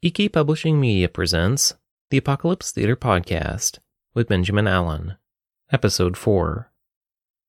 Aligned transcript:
EK 0.00 0.28
Publishing 0.28 0.80
Media 0.80 1.08
presents 1.08 1.74
the 2.10 2.18
Apocalypse 2.18 2.70
Theater 2.70 2.94
Podcast 2.94 3.80
with 4.14 4.28
Benjamin 4.28 4.68
Allen, 4.68 5.16
Episode 5.72 6.16
4. 6.16 6.70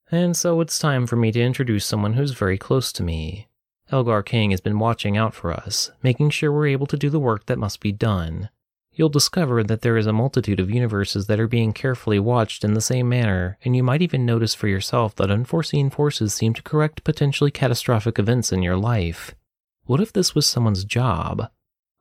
And 0.09 0.35
so 0.35 0.59
it's 0.59 0.79
time 0.79 1.05
for 1.05 1.15
me 1.15 1.31
to 1.31 1.39
introduce 1.39 1.85
someone 1.85 2.13
who's 2.13 2.31
very 2.31 2.57
close 2.57 2.91
to 2.93 3.03
me. 3.03 3.49
Elgar 3.91 4.23
King 4.23 4.49
has 4.49 4.61
been 4.61 4.79
watching 4.79 5.15
out 5.15 5.35
for 5.35 5.53
us, 5.53 5.91
making 6.01 6.31
sure 6.31 6.51
we're 6.51 6.65
able 6.65 6.87
to 6.87 6.97
do 6.97 7.11
the 7.11 7.19
work 7.19 7.45
that 7.45 7.59
must 7.59 7.81
be 7.81 7.91
done. 7.91 8.49
You'll 8.93 9.09
discover 9.09 9.63
that 9.65 9.81
there 9.81 9.95
is 9.95 10.07
a 10.07 10.11
multitude 10.11 10.59
of 10.59 10.71
universes 10.71 11.27
that 11.27 11.39
are 11.39 11.47
being 11.47 11.71
carefully 11.71 12.17
watched 12.17 12.63
in 12.63 12.73
the 12.73 12.81
same 12.81 13.07
manner, 13.07 13.59
and 13.63 13.75
you 13.75 13.83
might 13.83 14.01
even 14.01 14.25
notice 14.25 14.55
for 14.55 14.67
yourself 14.67 15.15
that 15.17 15.29
unforeseen 15.29 15.91
forces 15.91 16.33
seem 16.33 16.55
to 16.55 16.63
correct 16.63 17.03
potentially 17.03 17.51
catastrophic 17.51 18.17
events 18.17 18.51
in 18.51 18.63
your 18.63 18.75
life. 18.75 19.35
What 19.85 20.01
if 20.01 20.11
this 20.11 20.33
was 20.33 20.47
someone's 20.47 20.83
job? 20.83 21.51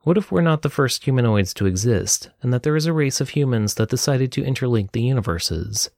What 0.03 0.17
if 0.17 0.31
we're 0.31 0.41
not 0.41 0.61
the 0.61 0.69
first 0.69 1.03
humanoids 1.03 1.53
to 1.55 1.65
exist, 1.65 2.29
and 2.41 2.53
that 2.53 2.63
there 2.63 2.77
is 2.77 2.85
a 2.85 2.93
race 2.93 3.19
of 3.19 3.29
humans 3.29 3.73
that 3.75 3.89
decided 3.89 4.31
to 4.31 4.43
interlink 4.43 4.91
the 4.91 5.01
universes? 5.01 5.89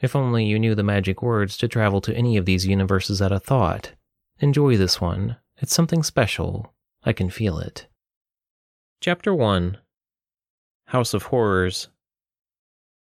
If 0.00 0.16
only 0.16 0.46
you 0.46 0.58
knew 0.58 0.74
the 0.74 0.82
magic 0.82 1.22
words 1.22 1.58
to 1.58 1.68
travel 1.68 2.00
to 2.02 2.16
any 2.16 2.38
of 2.38 2.46
these 2.46 2.66
universes 2.66 3.20
at 3.20 3.32
a 3.32 3.38
thought. 3.38 3.92
Enjoy 4.38 4.78
this 4.78 4.98
one. 4.98 5.36
It's 5.58 5.74
something 5.74 6.02
special. 6.02 6.72
I 7.04 7.12
can 7.12 7.28
feel 7.28 7.58
it. 7.58 7.86
Chapter 9.02 9.34
1 9.34 9.76
House 10.86 11.12
of 11.12 11.24
Horrors. 11.24 11.88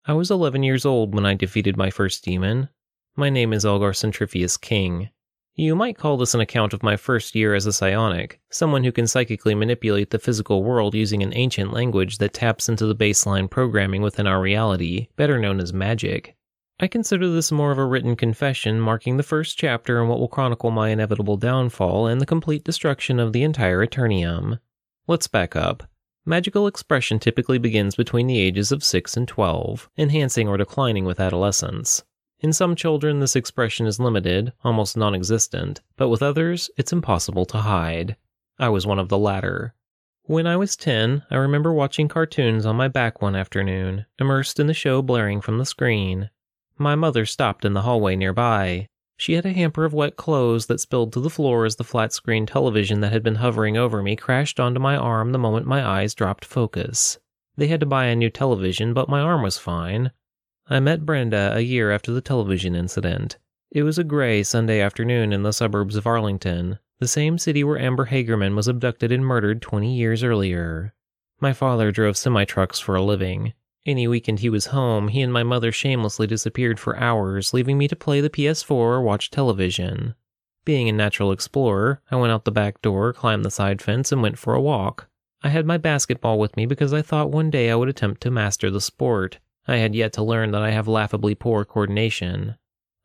I 0.07 0.15
was 0.15 0.31
11 0.31 0.63
years 0.63 0.87
old 0.87 1.15
when 1.15 1.27
I 1.27 1.35
defeated 1.35 1.77
my 1.77 1.91
first 1.91 2.25
demon. 2.25 2.71
My 3.17 3.29
name 3.29 3.53
is 3.53 3.67
Elgar 3.67 3.93
Centrifuous 3.93 4.57
King. 4.57 5.11
You 5.61 5.75
might 5.75 5.99
call 5.99 6.17
this 6.17 6.35
an 6.35 6.41
account 6.41 6.73
of 6.73 6.85
my 6.85 6.97
first 6.97 7.35
year 7.35 7.53
as 7.53 7.67
a 7.67 7.73
psionic, 7.73 8.39
someone 8.49 8.85
who 8.85 8.93
can 8.93 9.09
psychically 9.09 9.57
manipulate 9.57 10.11
the 10.11 10.21
physical 10.21 10.63
world 10.63 10.95
using 10.95 11.21
an 11.21 11.35
ancient 11.35 11.73
language 11.73 12.19
that 12.19 12.33
taps 12.33 12.69
into 12.69 12.87
the 12.87 12.95
baseline 12.95 13.51
programming 13.51 14.01
within 14.01 14.29
our 14.29 14.41
reality, 14.41 15.09
better 15.17 15.37
known 15.37 15.59
as 15.59 15.73
magic. 15.73 16.37
I 16.79 16.87
consider 16.87 17.29
this 17.29 17.51
more 17.51 17.73
of 17.73 17.79
a 17.79 17.85
written 17.85 18.15
confession 18.15 18.79
marking 18.79 19.17
the 19.17 19.25
first 19.25 19.59
chapter 19.59 20.01
in 20.01 20.07
what 20.07 20.21
will 20.21 20.29
chronicle 20.29 20.71
my 20.71 20.91
inevitable 20.91 21.37
downfall 21.37 22.07
and 22.07 22.21
the 22.21 22.25
complete 22.25 22.63
destruction 22.63 23.19
of 23.19 23.33
the 23.33 23.43
entire 23.43 23.85
Eternium. 23.85 24.61
Let's 25.09 25.27
back 25.27 25.57
up. 25.57 25.83
Magical 26.25 26.69
expression 26.69 27.19
typically 27.19 27.59
begins 27.59 27.97
between 27.97 28.29
the 28.29 28.39
ages 28.39 28.71
of 28.71 28.85
6 28.85 29.17
and 29.17 29.27
12, 29.27 29.91
enhancing 29.99 30.47
or 30.47 30.57
declining 30.57 31.05
with 31.05 31.19
adolescence. 31.19 32.05
In 32.41 32.53
some 32.53 32.77
children, 32.77 33.19
this 33.19 33.35
expression 33.35 33.87
is 33.87 33.99
limited, 33.99 34.53
almost 34.63 34.97
non 34.97 35.13
existent, 35.13 35.81
but 35.97 36.09
with 36.09 36.23
others, 36.23 36.71
it's 36.77 36.93
impossible 36.93 37.45
to 37.47 37.59
hide. 37.59 38.17
I 38.61 38.69
was 38.69 38.87
one 38.87 39.01
of 39.01 39.09
the 39.09 39.19
latter. 39.19 39.75
When 40.23 40.47
I 40.47 40.57
was 40.57 40.77
10, 40.77 41.25
I 41.31 41.37
remember 41.37 41.73
watching 41.73 42.07
cartoons 42.07 42.65
on 42.65 42.77
my 42.77 42.87
back 42.87 43.21
one 43.21 43.35
afternoon, 43.35 44.07
immersed 44.21 44.61
in 44.61 44.69
the 44.69 44.75
show 44.75 45.03
blaring 45.03 45.41
from 45.41 45.59
the 45.59 45.65
screen. 45.65 46.31
My 46.77 46.95
mother 46.95 47.27
stopped 47.27 47.65
in 47.65 47.73
the 47.73 47.83
hallway 47.83 48.15
nearby. 48.15 48.87
She 49.17 49.33
had 49.33 49.45
a 49.45 49.53
hamper 49.53 49.85
of 49.85 49.93
wet 49.93 50.15
clothes 50.15 50.67
that 50.67 50.79
spilled 50.79 51.13
to 51.15 51.21
the 51.21 51.31
floor 51.31 51.65
as 51.65 51.75
the 51.75 51.83
flat 51.83 52.13
screen 52.13 52.47
television 52.47 53.01
that 53.01 53.11
had 53.11 53.25
been 53.25 53.37
hovering 53.37 53.77
over 53.77 54.01
me 54.01 54.15
crashed 54.15 54.61
onto 54.61 54.79
my 54.79 54.97
arm 54.97 55.33
the 55.33 55.39
moment 55.39 55.67
my 55.67 55.85
eyes 55.85 56.15
dropped 56.15 56.45
focus. 56.45 57.19
They 57.57 57.67
had 57.67 57.81
to 57.81 57.87
buy 57.87 58.05
a 58.05 58.15
new 58.15 58.31
television, 58.31 58.95
but 58.95 59.09
my 59.09 59.19
arm 59.19 59.43
was 59.43 59.59
fine. 59.59 60.13
I 60.71 60.81
met 60.81 61.07
Brenda 61.07 61.53
a 61.55 61.61
year 61.61 61.91
after 61.91 62.13
the 62.13 62.21
television 62.21 62.75
incident. 62.75 63.39
It 63.71 63.85
was 63.85 63.97
a 63.97 64.05
gray 64.05 64.43
Sunday 64.43 64.83
afternoon 64.83 65.33
in 65.33 65.43
the 65.43 65.55
suburbs 65.55 65.97
of 65.97 66.07
Arlington, 66.07 66.79
the 66.99 67.09
same 67.09 67.39
city 67.39 67.65
where 67.65 67.79
Amber 67.79 68.07
Hagerman 68.07 68.55
was 68.55 68.69
abducted 68.69 69.11
and 69.11 69.25
murdered 69.25 69.63
20 69.63 69.97
years 69.97 70.23
earlier. 70.23 70.93
My 71.41 71.55
father 71.55 71.91
drove 71.91 72.19
semi 72.19 72.45
trucks 72.45 72.79
for 72.79 72.97
a 72.97 73.03
living. 73.03 73.55
Any 73.87 74.07
weekend 74.07 74.41
he 74.41 74.51
was 74.51 74.67
home, 74.67 75.09
he 75.09 75.23
and 75.23 75.33
my 75.33 75.43
mother 75.43 75.73
shamelessly 75.73 76.27
disappeared 76.27 76.79
for 76.79 76.99
hours, 76.99 77.55
leaving 77.55 77.79
me 77.79 77.89
to 77.89 77.97
play 77.97 78.21
the 78.21 78.29
PS4 78.29 78.71
or 78.71 79.01
watch 79.01 79.31
television. 79.31 80.17
Being 80.67 80.87
a 80.91 80.93
natural 80.93 81.33
explorer, 81.33 82.03
I 82.11 82.17
went 82.17 82.33
out 82.33 82.45
the 82.45 82.53
back 82.53 82.83
door, 82.83 83.15
climbed 83.15 83.47
the 83.47 83.51
side 83.51 83.81
fence, 83.81 84.13
and 84.13 84.21
went 84.21 84.37
for 84.37 84.53
a 84.53 84.61
walk. 84.61 85.09
I 85.43 85.49
had 85.49 85.65
my 85.65 85.79
basketball 85.79 86.39
with 86.39 86.59
me 86.59 86.67
because 86.67 86.93
I 86.93 87.01
thought 87.01 87.31
one 87.31 87.49
day 87.49 87.71
I 87.71 87.75
would 87.75 87.89
attempt 87.89 88.21
to 88.21 88.31
master 88.31 88.71
the 88.71 88.83
sport. 88.83 89.39
I 89.69 89.77
had 89.77 89.95
yet 89.95 90.15
to 90.15 90.23
learn 90.23 90.51
that 90.53 90.63
I 90.63 90.71
have 90.71 90.89
laughably 90.89 91.35
poor 91.35 91.65
coordination. 91.67 92.57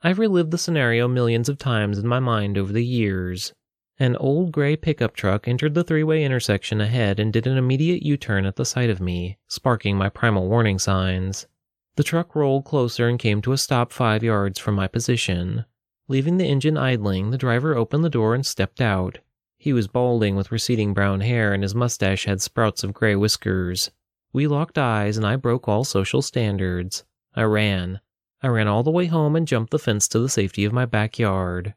I've 0.01 0.18
relived 0.18 0.51
the 0.51 0.57
scenario 0.57 1.09
millions 1.09 1.50
of 1.50 1.57
times 1.57 2.00
in 2.00 2.07
my 2.07 2.19
mind 2.19 2.57
over 2.57 2.72
the 2.72 2.85
years. 2.85 3.53
An 4.00 4.16
old 4.16 4.51
gray 4.51 4.75
pickup 4.75 5.13
truck 5.13 5.47
entered 5.47 5.75
the 5.75 5.84
three 5.84 6.03
way 6.03 6.24
intersection 6.24 6.81
ahead 6.81 7.19
and 7.19 7.31
did 7.31 7.46
an 7.46 7.57
immediate 7.57 8.01
U 8.03 8.18
turn 8.18 8.46
at 8.46 8.56
the 8.56 8.66
sight 8.66 8.90
of 8.90 9.01
me, 9.01 9.38
sparking 9.47 9.97
my 9.97 10.09
primal 10.09 10.47
warning 10.47 10.79
signs. 10.79 11.47
The 11.96 12.03
truck 12.03 12.35
rolled 12.35 12.66
closer 12.66 13.07
and 13.07 13.19
came 13.19 13.41
to 13.44 13.51
a 13.51 13.57
stop 13.57 13.91
five 13.91 14.24
yards 14.24 14.57
from 14.57 14.74
my 14.75 14.88
position. 14.88 15.66
Leaving 16.07 16.38
the 16.38 16.47
engine 16.47 16.78
idling, 16.78 17.30
the 17.30 17.38
driver 17.38 17.75
opened 17.78 18.03
the 18.03 18.09
door 18.09 18.34
and 18.34 18.45
stepped 18.45 18.81
out. 18.81 19.19
He 19.57 19.74
was 19.74 19.88
balding 19.88 20.35
with 20.35 20.51
receding 20.51 20.94
brown 20.94 21.22
hair, 21.22 21.53
and 21.53 21.62
his 21.62 21.75
mustache 21.75 22.25
had 22.25 22.41
sprouts 22.41 22.84
of 22.84 22.94
gray 22.94 23.16
whiskers. 23.16 23.91
We 24.33 24.47
locked 24.47 24.79
eyes 24.79 25.16
and 25.16 25.27
I 25.27 25.35
broke 25.35 25.67
all 25.67 25.83
social 25.83 26.23
standards. 26.23 27.05
I 27.35 27.44
ran. 27.44 28.01
I 28.41 28.47
ran 28.47 28.67
all 28.67 28.81
the 28.81 28.89
way 28.89 29.05
home 29.05 29.35
and 29.35 29.47
jumped 29.47 29.69
the 29.69 29.77
fence 29.77 30.07
to 30.07 30.19
the 30.19 30.27
safety 30.27 30.66
of 30.66 30.73
my 30.73 30.85
backyard. 30.85 31.75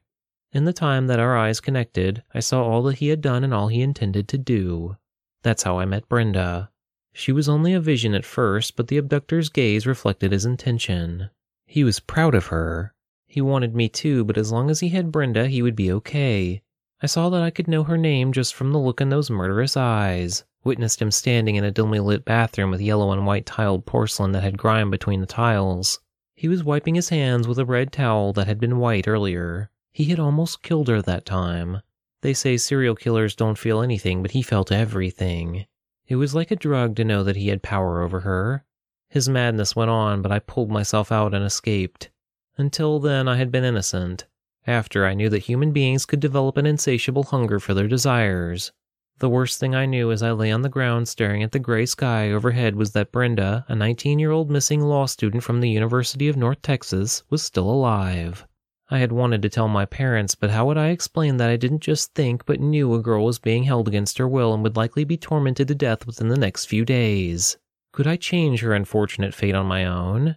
In 0.52 0.64
the 0.64 0.72
time 0.72 1.06
that 1.08 1.20
our 1.20 1.36
eyes 1.36 1.60
connected, 1.60 2.22
I 2.32 2.40
saw 2.40 2.64
all 2.64 2.82
that 2.84 2.96
he 2.96 3.08
had 3.08 3.20
done 3.20 3.44
and 3.44 3.52
all 3.52 3.68
he 3.68 3.82
intended 3.82 4.26
to 4.28 4.38
do. 4.38 4.96
That's 5.42 5.64
how 5.64 5.78
I 5.78 5.84
met 5.84 6.08
Brenda. 6.08 6.70
She 7.12 7.30
was 7.30 7.46
only 7.46 7.74
a 7.74 7.80
vision 7.80 8.14
at 8.14 8.24
first, 8.24 8.74
but 8.74 8.88
the 8.88 8.96
abductor's 8.96 9.50
gaze 9.50 9.86
reflected 9.86 10.32
his 10.32 10.46
intention. 10.46 11.28
He 11.66 11.84
was 11.84 12.00
proud 12.00 12.34
of 12.34 12.46
her. 12.46 12.94
He 13.26 13.42
wanted 13.42 13.74
me 13.74 13.90
too, 13.90 14.24
but 14.24 14.38
as 14.38 14.50
long 14.50 14.70
as 14.70 14.80
he 14.80 14.88
had 14.88 15.12
Brenda, 15.12 15.46
he 15.46 15.60
would 15.60 15.76
be 15.76 15.92
okay. 15.92 16.62
I 17.02 17.06
saw 17.06 17.28
that 17.28 17.42
I 17.42 17.50
could 17.50 17.68
know 17.68 17.84
her 17.84 17.98
name 17.98 18.32
just 18.32 18.54
from 18.54 18.72
the 18.72 18.78
look 18.78 19.02
in 19.02 19.10
those 19.10 19.28
murderous 19.28 19.76
eyes 19.76 20.44
witnessed 20.66 21.00
him 21.00 21.10
standing 21.10 21.56
in 21.56 21.64
a 21.64 21.70
dimly 21.70 22.00
lit 22.00 22.24
bathroom 22.24 22.70
with 22.70 22.80
yellow 22.82 23.12
and 23.12 23.24
white 23.24 23.46
tiled 23.46 23.86
porcelain 23.86 24.32
that 24.32 24.42
had 24.42 24.58
grime 24.58 24.90
between 24.90 25.20
the 25.20 25.26
tiles. 25.26 26.00
He 26.34 26.48
was 26.48 26.62
wiping 26.62 26.96
his 26.96 27.08
hands 27.08 27.48
with 27.48 27.58
a 27.58 27.64
red 27.64 27.92
towel 27.92 28.34
that 28.34 28.46
had 28.46 28.60
been 28.60 28.78
white 28.78 29.08
earlier. 29.08 29.70
He 29.92 30.04
had 30.04 30.20
almost 30.20 30.62
killed 30.62 30.88
her 30.88 31.00
that 31.00 31.24
time. 31.24 31.80
They 32.20 32.34
say 32.34 32.58
serial 32.58 32.94
killers 32.94 33.34
don't 33.34 33.56
feel 33.56 33.80
anything, 33.80 34.20
but 34.20 34.32
he 34.32 34.42
felt 34.42 34.70
everything. 34.70 35.64
It 36.08 36.16
was 36.16 36.34
like 36.34 36.50
a 36.50 36.56
drug 36.56 36.96
to 36.96 37.04
know 37.04 37.22
that 37.22 37.36
he 37.36 37.48
had 37.48 37.62
power 37.62 38.02
over 38.02 38.20
her. 38.20 38.64
His 39.08 39.28
madness 39.28 39.74
went 39.74 39.90
on, 39.90 40.20
but 40.20 40.32
I 40.32 40.40
pulled 40.40 40.70
myself 40.70 41.10
out 41.10 41.32
and 41.32 41.44
escaped. 41.44 42.10
Until 42.58 42.98
then, 42.98 43.28
I 43.28 43.36
had 43.36 43.50
been 43.52 43.64
innocent. 43.64 44.26
After, 44.66 45.06
I 45.06 45.14
knew 45.14 45.28
that 45.30 45.44
human 45.44 45.72
beings 45.72 46.04
could 46.04 46.20
develop 46.20 46.56
an 46.56 46.66
insatiable 46.66 47.22
hunger 47.22 47.60
for 47.60 47.72
their 47.72 47.88
desires. 47.88 48.72
The 49.18 49.30
worst 49.30 49.58
thing 49.58 49.74
I 49.74 49.86
knew 49.86 50.12
as 50.12 50.22
I 50.22 50.32
lay 50.32 50.52
on 50.52 50.60
the 50.60 50.68
ground 50.68 51.08
staring 51.08 51.42
at 51.42 51.52
the 51.52 51.58
gray 51.58 51.86
sky 51.86 52.30
overhead 52.30 52.76
was 52.76 52.92
that 52.92 53.12
Brenda, 53.12 53.64
a 53.66 53.74
19 53.74 54.18
year 54.18 54.30
old 54.30 54.50
missing 54.50 54.82
law 54.82 55.06
student 55.06 55.42
from 55.42 55.62
the 55.62 55.70
University 55.70 56.28
of 56.28 56.36
North 56.36 56.60
Texas, 56.60 57.22
was 57.30 57.42
still 57.42 57.70
alive. 57.70 58.46
I 58.90 58.98
had 58.98 59.12
wanted 59.12 59.40
to 59.40 59.48
tell 59.48 59.68
my 59.68 59.86
parents, 59.86 60.34
but 60.34 60.50
how 60.50 60.66
would 60.66 60.76
I 60.76 60.88
explain 60.88 61.38
that 61.38 61.48
I 61.48 61.56
didn't 61.56 61.80
just 61.80 62.12
think 62.12 62.44
but 62.44 62.60
knew 62.60 62.92
a 62.92 63.00
girl 63.00 63.24
was 63.24 63.38
being 63.38 63.64
held 63.64 63.88
against 63.88 64.18
her 64.18 64.28
will 64.28 64.52
and 64.52 64.62
would 64.62 64.76
likely 64.76 65.04
be 65.04 65.16
tormented 65.16 65.68
to 65.68 65.74
death 65.74 66.06
within 66.06 66.28
the 66.28 66.36
next 66.36 66.66
few 66.66 66.84
days? 66.84 67.56
Could 67.92 68.06
I 68.06 68.16
change 68.16 68.60
her 68.60 68.74
unfortunate 68.74 69.32
fate 69.32 69.54
on 69.54 69.64
my 69.64 69.86
own? 69.86 70.36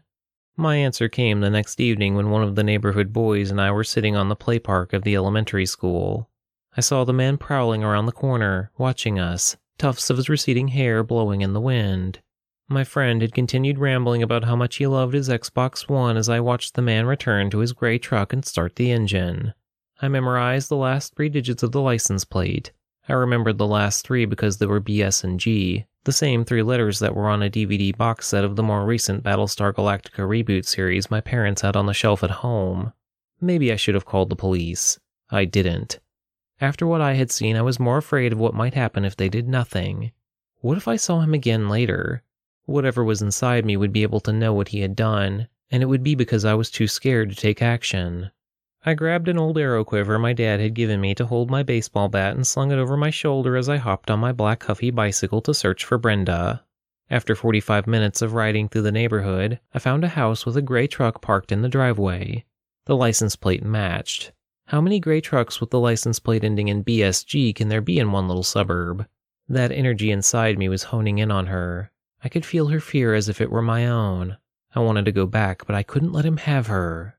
My 0.56 0.78
answer 0.78 1.10
came 1.10 1.42
the 1.42 1.50
next 1.50 1.82
evening 1.82 2.16
when 2.16 2.30
one 2.30 2.44
of 2.44 2.56
the 2.56 2.64
neighborhood 2.64 3.12
boys 3.12 3.52
and 3.52 3.60
I 3.60 3.72
were 3.72 3.84
sitting 3.84 4.16
on 4.16 4.30
the 4.30 4.38
play 4.38 4.58
park 4.58 4.94
of 4.94 5.04
the 5.04 5.16
elementary 5.16 5.66
school. 5.66 6.30
I 6.80 6.82
saw 6.82 7.04
the 7.04 7.12
man 7.12 7.38
prowling 7.38 7.84
around 7.84 8.06
the 8.06 8.14
corner, 8.14 8.72
watching 8.78 9.20
us, 9.20 9.58
tufts 9.78 10.10
of 10.10 10.16
his 10.16 10.30
receding 10.30 10.70
hair 10.70 11.04
blowing 11.04 11.42
in 11.42 11.52
the 11.52 11.60
wind. 11.60 12.22
My 12.70 12.86
friend 12.86 13.22
had 13.22 13.34
continued 13.34 13.78
rambling 13.78 14.24
about 14.24 14.46
how 14.46 14.56
much 14.56 14.78
he 14.78 14.88
loved 14.88 15.14
his 15.14 15.28
Xbox 15.28 15.90
One 15.90 16.16
as 16.16 16.30
I 16.30 16.40
watched 16.40 16.76
the 16.76 16.82
man 16.82 17.06
return 17.06 17.50
to 17.50 17.58
his 17.58 17.74
gray 17.74 17.98
truck 17.98 18.32
and 18.32 18.46
start 18.46 18.78
the 18.78 18.94
engine. 18.94 19.54
I 20.02 20.08
memorized 20.08 20.70
the 20.70 20.78
last 20.78 21.14
three 21.16 21.28
digits 21.28 21.64
of 21.64 21.74
the 21.74 21.82
license 21.82 22.24
plate. 22.24 22.72
I 23.10 23.12
remembered 23.12 23.58
the 23.58 23.68
last 23.68 24.06
three 24.06 24.24
because 24.24 24.58
they 24.58 24.66
were 24.66 24.80
BS 24.80 25.26
and 25.26 25.38
G, 25.38 25.86
the 26.06 26.14
same 26.14 26.46
three 26.46 26.64
letters 26.64 27.00
that 27.00 27.14
were 27.14 27.28
on 27.28 27.44
a 27.44 27.50
DVD 27.50 27.94
box 27.98 28.26
set 28.28 28.46
of 28.46 28.56
the 28.56 28.64
more 28.64 28.86
recent 28.86 29.26
Battlestar 29.26 29.74
Galactica 29.74 30.26
reboot 30.26 30.66
series 30.66 31.12
my 31.12 31.20
parents 31.20 31.62
had 31.62 31.76
on 31.76 31.88
the 31.88 31.94
shelf 31.94 32.24
at 32.24 32.32
home. 32.40 32.94
Maybe 33.42 33.70
I 33.70 33.76
should 33.76 33.96
have 33.96 34.06
called 34.06 34.30
the 34.30 34.38
police. 34.38 34.98
I 35.30 35.44
didn't. 35.44 36.00
After 36.62 36.86
what 36.86 37.02
I 37.02 37.14
had 37.14 37.32
seen, 37.32 37.56
I 37.56 37.62
was 37.62 37.80
more 37.80 37.98
afraid 37.98 38.34
of 38.34 38.40
what 38.40 38.54
might 38.54 38.74
happen 38.74 39.06
if 39.06 39.16
they 39.16 39.30
did 39.30 39.48
nothing. 39.48 40.12
What 40.62 40.78
if 40.78 40.88
I 40.88 40.98
saw 40.98 41.22
him 41.22 41.34
again 41.34 41.70
later? 41.70 42.22
Whatever 42.66 43.04
was 43.04 43.22
inside 43.22 43.66
me 43.66 43.78
would 43.78 43.94
be 43.94 44.04
able 44.04 44.20
to 44.22 44.34
know 44.34 44.54
what 44.54 44.68
he 44.70 44.82
had 44.82 44.96
done, 44.96 45.48
and 45.72 45.82
it 45.82 45.86
would 45.86 46.04
be 46.04 46.16
because 46.16 46.44
I 46.44 46.56
was 46.56 46.70
too 46.70 46.88
scared 46.88 47.30
to 47.30 47.36
take 47.36 47.62
action. 47.62 48.32
I 48.86 48.94
grabbed 48.94 49.28
an 49.28 49.38
old 49.38 49.58
arrow 49.58 49.84
quiver 49.84 50.20
my 50.20 50.34
dad 50.34 50.60
had 50.60 50.74
given 50.74 51.02
me 51.02 51.16
to 51.16 51.26
hold 51.26 51.50
my 51.50 51.64
baseball 51.64 52.10
bat 52.10 52.36
and 52.36 52.46
slung 52.46 52.72
it 52.72 52.78
over 52.78 52.98
my 52.98 53.10
shoulder 53.10 53.56
as 53.56 53.70
I 53.70 53.78
hopped 53.78 54.12
on 54.12 54.20
my 54.20 54.32
black 54.32 54.64
Huffy 54.64 54.92
bicycle 54.92 55.42
to 55.42 55.54
search 55.54 55.84
for 55.86 55.98
Brenda. 55.98 56.64
After 57.10 57.36
45 57.36 57.88
minutes 57.88 58.22
of 58.22 58.34
riding 58.34 58.70
through 58.70 58.84
the 58.84 58.92
neighborhood, 58.92 59.60
I 59.74 59.80
found 59.80 60.04
a 60.04 60.10
house 60.10 60.46
with 60.46 60.56
a 60.56 60.62
gray 60.62 60.88
truck 60.88 61.22
parked 61.22 61.52
in 61.52 61.62
the 61.62 61.70
driveway. 61.70 62.46
The 62.86 62.96
license 62.96 63.36
plate 63.36 63.64
matched. 63.64 64.32
How 64.70 64.82
many 64.82 65.00
gray 65.00 65.20
trucks 65.20 65.60
with 65.60 65.72
the 65.72 65.80
license 65.80 66.20
plate 66.20 66.44
ending 66.44 66.68
in 66.68 66.84
BSG 66.84 67.56
can 67.56 67.70
there 67.70 67.82
be 67.82 67.98
in 67.98 68.12
one 68.12 68.28
little 68.28 68.44
suburb? 68.44 69.08
That 69.48 69.72
energy 69.72 70.12
inside 70.12 70.60
me 70.60 70.70
was 70.70 70.84
honing 70.84 71.18
in 71.18 71.32
on 71.32 71.48
her. 71.48 71.92
I 72.24 72.30
could 72.30 72.46
feel 72.46 72.68
her 72.68 72.80
fear 72.80 73.16
as 73.16 73.28
if 73.28 73.42
it 73.42 73.50
were 73.50 73.64
my 73.64 73.88
own. 73.88 74.38
I 74.76 74.82
wanted 74.82 75.06
to 75.06 75.12
go 75.12 75.26
back, 75.26 75.66
but 75.66 75.76
I 75.76 75.82
couldn't 75.82 76.14
let 76.14 76.24
him 76.24 76.38
have 76.38 76.68
her. 76.68 77.18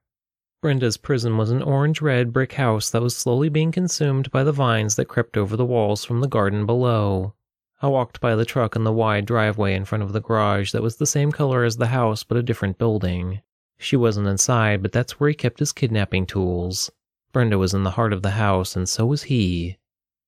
Brenda's 0.62 0.97
prison 0.97 1.37
was 1.38 1.50
an 1.50 1.61
orange 1.61 2.00
red 2.00 2.32
brick 2.32 2.52
house 2.52 2.88
that 2.91 3.02
was 3.02 3.17
slowly 3.17 3.49
being 3.49 3.73
consumed 3.73 4.31
by 4.31 4.44
the 4.44 4.52
vines 4.52 4.94
that 4.94 5.08
crept 5.08 5.37
over 5.37 5.56
the 5.56 5.67
walls 5.67 6.05
from 6.05 6.20
the 6.20 6.29
garden 6.29 6.67
below. 6.67 7.35
I 7.82 7.88
walked 7.88 8.20
by 8.20 8.37
the 8.37 8.44
truck 8.44 8.76
in 8.76 8.85
the 8.85 8.93
wide 8.93 9.26
driveway 9.26 9.75
in 9.75 9.87
front 9.87 10.05
of 10.05 10.12
the 10.12 10.20
garage 10.20 10.70
that 10.70 10.82
was 10.82 10.99
the 10.99 11.05
same 11.05 11.32
color 11.32 11.64
as 11.64 11.79
the 11.79 11.88
house 11.88 12.23
but 12.23 12.37
a 12.38 12.44
different 12.44 12.79
building. 12.79 13.43
She 13.76 13.97
wasn't 13.97 14.29
inside, 14.29 14.82
but 14.82 14.93
that's 14.93 15.19
where 15.19 15.31
he 15.31 15.35
kept 15.35 15.58
his 15.58 15.73
kidnapping 15.73 16.26
tools. 16.26 16.93
Brenda 17.32 17.59
was 17.59 17.73
in 17.73 17.85
the 17.85 17.93
heart 17.93 18.12
of 18.12 18.23
the 18.23 18.31
house, 18.31 18.75
and 18.75 18.88
so 18.88 19.06
was 19.06 19.25
he. 19.25 19.79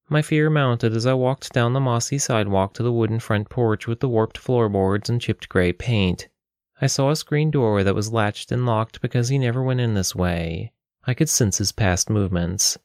My 0.08 0.22
fear 0.22 0.50
mounted 0.50 0.94
as 0.94 1.06
I 1.06 1.14
walked 1.14 1.52
down 1.52 1.72
the 1.72 1.80
mossy 1.80 2.18
sidewalk 2.18 2.74
to 2.74 2.82
the 2.82 2.92
wooden 2.92 3.18
front 3.18 3.48
porch 3.48 3.86
with 3.86 4.00
the 4.00 4.08
warped 4.08 4.38
floorboards 4.38 5.08
and 5.08 5.20
chipped 5.20 5.48
gray 5.48 5.72
paint. 5.72 6.28
I 6.80 6.86
saw 6.86 7.10
a 7.10 7.16
screen 7.16 7.50
door 7.50 7.82
that 7.82 7.94
was 7.94 8.12
latched 8.12 8.52
and 8.52 8.66
locked 8.66 9.00
because 9.00 9.30
he 9.30 9.38
never 9.38 9.62
went 9.62 9.80
in 9.80 9.94
this 9.94 10.14
way. 10.14 10.72
I 11.04 11.14
could 11.14 11.28
sense 11.28 11.58
his 11.58 11.72
past 11.72 12.10
movements. 12.10 12.78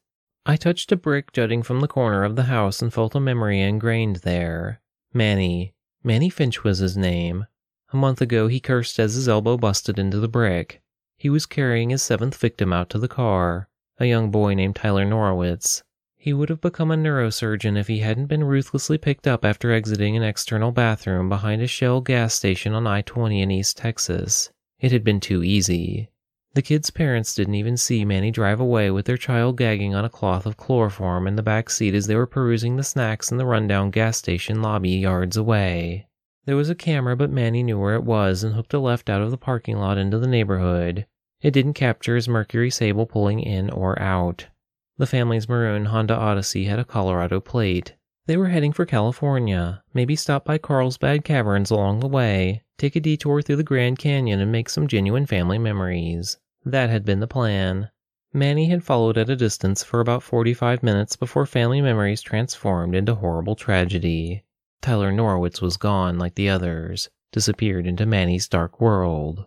I 0.46 0.56
touched 0.56 0.92
a 0.92 0.96
brick 0.96 1.32
jutting 1.34 1.62
from 1.62 1.82
the 1.82 1.88
corner 1.88 2.24
of 2.24 2.36
the 2.36 2.44
house 2.44 2.82
and 2.82 2.94
felt 2.94 3.14
a 3.14 3.20
memory 3.20 3.60
ingrained 3.60 4.18
there. 4.18 4.82
Manny. 5.14 5.74
Manny 6.04 6.30
Finch 6.30 6.64
was 6.64 6.80
his 6.80 6.96
name. 6.96 7.46
A 7.92 7.98
month 7.98 8.22
ago, 8.22 8.48
he 8.48 8.60
cursed 8.60 9.00
as 9.00 9.16
his 9.16 9.28
elbow 9.28 9.58
busted 9.58 10.00
into 10.00 10.20
the 10.20 10.28
brick. 10.28 10.82
He 11.18 11.30
was 11.30 11.46
carrying 11.46 11.90
his 11.90 12.02
seventh 12.02 12.38
victim 12.38 12.72
out 12.72 12.90
to 12.92 13.00
the 13.00 13.08
car, 13.08 13.68
a 14.00 14.06
young 14.06 14.30
boy 14.30 14.54
named 14.54 14.76
Tyler 14.76 15.06
Norowitz. 15.06 15.82
He 16.16 16.34
would 16.34 16.50
have 16.50 16.62
become 16.62 16.92
a 16.92 16.96
neurosurgeon 16.96 17.78
if 17.78 17.88
he 17.88 18.00
hadn't 18.00 18.26
been 18.26 18.44
ruthlessly 18.44 18.98
picked 18.98 19.26
up 19.26 19.46
after 19.46 19.72
exiting 19.72 20.16
an 20.16 20.24
external 20.24 20.72
bathroom 20.72 21.30
behind 21.30 21.62
a 21.62 21.68
Shell 21.68 22.02
gas 22.02 22.34
station 22.34 22.74
on 22.74 22.86
I 22.86 23.02
20 23.02 23.42
in 23.42 23.50
East 23.50 23.78
Texas. 23.78 24.52
It 24.80 24.92
had 24.92 25.04
been 25.04 25.20
too 25.20 25.44
easy. 25.44 26.10
The 26.54 26.62
kid's 26.62 26.90
parents 26.90 27.34
didn't 27.34 27.56
even 27.56 27.78
see 27.78 28.04
Manny 28.04 28.30
drive 28.30 28.60
away 28.60 28.92
with 28.92 29.06
their 29.06 29.18
child 29.18 29.58
gagging 29.58 29.96
on 29.96 30.06
a 30.06 30.10
cloth 30.10 30.46
of 30.46 30.58
chloroform 30.58 31.28
in 31.28 31.36
the 31.36 31.44
back 31.44 31.70
seat 31.70 31.94
as 31.94 32.08
they 32.08 32.16
were 32.16 32.28
perusing 32.28 32.76
the 32.76 32.84
snacks 32.84 33.32
in 33.32 33.38
the 33.38 33.46
rundown 33.46 33.90
gas 33.90 34.18
station 34.18 34.62
lobby 34.62 34.92
yards 34.92 35.38
away. 35.38 36.08
There 36.46 36.56
was 36.56 36.70
a 36.70 36.76
camera, 36.76 37.16
but 37.16 37.32
Manny 37.32 37.64
knew 37.64 37.80
where 37.80 37.96
it 37.96 38.04
was 38.04 38.44
and 38.44 38.54
hooked 38.54 38.74
a 38.74 38.80
left 38.80 39.10
out 39.10 39.22
of 39.22 39.32
the 39.32 39.38
parking 39.38 39.78
lot 39.78 39.98
into 39.98 40.18
the 40.18 40.28
neighborhood. 40.28 41.06
It 41.42 41.52
didn't 41.52 41.74
capture 41.74 42.16
his 42.16 42.28
Mercury 42.28 42.72
Sable 42.72 43.06
pulling 43.06 43.40
in 43.40 43.70
or 43.70 44.02
out. 44.02 44.48
The 44.98 45.06
family's 45.06 45.48
maroon 45.48 45.86
Honda 45.86 46.16
Odyssey 46.16 46.66
had 46.66 46.80
a 46.80 46.84
Colorado 46.84 47.40
plate. 47.40 47.94
They 48.26 48.38
were 48.38 48.50
heading 48.50 48.74
for 48.74 48.86
California, 48.86 49.84
maybe 49.94 50.16
stop 50.16 50.44
by 50.44 50.58
Carlsbad 50.58 51.24
Caverns 51.24 51.70
along 51.70 52.00
the 52.00 52.08
way, 52.08 52.64
take 52.78 52.96
a 52.96 53.00
detour 53.00 53.42
through 53.42 53.58
the 53.58 53.64
Grand 53.64 54.00
Canyon, 54.00 54.40
and 54.40 54.52
make 54.52 54.68
some 54.68 54.88
genuine 54.88 55.28
family 55.28 55.60
memories. 55.60 56.38
That 56.66 56.90
had 56.90 57.06
been 57.06 57.20
the 57.20 57.28
plan. 57.28 57.90
Manny 58.34 58.70
had 58.70 58.84
followed 58.84 59.18
at 59.18 59.30
a 59.30 59.36
distance 59.36 59.84
for 59.84 60.00
about 60.00 60.24
45 60.24 60.82
minutes 60.82 61.16
before 61.16 61.46
family 61.46 61.82
memories 61.82 62.22
transformed 62.22 62.96
into 62.96 63.16
horrible 63.16 63.56
tragedy. 63.56 64.44
Tyler 64.82 65.12
Norwitz 65.12 65.62
was 65.62 65.78
gone 65.78 66.18
like 66.18 66.36
the 66.36 66.50
others, 66.50 67.10
disappeared 67.32 67.86
into 67.86 68.06
Manny's 68.06 68.48
dark 68.48 68.82
world. 68.82 69.46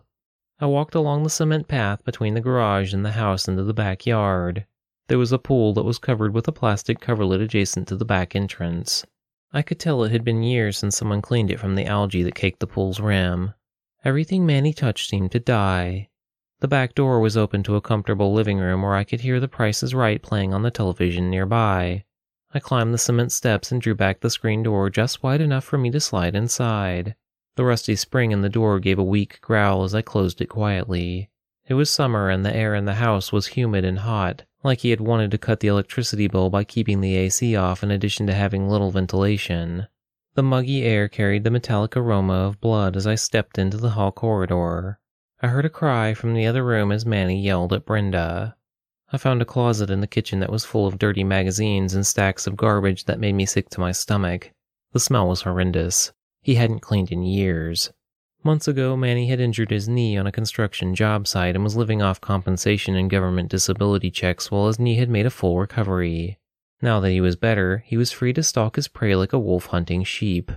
I 0.61 0.67
walked 0.67 0.93
along 0.93 1.23
the 1.23 1.31
cement 1.31 1.67
path 1.67 2.05
between 2.05 2.35
the 2.35 2.39
garage 2.39 2.93
and 2.93 3.03
the 3.03 3.13
house 3.13 3.47
into 3.47 3.63
the 3.63 3.73
backyard. 3.73 4.67
There 5.07 5.17
was 5.17 5.31
a 5.31 5.39
pool 5.39 5.73
that 5.73 5.85
was 5.85 5.97
covered 5.97 6.35
with 6.35 6.47
a 6.47 6.51
plastic 6.51 6.99
coverlet 6.99 7.41
adjacent 7.41 7.87
to 7.87 7.95
the 7.95 8.05
back 8.05 8.35
entrance. 8.35 9.03
I 9.51 9.63
could 9.63 9.79
tell 9.79 10.03
it 10.03 10.11
had 10.11 10.23
been 10.23 10.43
years 10.43 10.77
since 10.77 10.95
someone 10.95 11.23
cleaned 11.23 11.49
it 11.49 11.59
from 11.59 11.73
the 11.73 11.87
algae 11.87 12.21
that 12.21 12.35
caked 12.35 12.59
the 12.59 12.67
pool's 12.67 12.99
rim. 12.99 13.55
Everything 14.05 14.45
Manny 14.45 14.71
touched 14.71 15.09
seemed 15.09 15.31
to 15.31 15.39
die. 15.39 16.09
The 16.59 16.67
back 16.67 16.93
door 16.93 17.19
was 17.19 17.35
open 17.35 17.63
to 17.63 17.75
a 17.75 17.81
comfortable 17.81 18.31
living 18.31 18.59
room 18.59 18.83
where 18.83 18.93
I 18.93 19.03
could 19.03 19.21
hear 19.21 19.39
The 19.39 19.47
Price 19.47 19.81
is 19.81 19.95
Right 19.95 20.21
playing 20.21 20.53
on 20.53 20.61
the 20.61 20.69
television 20.69 21.31
nearby. 21.31 22.03
I 22.53 22.59
climbed 22.59 22.93
the 22.93 22.99
cement 22.99 23.31
steps 23.31 23.71
and 23.71 23.81
drew 23.81 23.95
back 23.95 24.19
the 24.19 24.29
screen 24.29 24.61
door 24.61 24.91
just 24.91 25.23
wide 25.23 25.41
enough 25.41 25.63
for 25.63 25.79
me 25.79 25.89
to 25.89 25.99
slide 25.99 26.35
inside. 26.35 27.15
The 27.55 27.65
rusty 27.65 27.95
spring 27.95 28.31
in 28.31 28.41
the 28.41 28.49
door 28.49 28.79
gave 28.79 28.97
a 28.97 29.03
weak 29.03 29.41
growl 29.41 29.83
as 29.83 29.93
I 29.93 30.01
closed 30.01 30.39
it 30.41 30.47
quietly. 30.47 31.29
It 31.67 31.73
was 31.73 31.89
summer 31.89 32.29
and 32.29 32.45
the 32.45 32.55
air 32.55 32.75
in 32.75 32.85
the 32.85 32.95
house 32.95 33.31
was 33.31 33.47
humid 33.47 33.83
and 33.83 33.99
hot, 33.99 34.43
like 34.63 34.79
he 34.79 34.89
had 34.89 35.01
wanted 35.01 35.31
to 35.31 35.37
cut 35.37 35.59
the 35.59 35.67
electricity 35.67 36.27
bill 36.27 36.49
by 36.49 36.63
keeping 36.63 37.01
the 37.01 37.15
AC 37.15 37.55
off 37.55 37.83
in 37.83 37.91
addition 37.91 38.27
to 38.27 38.33
having 38.33 38.69
little 38.69 38.91
ventilation. 38.91 39.87
The 40.33 40.43
muggy 40.43 40.83
air 40.83 41.09
carried 41.09 41.43
the 41.43 41.51
metallic 41.51 41.97
aroma 41.97 42.33
of 42.33 42.61
blood 42.61 42.95
as 42.95 43.05
I 43.05 43.15
stepped 43.15 43.57
into 43.57 43.77
the 43.77 43.91
hall 43.91 44.13
corridor. 44.13 44.99
I 45.41 45.47
heard 45.47 45.65
a 45.65 45.69
cry 45.69 46.13
from 46.13 46.33
the 46.33 46.45
other 46.45 46.63
room 46.63 46.91
as 46.91 47.05
Manny 47.05 47.41
yelled 47.41 47.73
at 47.73 47.85
Brenda. 47.85 48.55
I 49.11 49.17
found 49.17 49.41
a 49.41 49.45
closet 49.45 49.89
in 49.89 49.99
the 49.99 50.07
kitchen 50.07 50.39
that 50.39 50.51
was 50.51 50.63
full 50.63 50.87
of 50.87 50.97
dirty 50.97 51.25
magazines 51.25 51.93
and 51.93 52.07
stacks 52.07 52.47
of 52.47 52.55
garbage 52.55 53.05
that 53.05 53.19
made 53.19 53.33
me 53.33 53.45
sick 53.45 53.69
to 53.71 53.81
my 53.81 53.91
stomach. 53.91 54.53
The 54.93 55.01
smell 55.01 55.27
was 55.27 55.41
horrendous. 55.41 56.13
He 56.41 56.55
hadn't 56.55 56.79
cleaned 56.79 57.11
in 57.11 57.23
years. 57.23 57.91
Months 58.43 58.67
ago, 58.67 58.97
Manny 58.97 59.27
had 59.27 59.39
injured 59.39 59.69
his 59.69 59.87
knee 59.87 60.17
on 60.17 60.25
a 60.25 60.31
construction 60.31 60.95
job 60.95 61.27
site 61.27 61.53
and 61.53 61.63
was 61.63 61.75
living 61.75 62.01
off 62.01 62.19
compensation 62.19 62.95
and 62.95 63.09
government 63.09 63.49
disability 63.49 64.09
checks 64.09 64.49
while 64.49 64.65
his 64.65 64.79
knee 64.79 64.95
had 64.95 65.09
made 65.09 65.27
a 65.27 65.29
full 65.29 65.59
recovery. 65.59 66.39
Now 66.81 66.99
that 66.99 67.11
he 67.11 67.21
was 67.21 67.35
better, 67.35 67.83
he 67.85 67.97
was 67.97 68.11
free 68.11 68.33
to 68.33 68.41
stalk 68.41 68.75
his 68.75 68.87
prey 68.87 69.15
like 69.15 69.33
a 69.33 69.39
wolf 69.39 69.67
hunting 69.67 70.03
sheep. 70.03 70.51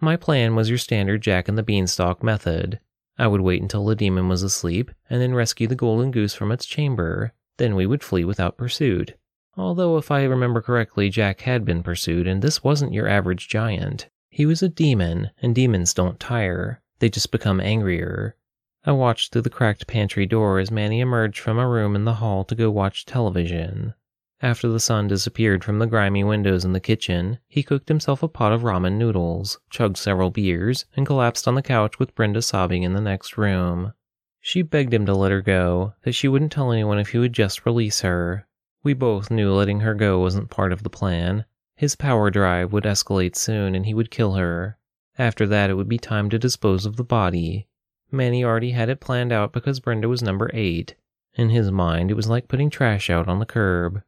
My 0.00 0.16
plan 0.16 0.56
was 0.56 0.70
your 0.70 0.78
standard 0.78 1.20
Jack 1.20 1.46
and 1.46 1.58
the 1.58 1.62
Beanstalk 1.62 2.22
method. 2.22 2.80
I 3.18 3.26
would 3.26 3.42
wait 3.42 3.60
until 3.60 3.84
the 3.84 3.94
demon 3.94 4.30
was 4.30 4.42
asleep 4.42 4.90
and 5.10 5.20
then 5.20 5.34
rescue 5.34 5.66
the 5.66 5.74
golden 5.74 6.10
goose 6.10 6.32
from 6.32 6.50
its 6.50 6.64
chamber. 6.64 7.34
Then 7.58 7.74
we 7.74 7.84
would 7.84 8.02
flee 8.02 8.24
without 8.24 8.56
pursuit. 8.56 9.14
Although, 9.58 9.98
if 9.98 10.10
I 10.10 10.22
remember 10.22 10.62
correctly, 10.62 11.10
Jack 11.10 11.42
had 11.42 11.66
been 11.66 11.82
pursued, 11.82 12.26
and 12.26 12.40
this 12.40 12.64
wasn't 12.64 12.94
your 12.94 13.06
average 13.06 13.46
giant. 13.48 14.08
He 14.30 14.46
was 14.46 14.62
a 14.62 14.68
demon, 14.68 15.30
and 15.42 15.54
demons 15.54 15.92
don't 15.92 16.20
tire. 16.20 16.80
They 17.00 17.08
just 17.08 17.32
become 17.32 17.60
angrier. 17.60 18.36
I 18.84 18.92
watched 18.92 19.32
through 19.32 19.42
the 19.42 19.50
cracked 19.50 19.86
pantry 19.86 20.24
door 20.24 20.58
as 20.58 20.70
Manny 20.70 21.00
emerged 21.00 21.40
from 21.40 21.58
a 21.58 21.68
room 21.68 21.96
in 21.96 22.04
the 22.04 22.14
hall 22.14 22.44
to 22.44 22.54
go 22.54 22.70
watch 22.70 23.04
television. 23.04 23.94
After 24.40 24.68
the 24.68 24.80
sun 24.80 25.08
disappeared 25.08 25.62
from 25.62 25.80
the 25.80 25.86
grimy 25.86 26.24
windows 26.24 26.64
in 26.64 26.72
the 26.72 26.80
kitchen, 26.80 27.40
he 27.46 27.62
cooked 27.62 27.88
himself 27.88 28.22
a 28.22 28.28
pot 28.28 28.52
of 28.52 28.62
ramen 28.62 28.96
noodles, 28.96 29.58
chugged 29.68 29.98
several 29.98 30.30
beers, 30.30 30.86
and 30.96 31.04
collapsed 31.04 31.46
on 31.46 31.56
the 31.56 31.62
couch 31.62 31.98
with 31.98 32.14
Brenda 32.14 32.40
sobbing 32.40 32.82
in 32.82 32.94
the 32.94 33.02
next 33.02 33.36
room. 33.36 33.92
She 34.40 34.62
begged 34.62 34.94
him 34.94 35.04
to 35.04 35.14
let 35.14 35.32
her 35.32 35.42
go, 35.42 35.92
that 36.04 36.14
she 36.14 36.28
wouldn't 36.28 36.52
tell 36.52 36.72
anyone 36.72 36.98
if 36.98 37.10
he 37.10 37.18
would 37.18 37.34
just 37.34 37.66
release 37.66 38.00
her. 38.00 38.46
We 38.82 38.94
both 38.94 39.30
knew 39.30 39.52
letting 39.52 39.80
her 39.80 39.94
go 39.94 40.20
wasn't 40.20 40.48
part 40.48 40.72
of 40.72 40.84
the 40.84 40.88
plan. 40.88 41.44
His 41.80 41.96
power 41.96 42.28
drive 42.28 42.74
would 42.74 42.84
escalate 42.84 43.36
soon 43.36 43.74
and 43.74 43.86
he 43.86 43.94
would 43.94 44.10
kill 44.10 44.34
her. 44.34 44.76
After 45.16 45.46
that, 45.46 45.70
it 45.70 45.74
would 45.78 45.88
be 45.88 45.96
time 45.96 46.28
to 46.28 46.38
dispose 46.38 46.84
of 46.84 46.96
the 46.96 47.04
body. 47.04 47.68
Manny 48.12 48.44
already 48.44 48.72
had 48.72 48.90
it 48.90 49.00
planned 49.00 49.32
out 49.32 49.54
because 49.54 49.80
Brenda 49.80 50.06
was 50.06 50.22
number 50.22 50.50
eight. 50.52 50.94
In 51.36 51.48
his 51.48 51.70
mind, 51.70 52.10
it 52.10 52.18
was 52.18 52.28
like 52.28 52.48
putting 52.48 52.68
trash 52.68 53.08
out 53.08 53.28
on 53.28 53.38
the 53.38 53.46
curb. 53.46 54.02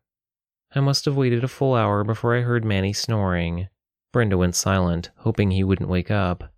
I 0.74 0.80
must 0.80 1.06
have 1.06 1.16
waited 1.16 1.44
a 1.44 1.48
full 1.48 1.74
hour 1.74 2.04
before 2.04 2.36
I 2.36 2.42
heard 2.42 2.62
Manny 2.62 2.92
snoring. 2.92 3.68
Brenda 4.12 4.36
went 4.36 4.54
silent, 4.54 5.08
hoping 5.20 5.50
he 5.50 5.64
wouldn't 5.64 5.88
wake 5.88 6.10
up. 6.10 6.52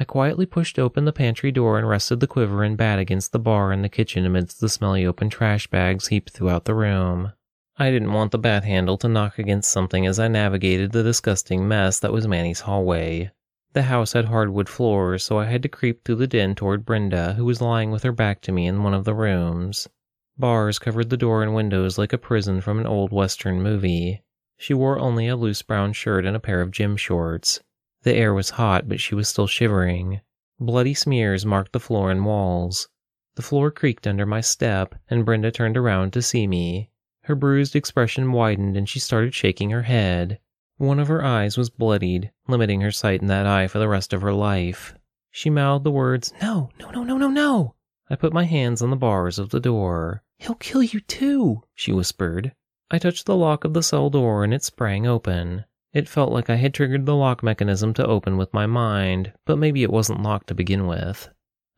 I 0.00 0.02
quietly 0.02 0.46
pushed 0.46 0.80
open 0.80 1.04
the 1.04 1.12
pantry 1.12 1.52
door 1.52 1.78
and 1.78 1.88
rested 1.88 2.18
the 2.18 2.26
quiver 2.26 2.64
and 2.64 2.76
bat 2.76 2.98
against 2.98 3.30
the 3.30 3.38
bar 3.38 3.72
in 3.72 3.82
the 3.82 3.88
kitchen 3.88 4.26
amidst 4.26 4.60
the 4.60 4.68
smelly 4.68 5.06
open 5.06 5.30
trash 5.30 5.68
bags 5.68 6.08
heaped 6.08 6.30
throughout 6.30 6.64
the 6.64 6.74
room. 6.74 7.34
I 7.78 7.90
didn't 7.90 8.14
want 8.14 8.32
the 8.32 8.38
bat 8.38 8.64
handle 8.64 8.96
to 8.98 9.08
knock 9.08 9.38
against 9.38 9.70
something 9.70 10.06
as 10.06 10.18
I 10.18 10.28
navigated 10.28 10.92
the 10.92 11.02
disgusting 11.02 11.68
mess 11.68 11.98
that 11.98 12.12
was 12.12 12.26
Manny's 12.26 12.60
hallway. 12.60 13.30
The 13.74 13.82
house 13.82 14.14
had 14.14 14.24
hardwood 14.24 14.66
floors, 14.66 15.22
so 15.22 15.38
I 15.38 15.44
had 15.44 15.62
to 15.62 15.68
creep 15.68 16.02
through 16.02 16.14
the 16.14 16.26
den 16.26 16.54
toward 16.54 16.86
Brenda, 16.86 17.34
who 17.34 17.44
was 17.44 17.60
lying 17.60 17.90
with 17.90 18.02
her 18.02 18.12
back 18.12 18.40
to 18.42 18.52
me 18.52 18.66
in 18.66 18.82
one 18.82 18.94
of 18.94 19.04
the 19.04 19.12
rooms. 19.12 19.90
Bars 20.38 20.78
covered 20.78 21.10
the 21.10 21.18
door 21.18 21.42
and 21.42 21.54
windows 21.54 21.98
like 21.98 22.14
a 22.14 22.18
prison 22.18 22.62
from 22.62 22.78
an 22.78 22.86
old 22.86 23.12
Western 23.12 23.62
movie. 23.62 24.22
She 24.56 24.72
wore 24.72 24.98
only 24.98 25.28
a 25.28 25.36
loose 25.36 25.60
brown 25.60 25.92
shirt 25.92 26.24
and 26.24 26.34
a 26.34 26.40
pair 26.40 26.62
of 26.62 26.70
gym 26.70 26.96
shorts. 26.96 27.60
The 28.04 28.14
air 28.14 28.32
was 28.32 28.56
hot, 28.56 28.88
but 28.88 29.00
she 29.00 29.14
was 29.14 29.28
still 29.28 29.46
shivering. 29.46 30.22
Bloody 30.58 30.94
smears 30.94 31.44
marked 31.44 31.72
the 31.72 31.80
floor 31.80 32.10
and 32.10 32.24
walls. 32.24 32.88
The 33.34 33.42
floor 33.42 33.70
creaked 33.70 34.06
under 34.06 34.24
my 34.24 34.40
step, 34.40 34.94
and 35.10 35.26
Brenda 35.26 35.50
turned 35.50 35.76
around 35.76 36.14
to 36.14 36.22
see 36.22 36.46
me. 36.46 36.90
Her 37.26 37.34
bruised 37.34 37.74
expression 37.74 38.30
widened 38.30 38.76
and 38.76 38.88
she 38.88 39.00
started 39.00 39.34
shaking 39.34 39.70
her 39.70 39.82
head. 39.82 40.38
One 40.76 41.00
of 41.00 41.08
her 41.08 41.24
eyes 41.24 41.58
was 41.58 41.70
bloodied, 41.70 42.30
limiting 42.46 42.82
her 42.82 42.92
sight 42.92 43.20
in 43.20 43.26
that 43.26 43.46
eye 43.46 43.66
for 43.66 43.80
the 43.80 43.88
rest 43.88 44.12
of 44.12 44.22
her 44.22 44.32
life. 44.32 44.94
She 45.32 45.50
mouthed 45.50 45.82
the 45.82 45.90
words, 45.90 46.32
No, 46.40 46.70
no, 46.78 46.90
no, 46.90 47.02
no, 47.02 47.18
no, 47.18 47.28
no. 47.28 47.74
I 48.08 48.14
put 48.14 48.32
my 48.32 48.44
hands 48.44 48.80
on 48.80 48.90
the 48.90 48.96
bars 48.96 49.40
of 49.40 49.50
the 49.50 49.58
door. 49.58 50.22
He'll 50.38 50.54
kill 50.54 50.84
you 50.84 51.00
too, 51.00 51.64
she 51.74 51.90
whispered. 51.90 52.52
I 52.92 52.98
touched 52.98 53.26
the 53.26 53.34
lock 53.34 53.64
of 53.64 53.74
the 53.74 53.82
cell 53.82 54.08
door 54.08 54.44
and 54.44 54.54
it 54.54 54.62
sprang 54.62 55.04
open. 55.04 55.64
It 55.92 56.08
felt 56.08 56.30
like 56.30 56.48
I 56.48 56.56
had 56.56 56.74
triggered 56.74 57.06
the 57.06 57.16
lock 57.16 57.42
mechanism 57.42 57.92
to 57.94 58.06
open 58.06 58.36
with 58.36 58.54
my 58.54 58.66
mind, 58.66 59.32
but 59.44 59.58
maybe 59.58 59.82
it 59.82 59.90
wasn't 59.90 60.22
locked 60.22 60.46
to 60.46 60.54
begin 60.54 60.86
with. 60.86 61.28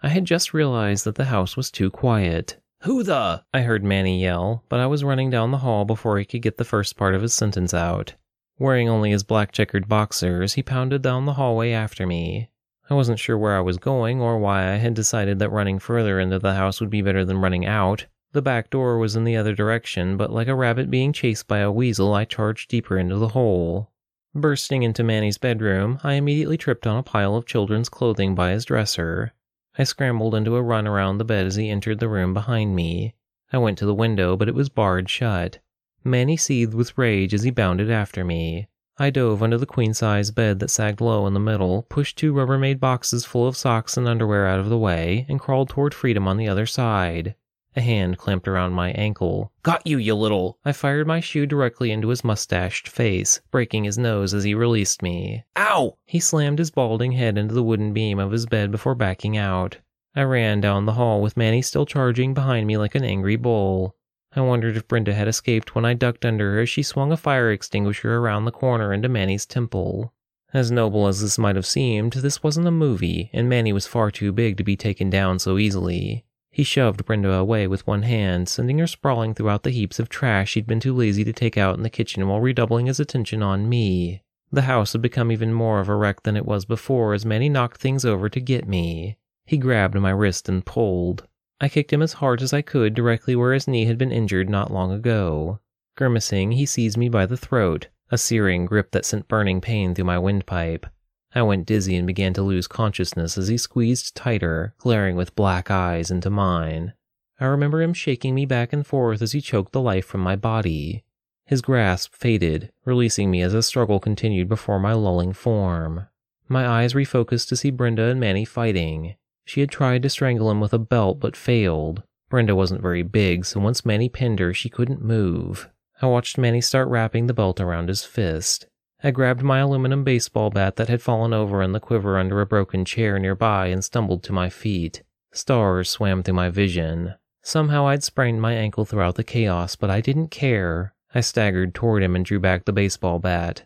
I 0.03 0.11
had 0.11 0.27
just 0.27 0.53
realized 0.53 1.07
that 1.07 1.15
the 1.15 1.25
house 1.33 1.57
was 1.57 1.71
too 1.71 1.91
quiet. 1.91 2.61
Who 2.83 3.03
the? 3.03 3.43
I 3.53 3.63
heard 3.63 3.83
Manny 3.83 4.23
yell, 4.23 4.65
but 4.69 4.81
I 4.81 4.87
was 4.87 5.05
running 5.05 5.31
down 5.31 5.51
the 5.51 5.59
hall 5.59 5.85
before 5.85 6.19
he 6.19 6.25
could 6.25 6.43
get 6.43 6.57
the 6.57 6.65
first 6.65 6.97
part 6.97 7.15
of 7.15 7.23
his 7.23 7.35
sentence 7.35 7.75
out. 7.75 8.15
Wearing 8.59 8.89
only 8.89 9.11
his 9.11 9.23
black 9.25 9.53
checkered 9.53 9.89
boxers, 9.89 10.55
he 10.55 10.63
pounded 10.63 11.03
down 11.03 11.27
the 11.27 11.35
hallway 11.35 11.73
after 11.73 12.07
me. 12.07 12.51
I 12.91 12.95
wasn't 12.95 13.19
sure 13.19 13.37
where 13.37 13.57
I 13.57 13.61
was 13.61 13.79
going 13.79 14.21
or 14.21 14.39
why 14.39 14.73
I 14.73 14.77
had 14.77 14.95
decided 14.95 15.39
that 15.39 15.51
running 15.51 15.79
further 15.79 16.19
into 16.19 16.39
the 16.39 16.55
house 16.55 16.81
would 16.81 16.91
be 16.91 17.03
better 17.03 17.25
than 17.25 17.39
running 17.39 17.67
out, 17.67 18.07
the 18.33 18.43
back 18.43 18.69
door 18.69 18.99
was 18.99 19.17
in 19.17 19.25
the 19.25 19.37
other 19.37 19.55
direction, 19.55 20.19
but 20.19 20.31
like 20.31 20.49
a 20.49 20.55
rabbit 20.55 20.91
being 20.91 21.15
chased 21.15 21.49
by 21.49 21.59
a 21.61 21.73
weasel, 21.73 22.13
I 22.13 22.27
charged 22.27 22.69
deeper 22.69 22.99
into 22.99 23.17
the 23.17 23.29
hole. 23.29 23.91
Bursting 24.35 24.83
into 24.83 25.03
Manny's 25.03 25.39
bedroom, 25.39 25.99
I 26.05 26.15
immediately 26.15 26.59
tripped 26.59 26.87
on 26.87 26.99
a 26.99 27.03
pile 27.03 27.35
of 27.35 27.47
children's 27.47 27.89
clothing 27.89 28.35
by 28.35 28.51
his 28.51 28.67
dresser. 28.67 29.33
I 29.81 29.85
scrambled 29.85 30.35
into 30.35 30.57
a 30.57 30.63
run 30.63 30.89
around 30.89 31.19
the 31.19 31.25
bed 31.25 31.47
as 31.47 31.55
he 31.55 31.71
entered 31.71 32.01
the 32.01 32.09
room 32.09 32.35
behind 32.35 32.75
me. 32.75 33.15
I 33.53 33.59
went 33.59 33.79
to 33.79 33.87
the 33.87 33.95
window, 33.95 34.37
but 34.37 34.49
it 34.49 34.55
was 34.55 34.69
barred 34.69 35.09
shut. 35.09 35.61
Manny 36.03 36.37
seethed 36.37 36.75
with 36.75 36.99
rage 36.99 37.33
as 37.33 37.45
he 37.45 37.51
bounded 37.51 37.89
after 37.89 38.25
me. 38.25 38.67
I 38.99 39.11
dove 39.11 39.41
under 39.41 39.57
the 39.57 39.67
queen 39.67 39.95
size 39.95 40.33
bed 40.33 40.59
that 40.59 40.71
sagged 40.71 41.01
low 41.01 41.29
in 41.29 41.35
the 41.35 41.39
middle, 41.39 41.83
pushed 41.83 42.19
two 42.19 42.33
Rubbermaid 42.33 42.81
boxes 42.81 43.25
full 43.25 43.47
of 43.47 43.57
socks 43.57 43.97
and 43.97 44.09
underwear 44.09 44.49
out 44.49 44.59
of 44.59 44.69
the 44.69 44.77
way, 44.77 45.25
and 45.29 45.39
crawled 45.39 45.69
toward 45.69 45.95
freedom 45.95 46.27
on 46.27 46.39
the 46.39 46.49
other 46.49 46.67
side. 46.67 47.37
A 47.79 47.81
hand 47.81 48.19
clamped 48.19 48.49
around 48.49 48.73
my 48.73 48.91
ankle. 48.91 49.53
Got 49.63 49.87
you, 49.87 49.99
you 49.99 50.17
little! 50.17 50.59
I 50.65 50.73
fired 50.73 51.07
my 51.07 51.21
shoe 51.21 51.47
directly 51.47 51.93
into 51.93 52.09
his 52.09 52.25
mustached 52.25 52.89
face, 52.89 53.41
breaking 53.53 53.85
his 53.85 53.97
nose 53.97 54.35
as 54.35 54.43
he 54.43 54.53
released 54.53 55.01
me. 55.01 55.45
Ow! 55.57 55.97
He 56.05 56.19
slammed 56.19 56.59
his 56.59 56.73
balding 56.73 57.13
head 57.13 57.39
into 57.39 57.55
the 57.55 57.63
wooden 57.63 57.93
beam 57.93 58.19
of 58.19 58.33
his 58.33 58.47
bed 58.47 58.73
before 58.73 58.97
backing 58.97 59.37
out. 59.37 59.79
I 60.17 60.23
ran 60.23 60.61
down 60.61 60.87
the 60.87 60.95
hall 60.95 61.23
with 61.23 61.37
Manny 61.37 61.63
still 61.63 61.87
charging 61.87 62.35
behind 62.35 62.67
me 62.67 62.77
like 62.77 62.97
an 62.97 63.05
angry 63.05 63.37
bull. 63.37 63.95
I 64.35 64.41
wondered 64.41 64.77
if 64.77 64.89
Brenda 64.89 65.15
had 65.15 65.29
escaped 65.29 65.77
when 65.77 65.85
I 65.85 65.95
ducked 65.95 66.25
under 66.25 66.55
her 66.55 66.63
as 66.63 66.69
she 66.69 66.83
swung 66.83 67.13
a 67.13 67.17
fire 67.17 67.53
extinguisher 67.53 68.17
around 68.17 68.45
the 68.45 68.51
corner 68.51 68.93
into 68.93 69.09
Manny's 69.09 69.47
temple. 69.47 70.13
As 70.53 70.73
noble 70.73 71.07
as 71.07 71.21
this 71.21 71.39
might 71.39 71.55
have 71.55 71.65
seemed, 71.65 72.15
this 72.15 72.43
wasn't 72.43 72.67
a 72.67 72.73
movie, 72.73 73.31
and 73.33 73.49
Manny 73.49 73.73
was 73.73 73.87
far 73.87 74.11
too 74.11 74.33
big 74.33 74.57
to 74.57 74.65
be 74.65 74.77
taken 74.77 75.11
down 75.11 75.39
so 75.39 75.59
easily. 75.59 76.25
He 76.59 76.65
shoved 76.65 77.05
Brenda 77.05 77.33
away 77.35 77.69
with 77.69 77.87
one 77.87 78.03
hand, 78.03 78.49
sending 78.49 78.81
her 78.81 78.89
sprawling 78.89 79.33
throughout 79.33 79.63
the 79.63 79.71
heaps 79.71 80.01
of 80.01 80.09
trash 80.09 80.55
he'd 80.55 80.67
been 80.67 80.81
too 80.81 80.93
lazy 80.93 81.23
to 81.23 81.33
take 81.33 81.57
out 81.57 81.77
in 81.77 81.85
the 81.85 81.89
kitchen 81.89 82.27
while 82.27 82.41
redoubling 82.41 82.87
his 82.87 82.99
attention 82.99 83.45
on 83.45 83.69
me. 83.69 84.23
The 84.51 84.63
house 84.63 84.93
had 84.93 85.01
become 85.01 85.31
even 85.31 85.53
more 85.53 85.79
of 85.79 85.89
a 85.89 85.95
wreck 85.95 86.25
than 86.25 86.37
it 86.37 86.45
was 86.45 86.65
before 86.65 87.15
as 87.15 87.25
Manny 87.25 87.49
knocked 87.49 87.81
things 87.81 88.05
over 88.05 88.29
to 88.29 88.41
get 88.41 88.67
me. 88.67 89.19
He 89.47 89.57
grabbed 89.57 89.95
my 89.95 90.11
wrist 90.11 90.49
and 90.49 90.67
pulled. 90.67 91.29
I 91.61 91.69
kicked 91.69 91.93
him 91.93 92.03
as 92.03 92.15
hard 92.15 92.43
as 92.43 92.53
I 92.53 92.63
could 92.63 92.93
directly 92.93 93.37
where 93.37 93.53
his 93.53 93.69
knee 93.69 93.85
had 93.85 93.97
been 93.97 94.11
injured 94.11 94.51
not 94.51 94.73
long 94.73 94.91
ago. 94.91 95.61
Grimacing, 95.97 96.51
he 96.51 96.67
seized 96.67 96.97
me 96.97 97.09
by 97.09 97.25
the 97.25 97.37
throat, 97.37 97.87
a 98.11 98.19
searing 98.19 98.67
grip 98.67 98.91
that 98.91 99.05
sent 99.05 99.29
burning 99.29 99.61
pain 99.61 99.95
through 99.95 100.07
my 100.07 100.19
windpipe. 100.19 100.87
I 101.35 101.43
went 101.43 101.67
dizzy 101.67 101.97
and 101.97 102.07
began 102.07 102.33
to 102.35 102.43
lose 102.43 102.67
consciousness 102.67 103.37
as 103.37 103.49
he 103.49 103.59
squeezed 103.59 104.15
tighter, 104.15 104.75
glaring 104.79 105.17
with 105.17 105.35
black 105.35 105.71
eyes 105.71 106.11
into 106.11 106.31
mine. 106.31 106.95
I 107.41 107.45
remember 107.45 107.83
him 107.83 107.93
shaking 107.93 108.35
me 108.35 108.47
back 108.47 108.73
and 108.73 108.87
forth 108.87 109.23
as 109.23 109.33
he 109.33 109.41
choked 109.41 109.73
the 109.73 109.81
life 109.81 110.07
from 110.07 110.21
my 110.21 110.37
body. 110.37 111.05
His 111.45 111.63
grasp 111.63 112.15
faded, 112.15 112.73
releasing 112.85 113.31
me 113.31 113.43
as 113.43 113.53
the 113.53 113.63
struggle 113.63 114.01
continued 114.01 114.49
before 114.49 114.79
my 114.79 114.93
lulling 114.93 115.33
form. 115.33 116.07
My 116.49 116.67
eyes 116.67 116.95
refocused 116.95 117.49
to 117.49 117.57
see 117.57 117.71
Brenda 117.71 118.05
and 118.05 118.19
Manny 118.19 118.45
fighting. 118.45 119.17
She 119.45 119.61
had 119.61 119.71
tried 119.71 120.03
to 120.03 120.11
strangle 120.11 120.51
him 120.51 120.61
with 120.61 120.73
a 120.73 120.79
belt 120.79 121.21
but 121.21 121.37
failed. 121.37 122.03
Brenda 122.29 122.55
wasn't 122.55 122.83
very 122.83 123.03
big, 123.03 123.45
so 123.45 123.61
once 123.61 123.87
Manny 123.87 124.09
pinned 124.09 124.41
her, 124.41 124.53
she 124.53 124.69
couldn't 124.69 125.03
move. 125.03 125.71
I 126.03 126.07
watched 126.07 126.39
Manny 126.39 126.61
start 126.61 126.89
wrapping 126.89 127.27
the 127.27 127.35
belt 127.35 127.61
around 127.61 127.89
his 127.89 128.05
fist. 128.05 128.67
I 129.03 129.13
grabbed 129.13 129.43
my 129.43 129.59
aluminum 129.61 130.03
baseball 130.03 130.51
bat 130.51 130.77
that 130.77 130.89
had 130.89 131.01
fallen 131.01 131.33
over 131.33 131.63
in 131.63 131.73
the 131.73 131.81
quiver 131.81 132.19
under 132.19 132.41
a 132.41 132.47
broken 132.47 132.85
chair 132.85 133.19
nearby 133.19 133.69
and 133.69 133.85
stumbled 133.85 134.25
to 134.25 134.33
my 134.33 134.51
feet. 134.51 135.03
Stars 135.33 135.89
swam 135.89 136.23
through 136.23 136.35
my 136.35 136.49
vision. 136.49 137.15
Somehow 137.43 137.87
I'd 137.87 138.03
sprained 138.03 138.43
my 138.43 138.55
ankle 138.55 138.85
throughout 138.85 139.15
the 139.15 139.25
chaos, 139.25 139.77
but 139.77 139.89
I 139.89 140.01
didn't 140.01 140.31
care. 140.31 140.95
I 141.15 141.21
staggered 141.21 141.75
toward 141.75 142.03
him 142.03 142.17
and 142.17 142.25
drew 142.25 142.41
back 142.41 142.65
the 142.65 142.73
baseball 142.73 143.21
bat. 143.21 143.63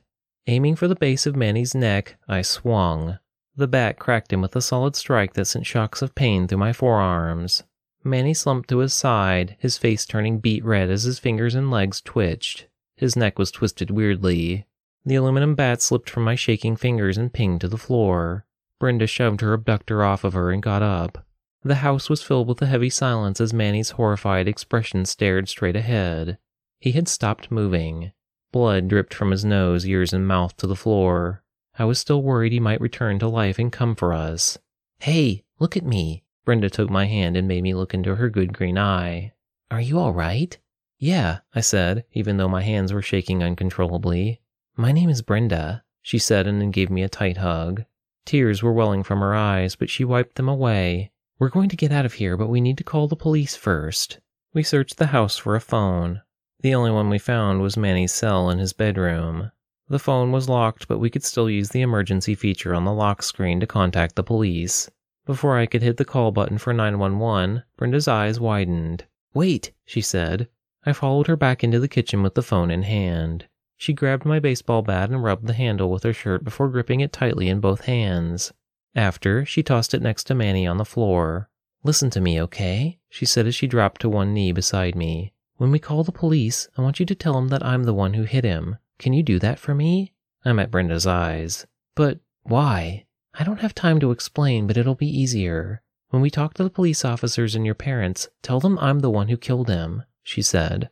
Aiming 0.47 0.77
for 0.77 0.87
the 0.87 0.95
base 0.95 1.25
of 1.25 1.35
Manny's 1.35 1.75
neck, 1.75 2.17
I 2.29 2.43
swung. 2.43 3.19
The 3.57 3.69
bat 3.69 3.99
cracked 3.99 4.33
him 4.33 4.43
with 4.43 4.55
a 4.55 4.61
solid 4.61 4.97
strike 4.97 5.35
that 5.35 5.47
sent 5.47 5.67
shocks 5.67 6.03
of 6.03 6.15
pain 6.15 6.47
through 6.47 6.59
my 6.59 6.73
forearms. 6.73 7.63
Manny 8.05 8.35
slumped 8.35 8.69
to 8.69 8.79
his 8.79 8.93
side, 8.93 9.57
his 9.59 9.79
face 9.79 10.05
turning 10.05 10.41
beet 10.41 10.65
red 10.65 10.91
as 10.91 11.05
his 11.05 11.19
fingers 11.19 11.55
and 11.55 11.71
legs 11.71 12.01
twitched. 12.01 12.67
His 12.97 13.17
neck 13.17 13.39
was 13.39 13.51
twisted 13.51 13.91
weirdly. 13.91 14.67
The 15.05 15.17
aluminum 15.17 15.55
bat 15.55 15.83
slipped 15.83 16.09
from 16.09 16.25
my 16.25 16.35
shaking 16.35 16.77
fingers 16.77 17.19
and 17.19 17.33
pinged 17.33 17.61
to 17.63 17.69
the 17.69 17.79
floor. 17.79 18.47
Brenda 18.79 19.07
shoved 19.07 19.41
her 19.41 19.53
abductor 19.53 20.05
off 20.05 20.25
of 20.25 20.33
her 20.33 20.51
and 20.51 20.63
got 20.63 20.83
up. 20.83 21.25
The 21.65 21.77
house 21.77 22.11
was 22.11 22.23
filled 22.23 22.49
with 22.49 22.61
a 22.63 22.67
heavy 22.67 22.91
silence 22.91 23.41
as 23.41 23.55
Manny's 23.55 23.91
horrified 23.91 24.49
expression 24.49 25.05
stared 25.05 25.49
straight 25.49 25.77
ahead. 25.77 26.39
He 26.81 26.93
had 26.93 27.07
stopped 27.07 27.51
moving. 27.51 28.13
Blood 28.51 28.89
dripped 28.89 29.15
from 29.15 29.31
his 29.31 29.45
nose, 29.45 29.87
ears, 29.87 30.13
and 30.13 30.27
mouth 30.27 30.57
to 30.57 30.67
the 30.67 30.77
floor. 30.77 31.43
I 31.79 31.85
was 31.85 31.99
still 31.99 32.23
worried 32.23 32.53
he 32.53 32.61
might 32.61 32.81
return 32.81 33.19
to 33.21 33.29
life 33.29 33.59
and 33.59 33.73
come 33.73 33.95
for 33.95 34.13
us. 34.13 34.59
Hey, 34.99 35.45
look 35.59 35.77
at 35.77 35.87
me. 35.87 36.25
Brenda 36.45 36.69
took 36.69 36.91
my 36.91 37.07
hand 37.07 37.37
and 37.37 37.49
made 37.49 37.63
me 37.63 37.73
look 37.75 37.95
into 37.95 38.17
her 38.17 38.29
good 38.29 38.53
green 38.53 38.77
eye. 38.77 39.33
Are 39.71 39.81
you 39.81 39.99
all 39.99 40.13
right? 40.13 40.59
Yeah, 40.99 41.39
I 41.55 41.61
said, 41.61 42.05
even 42.13 42.37
though 42.37 42.49
my 42.49 42.63
hands 42.63 42.93
were 42.93 43.03
shaking 43.03 43.43
uncontrollably. 43.43 44.42
My 44.77 44.91
name 44.91 45.11
is 45.11 45.21
Brenda, 45.21 45.85
she 46.01 46.19
said 46.19 46.47
and 46.47 46.61
then 46.61 46.71
gave 46.71 46.89
me 46.89 47.03
a 47.03 47.09
tight 47.09 47.37
hug. 47.37 47.85
Tears 48.25 48.63
were 48.63 48.73
welling 48.73 49.03
from 49.03 49.21
her 49.21 49.35
eyes, 49.35 49.77
but 49.77 49.91
she 49.91 50.05
wiped 50.05 50.37
them 50.37 50.49
away. 50.49 51.13
We're 51.39 51.51
going 51.51 51.69
to 51.69 51.77
get 51.77 51.93
out 51.93 52.07
of 52.07 52.15
here, 52.15 52.37
but 52.37 52.49
we 52.49 52.61
need 52.61 52.79
to 52.79 52.85
call 52.85 53.07
the 53.07 53.17
police 53.17 53.55
first. 53.55 54.21
We 54.55 54.63
searched 54.63 54.97
the 54.97 55.09
house 55.09 55.37
for 55.37 55.55
a 55.55 55.61
phone. 55.61 56.23
The 56.61 56.75
only 56.75 56.91
one 56.91 57.11
we 57.11 57.19
found 57.19 57.61
was 57.61 57.77
Manny's 57.77 58.13
cell 58.13 58.49
in 58.49 58.59
his 58.59 58.73
bedroom. 58.73 59.51
The 59.89 59.99
phone 59.99 60.33
was 60.33 60.49
locked, 60.49 60.89
but 60.89 60.99
we 60.99 61.11
could 61.11 61.25
still 61.25 61.51
use 61.51 61.71
the 61.71 61.83
emergency 61.83 62.35
feature 62.35 62.75
on 62.75 62.85
the 62.85 62.95
lock 62.95 63.23
screen 63.23 63.61
to 63.61 63.67
contact 63.67 64.17
the 64.17 64.23
police. 64.23 64.91
Before 65.27 65.59
I 65.59 65.67
could 65.67 65.83
hit 65.83 65.99
the 65.99 66.05
call 66.05 66.33
button 66.33 66.57
for 66.57 66.73
911, 66.73 67.63
Brenda's 67.77 68.09
eyes 68.09 68.41
widened. 68.41 69.05
Wait, 69.35 69.73
she 69.85 70.01
said. 70.01 70.49
I 70.87 70.93
followed 70.93 71.27
her 71.27 71.37
back 71.37 71.63
into 71.63 71.79
the 71.79 71.89
kitchen 71.89 72.23
with 72.23 72.35
the 72.35 72.43
phone 72.43 72.71
in 72.71 72.85
hand. 72.85 73.47
She 73.83 73.95
grabbed 73.95 74.25
my 74.25 74.39
baseball 74.39 74.83
bat 74.83 75.11
and 75.11 75.25
rubbed 75.25 75.49
the 75.49 75.55
handle 75.55 75.91
with 75.91 76.05
her 76.05 76.13
shirt 76.13 76.45
before 76.45 76.69
gripping 76.69 77.01
it 77.01 77.13
tightly 77.13 77.49
in 77.49 77.59
both 77.59 77.87
hands. 77.87 78.53
After, 78.95 79.45
she 79.45 79.65
tossed 79.65 79.93
it 79.93 80.01
next 80.01 80.23
to 80.29 80.37
Manny 80.37 80.69
on 80.69 80.77
the 80.77 80.85
floor. 80.85 81.51
Listen 81.83 82.09
to 82.11 82.21
me, 82.21 82.41
okay? 82.43 83.01
She 83.09 83.27
said 83.27 83.45
as 83.49 83.57
she 83.57 83.67
dropped 83.67 84.01
to 84.03 84.09
one 84.09 84.33
knee 84.33 84.53
beside 84.53 84.95
me. 84.95 85.33
When 85.57 85.73
we 85.73 85.81
call 85.81 86.05
the 86.05 86.13
police, 86.13 86.69
I 86.79 86.83
want 86.83 87.01
you 87.01 87.07
to 87.07 87.15
tell 87.17 87.33
them 87.33 87.49
that 87.49 87.67
I'm 87.67 87.83
the 87.83 87.93
one 87.93 88.15
who 88.15 88.23
hit 88.23 88.45
him. 88.45 88.77
Can 89.01 89.15
you 89.15 89.25
do 89.25 89.41
that 89.41 89.59
for 89.59 89.75
me? 89.75 90.13
I 90.45 90.53
met 90.53 90.71
Brenda's 90.71 91.09
eyes. 91.09 91.67
But 91.97 92.21
why? 92.45 93.07
I 93.35 93.43
don't 93.43 93.63
have 93.63 93.75
time 93.75 93.99
to 93.99 94.13
explain, 94.13 94.69
but 94.69 94.77
it'll 94.77 94.95
be 94.95 95.09
easier. 95.09 95.83
When 96.11 96.23
we 96.23 96.31
talk 96.31 96.55
to 96.55 96.63
the 96.63 96.71
police 96.71 97.05
officers 97.05 97.57
and 97.57 97.67
your 97.67 97.75
parents, 97.75 98.29
tell 98.43 98.61
them 98.61 98.79
I'm 98.79 99.01
the 99.01 99.11
one 99.11 99.27
who 99.27 99.37
killed 99.37 99.69
him, 99.69 100.05
she 100.23 100.41
said. 100.41 100.89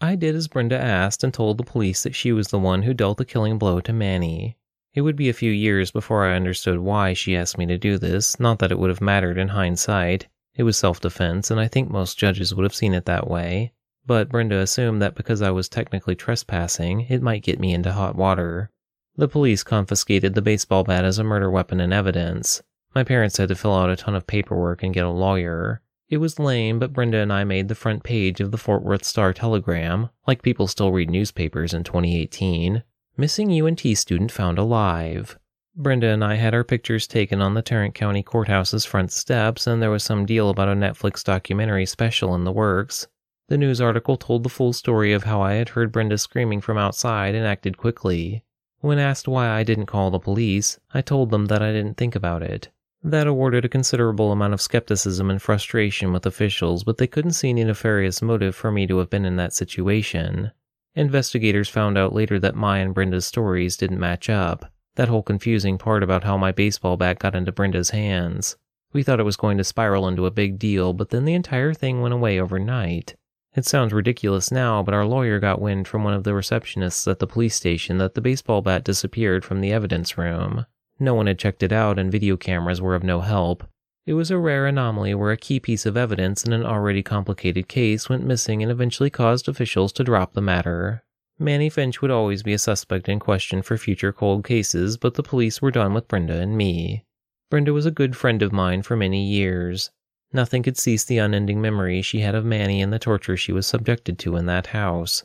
I 0.00 0.14
did 0.14 0.34
as 0.34 0.48
Brenda 0.48 0.78
asked 0.78 1.24
and 1.24 1.32
told 1.32 1.56
the 1.56 1.64
police 1.64 2.02
that 2.02 2.14
she 2.14 2.30
was 2.30 2.48
the 2.48 2.58
one 2.58 2.82
who 2.82 2.92
dealt 2.92 3.16
the 3.16 3.24
killing 3.24 3.56
blow 3.56 3.80
to 3.80 3.92
Manny. 3.94 4.58
It 4.92 5.00
would 5.00 5.16
be 5.16 5.30
a 5.30 5.34
few 5.34 5.50
years 5.50 5.90
before 5.90 6.26
I 6.26 6.36
understood 6.36 6.80
why 6.80 7.14
she 7.14 7.36
asked 7.36 7.56
me 7.56 7.64
to 7.66 7.78
do 7.78 7.96
this, 7.96 8.38
not 8.38 8.58
that 8.58 8.70
it 8.70 8.78
would 8.78 8.90
have 8.90 9.00
mattered 9.00 9.38
in 9.38 9.48
hindsight. 9.48 10.26
It 10.54 10.64
was 10.64 10.76
self 10.76 11.00
defense, 11.00 11.50
and 11.50 11.58
I 11.58 11.68
think 11.68 11.90
most 11.90 12.18
judges 12.18 12.54
would 12.54 12.64
have 12.64 12.74
seen 12.74 12.92
it 12.92 13.06
that 13.06 13.28
way. 13.28 13.72
But 14.06 14.28
Brenda 14.28 14.58
assumed 14.58 15.00
that 15.02 15.14
because 15.14 15.40
I 15.40 15.50
was 15.50 15.68
technically 15.68 16.14
trespassing, 16.14 17.06
it 17.08 17.22
might 17.22 17.42
get 17.42 17.58
me 17.58 17.72
into 17.72 17.92
hot 17.92 18.16
water. 18.16 18.70
The 19.16 19.28
police 19.28 19.62
confiscated 19.62 20.34
the 20.34 20.42
baseball 20.42 20.84
bat 20.84 21.06
as 21.06 21.18
a 21.18 21.24
murder 21.24 21.50
weapon 21.50 21.80
and 21.80 21.94
evidence. 21.94 22.62
My 22.94 23.02
parents 23.02 23.38
had 23.38 23.48
to 23.48 23.54
fill 23.54 23.74
out 23.74 23.90
a 23.90 23.96
ton 23.96 24.14
of 24.14 24.26
paperwork 24.26 24.82
and 24.82 24.92
get 24.92 25.06
a 25.06 25.10
lawyer. 25.10 25.80
It 26.08 26.18
was 26.18 26.38
lame, 26.38 26.78
but 26.78 26.92
Brenda 26.92 27.18
and 27.18 27.32
I 27.32 27.42
made 27.42 27.66
the 27.66 27.74
front 27.74 28.04
page 28.04 28.40
of 28.40 28.52
the 28.52 28.58
Fort 28.58 28.84
Worth 28.84 29.04
Star 29.04 29.32
Telegram, 29.32 30.10
like 30.26 30.40
people 30.40 30.68
still 30.68 30.92
read 30.92 31.10
newspapers 31.10 31.74
in 31.74 31.82
2018. 31.82 32.84
Missing 33.16 33.60
UNT 33.60 33.80
student 33.98 34.30
found 34.30 34.56
alive. 34.56 35.36
Brenda 35.74 36.06
and 36.08 36.22
I 36.22 36.36
had 36.36 36.54
our 36.54 36.62
pictures 36.62 37.08
taken 37.08 37.40
on 37.40 37.54
the 37.54 37.62
Tarrant 37.62 37.94
County 37.94 38.22
Courthouse's 38.22 38.84
front 38.84 39.10
steps, 39.10 39.66
and 39.66 39.82
there 39.82 39.90
was 39.90 40.04
some 40.04 40.24
deal 40.26 40.48
about 40.48 40.68
a 40.68 40.72
Netflix 40.72 41.24
documentary 41.24 41.86
special 41.86 42.36
in 42.36 42.44
the 42.44 42.52
works. 42.52 43.08
The 43.48 43.58
news 43.58 43.80
article 43.80 44.16
told 44.16 44.44
the 44.44 44.48
full 44.48 44.72
story 44.72 45.12
of 45.12 45.24
how 45.24 45.40
I 45.40 45.54
had 45.54 45.70
heard 45.70 45.90
Brenda 45.90 46.18
screaming 46.18 46.60
from 46.60 46.78
outside 46.78 47.34
and 47.34 47.44
acted 47.44 47.76
quickly. 47.76 48.44
When 48.80 48.98
asked 49.00 49.26
why 49.26 49.48
I 49.48 49.64
didn't 49.64 49.86
call 49.86 50.12
the 50.12 50.20
police, 50.20 50.78
I 50.94 51.00
told 51.00 51.30
them 51.30 51.46
that 51.46 51.62
I 51.62 51.72
didn't 51.72 51.96
think 51.96 52.14
about 52.14 52.42
it. 52.42 52.70
That 53.06 53.28
awarded 53.28 53.64
a 53.64 53.68
considerable 53.68 54.32
amount 54.32 54.52
of 54.52 54.60
skepticism 54.60 55.30
and 55.30 55.40
frustration 55.40 56.12
with 56.12 56.26
officials, 56.26 56.82
but 56.82 56.98
they 56.98 57.06
couldn't 57.06 57.34
see 57.34 57.50
any 57.50 57.62
nefarious 57.62 58.20
motive 58.20 58.56
for 58.56 58.72
me 58.72 58.84
to 58.88 58.98
have 58.98 59.10
been 59.10 59.24
in 59.24 59.36
that 59.36 59.52
situation. 59.52 60.50
Investigators 60.96 61.68
found 61.68 61.96
out 61.96 62.12
later 62.12 62.40
that 62.40 62.56
my 62.56 62.78
and 62.78 62.92
Brenda's 62.92 63.24
stories 63.24 63.76
didn't 63.76 64.00
match 64.00 64.28
up. 64.28 64.72
That 64.96 65.06
whole 65.06 65.22
confusing 65.22 65.78
part 65.78 66.02
about 66.02 66.24
how 66.24 66.36
my 66.36 66.50
baseball 66.50 66.96
bat 66.96 67.20
got 67.20 67.36
into 67.36 67.52
Brenda's 67.52 67.90
hands. 67.90 68.56
We 68.92 69.04
thought 69.04 69.20
it 69.20 69.22
was 69.22 69.36
going 69.36 69.58
to 69.58 69.62
spiral 69.62 70.08
into 70.08 70.26
a 70.26 70.32
big 70.32 70.58
deal, 70.58 70.92
but 70.92 71.10
then 71.10 71.26
the 71.26 71.34
entire 71.34 71.74
thing 71.74 72.00
went 72.00 72.14
away 72.14 72.40
overnight. 72.40 73.14
It 73.54 73.66
sounds 73.66 73.92
ridiculous 73.92 74.50
now, 74.50 74.82
but 74.82 74.94
our 74.94 75.06
lawyer 75.06 75.38
got 75.38 75.60
wind 75.60 75.86
from 75.86 76.02
one 76.02 76.14
of 76.14 76.24
the 76.24 76.32
receptionists 76.32 77.08
at 77.08 77.20
the 77.20 77.28
police 77.28 77.54
station 77.54 77.98
that 77.98 78.14
the 78.14 78.20
baseball 78.20 78.62
bat 78.62 78.82
disappeared 78.82 79.44
from 79.44 79.60
the 79.60 79.70
evidence 79.70 80.18
room. 80.18 80.66
No 80.98 81.14
one 81.14 81.26
had 81.26 81.38
checked 81.38 81.62
it 81.62 81.72
out, 81.72 81.98
and 81.98 82.10
video 82.10 82.36
cameras 82.36 82.80
were 82.80 82.94
of 82.94 83.02
no 83.02 83.20
help. 83.20 83.64
It 84.06 84.14
was 84.14 84.30
a 84.30 84.38
rare 84.38 84.66
anomaly 84.66 85.14
where 85.14 85.32
a 85.32 85.36
key 85.36 85.58
piece 85.58 85.84
of 85.84 85.96
evidence 85.96 86.44
in 86.44 86.52
an 86.52 86.64
already 86.64 87.02
complicated 87.02 87.68
case 87.68 88.08
went 88.08 88.24
missing 88.24 88.62
and 88.62 88.70
eventually 88.70 89.10
caused 89.10 89.48
officials 89.48 89.92
to 89.94 90.04
drop 90.04 90.32
the 90.32 90.40
matter. 90.40 91.02
Manny 91.38 91.68
Finch 91.68 92.00
would 92.00 92.10
always 92.10 92.42
be 92.42 92.54
a 92.54 92.58
suspect 92.58 93.08
in 93.08 93.18
question 93.18 93.60
for 93.60 93.76
future 93.76 94.12
cold 94.12 94.44
cases, 94.44 94.96
but 94.96 95.14
the 95.14 95.22
police 95.22 95.60
were 95.60 95.70
done 95.70 95.92
with 95.92 96.08
Brenda 96.08 96.40
and 96.40 96.56
me. 96.56 97.04
Brenda 97.50 97.72
was 97.72 97.84
a 97.84 97.90
good 97.90 98.16
friend 98.16 98.40
of 98.42 98.52
mine 98.52 98.82
for 98.82 98.96
many 98.96 99.26
years. 99.26 99.90
Nothing 100.32 100.62
could 100.62 100.78
cease 100.78 101.04
the 101.04 101.18
unending 101.18 101.60
memory 101.60 102.00
she 102.00 102.20
had 102.20 102.34
of 102.34 102.44
Manny 102.44 102.80
and 102.80 102.92
the 102.92 102.98
torture 102.98 103.36
she 103.36 103.52
was 103.52 103.66
subjected 103.66 104.18
to 104.20 104.36
in 104.36 104.46
that 104.46 104.68
house. 104.68 105.24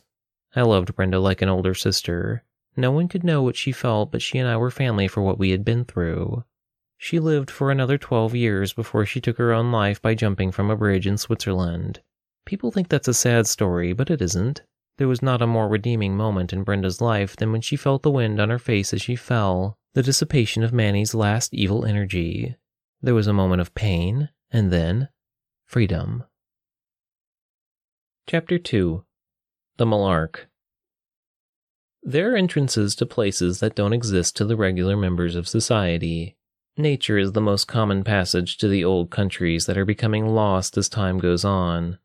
I 0.54 0.62
loved 0.62 0.94
Brenda 0.94 1.18
like 1.18 1.40
an 1.40 1.48
older 1.48 1.74
sister. 1.74 2.44
No 2.76 2.90
one 2.90 3.08
could 3.08 3.24
know 3.24 3.42
what 3.42 3.56
she 3.56 3.72
felt, 3.72 4.10
but 4.10 4.22
she 4.22 4.38
and 4.38 4.48
I 4.48 4.56
were 4.56 4.70
family 4.70 5.08
for 5.08 5.20
what 5.22 5.38
we 5.38 5.50
had 5.50 5.64
been 5.64 5.84
through. 5.84 6.44
She 6.96 7.18
lived 7.18 7.50
for 7.50 7.70
another 7.70 7.98
12 7.98 8.34
years 8.34 8.72
before 8.72 9.04
she 9.04 9.20
took 9.20 9.36
her 9.38 9.52
own 9.52 9.72
life 9.72 10.00
by 10.00 10.14
jumping 10.14 10.52
from 10.52 10.70
a 10.70 10.76
bridge 10.76 11.06
in 11.06 11.18
Switzerland. 11.18 12.00
People 12.46 12.70
think 12.70 12.88
that's 12.88 13.08
a 13.08 13.14
sad 13.14 13.46
story, 13.46 13.92
but 13.92 14.10
it 14.10 14.22
isn't. 14.22 14.62
There 14.98 15.08
was 15.08 15.22
not 15.22 15.42
a 15.42 15.46
more 15.46 15.68
redeeming 15.68 16.16
moment 16.16 16.52
in 16.52 16.64
Brenda's 16.64 17.00
life 17.00 17.36
than 17.36 17.50
when 17.50 17.60
she 17.60 17.76
felt 17.76 18.02
the 18.02 18.10
wind 18.10 18.40
on 18.40 18.50
her 18.50 18.58
face 18.58 18.94
as 18.94 19.02
she 19.02 19.16
fell, 19.16 19.76
the 19.94 20.02
dissipation 20.02 20.62
of 20.62 20.72
Manny's 20.72 21.14
last 21.14 21.52
evil 21.52 21.84
energy. 21.84 22.56
There 23.00 23.14
was 23.14 23.26
a 23.26 23.32
moment 23.32 23.60
of 23.60 23.74
pain, 23.74 24.28
and 24.50 24.70
then 24.70 25.08
freedom. 25.64 26.24
Chapter 28.28 28.58
2 28.58 29.04
The 29.78 29.86
Malark 29.86 30.46
There 32.04 32.32
are 32.32 32.36
entrances 32.36 32.96
to 32.96 33.06
places 33.06 33.60
that 33.60 33.76
don't 33.76 33.92
exist 33.92 34.36
to 34.36 34.44
the 34.44 34.56
regular 34.56 34.96
members 34.96 35.36
of 35.36 35.46
society. 35.46 36.36
Nature 36.76 37.16
is 37.16 37.30
the 37.30 37.40
most 37.40 37.68
common 37.68 38.02
passage 38.02 38.56
to 38.58 38.66
the 38.66 38.84
old 38.84 39.10
countries 39.10 39.66
that 39.66 39.78
are 39.78 39.84
becoming 39.84 40.26
lost 40.26 40.76
as 40.76 40.88
time 40.88 41.18
goes 41.18 41.44
on. 41.44 41.98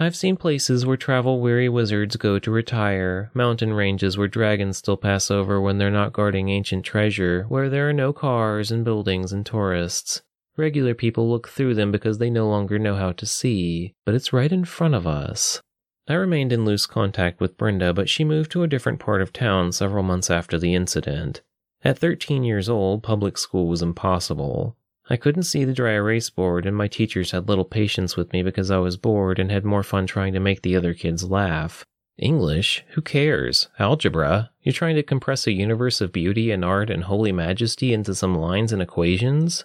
I've 0.00 0.16
seen 0.16 0.36
places 0.36 0.84
where 0.84 0.96
travel 0.96 1.40
weary 1.40 1.68
wizards 1.68 2.16
go 2.16 2.40
to 2.40 2.50
retire, 2.50 3.30
mountain 3.32 3.72
ranges 3.72 4.18
where 4.18 4.26
dragons 4.26 4.78
still 4.78 4.96
pass 4.96 5.30
over 5.30 5.60
when 5.60 5.78
they're 5.78 5.88
not 5.88 6.12
guarding 6.12 6.48
ancient 6.48 6.84
treasure, 6.84 7.44
where 7.48 7.68
there 7.70 7.88
are 7.88 7.92
no 7.92 8.12
cars 8.12 8.72
and 8.72 8.84
buildings 8.84 9.32
and 9.32 9.46
tourists. 9.46 10.22
Regular 10.56 10.94
people 10.94 11.30
look 11.30 11.48
through 11.48 11.74
them 11.74 11.92
because 11.92 12.18
they 12.18 12.28
no 12.28 12.48
longer 12.48 12.76
know 12.76 12.96
how 12.96 13.12
to 13.12 13.24
see, 13.24 13.94
but 14.04 14.16
it's 14.16 14.32
right 14.32 14.50
in 14.50 14.64
front 14.64 14.96
of 14.96 15.06
us. 15.06 15.62
I 16.06 16.14
remained 16.14 16.52
in 16.52 16.66
loose 16.66 16.84
contact 16.84 17.40
with 17.40 17.56
Brenda, 17.56 17.94
but 17.94 18.10
she 18.10 18.24
moved 18.24 18.50
to 18.52 18.62
a 18.62 18.68
different 18.68 19.00
part 19.00 19.22
of 19.22 19.32
town 19.32 19.72
several 19.72 20.02
months 20.02 20.30
after 20.30 20.58
the 20.58 20.74
incident. 20.74 21.40
At 21.82 21.98
13 21.98 22.44
years 22.44 22.68
old, 22.68 23.02
public 23.02 23.38
school 23.38 23.68
was 23.68 23.80
impossible. 23.80 24.76
I 25.08 25.16
couldn't 25.16 25.44
see 25.44 25.64
the 25.64 25.72
dry 25.72 25.92
erase 25.92 26.30
board, 26.30 26.66
and 26.66 26.76
my 26.76 26.88
teachers 26.88 27.30
had 27.30 27.48
little 27.48 27.64
patience 27.64 28.16
with 28.16 28.32
me 28.32 28.42
because 28.42 28.70
I 28.70 28.78
was 28.78 28.96
bored 28.96 29.38
and 29.38 29.50
had 29.50 29.64
more 29.64 29.82
fun 29.82 30.06
trying 30.06 30.34
to 30.34 30.40
make 30.40 30.62
the 30.62 30.76
other 30.76 30.94
kids 30.94 31.24
laugh. 31.24 31.84
English? 32.18 32.84
Who 32.90 33.02
cares? 33.02 33.68
Algebra? 33.78 34.50
You're 34.62 34.72
trying 34.72 34.96
to 34.96 35.02
compress 35.02 35.46
a 35.46 35.52
universe 35.52 36.00
of 36.00 36.12
beauty 36.12 36.50
and 36.50 36.64
art 36.64 36.90
and 36.90 37.04
holy 37.04 37.32
majesty 37.32 37.92
into 37.92 38.14
some 38.14 38.34
lines 38.34 38.72
and 38.72 38.80
equations? 38.80 39.64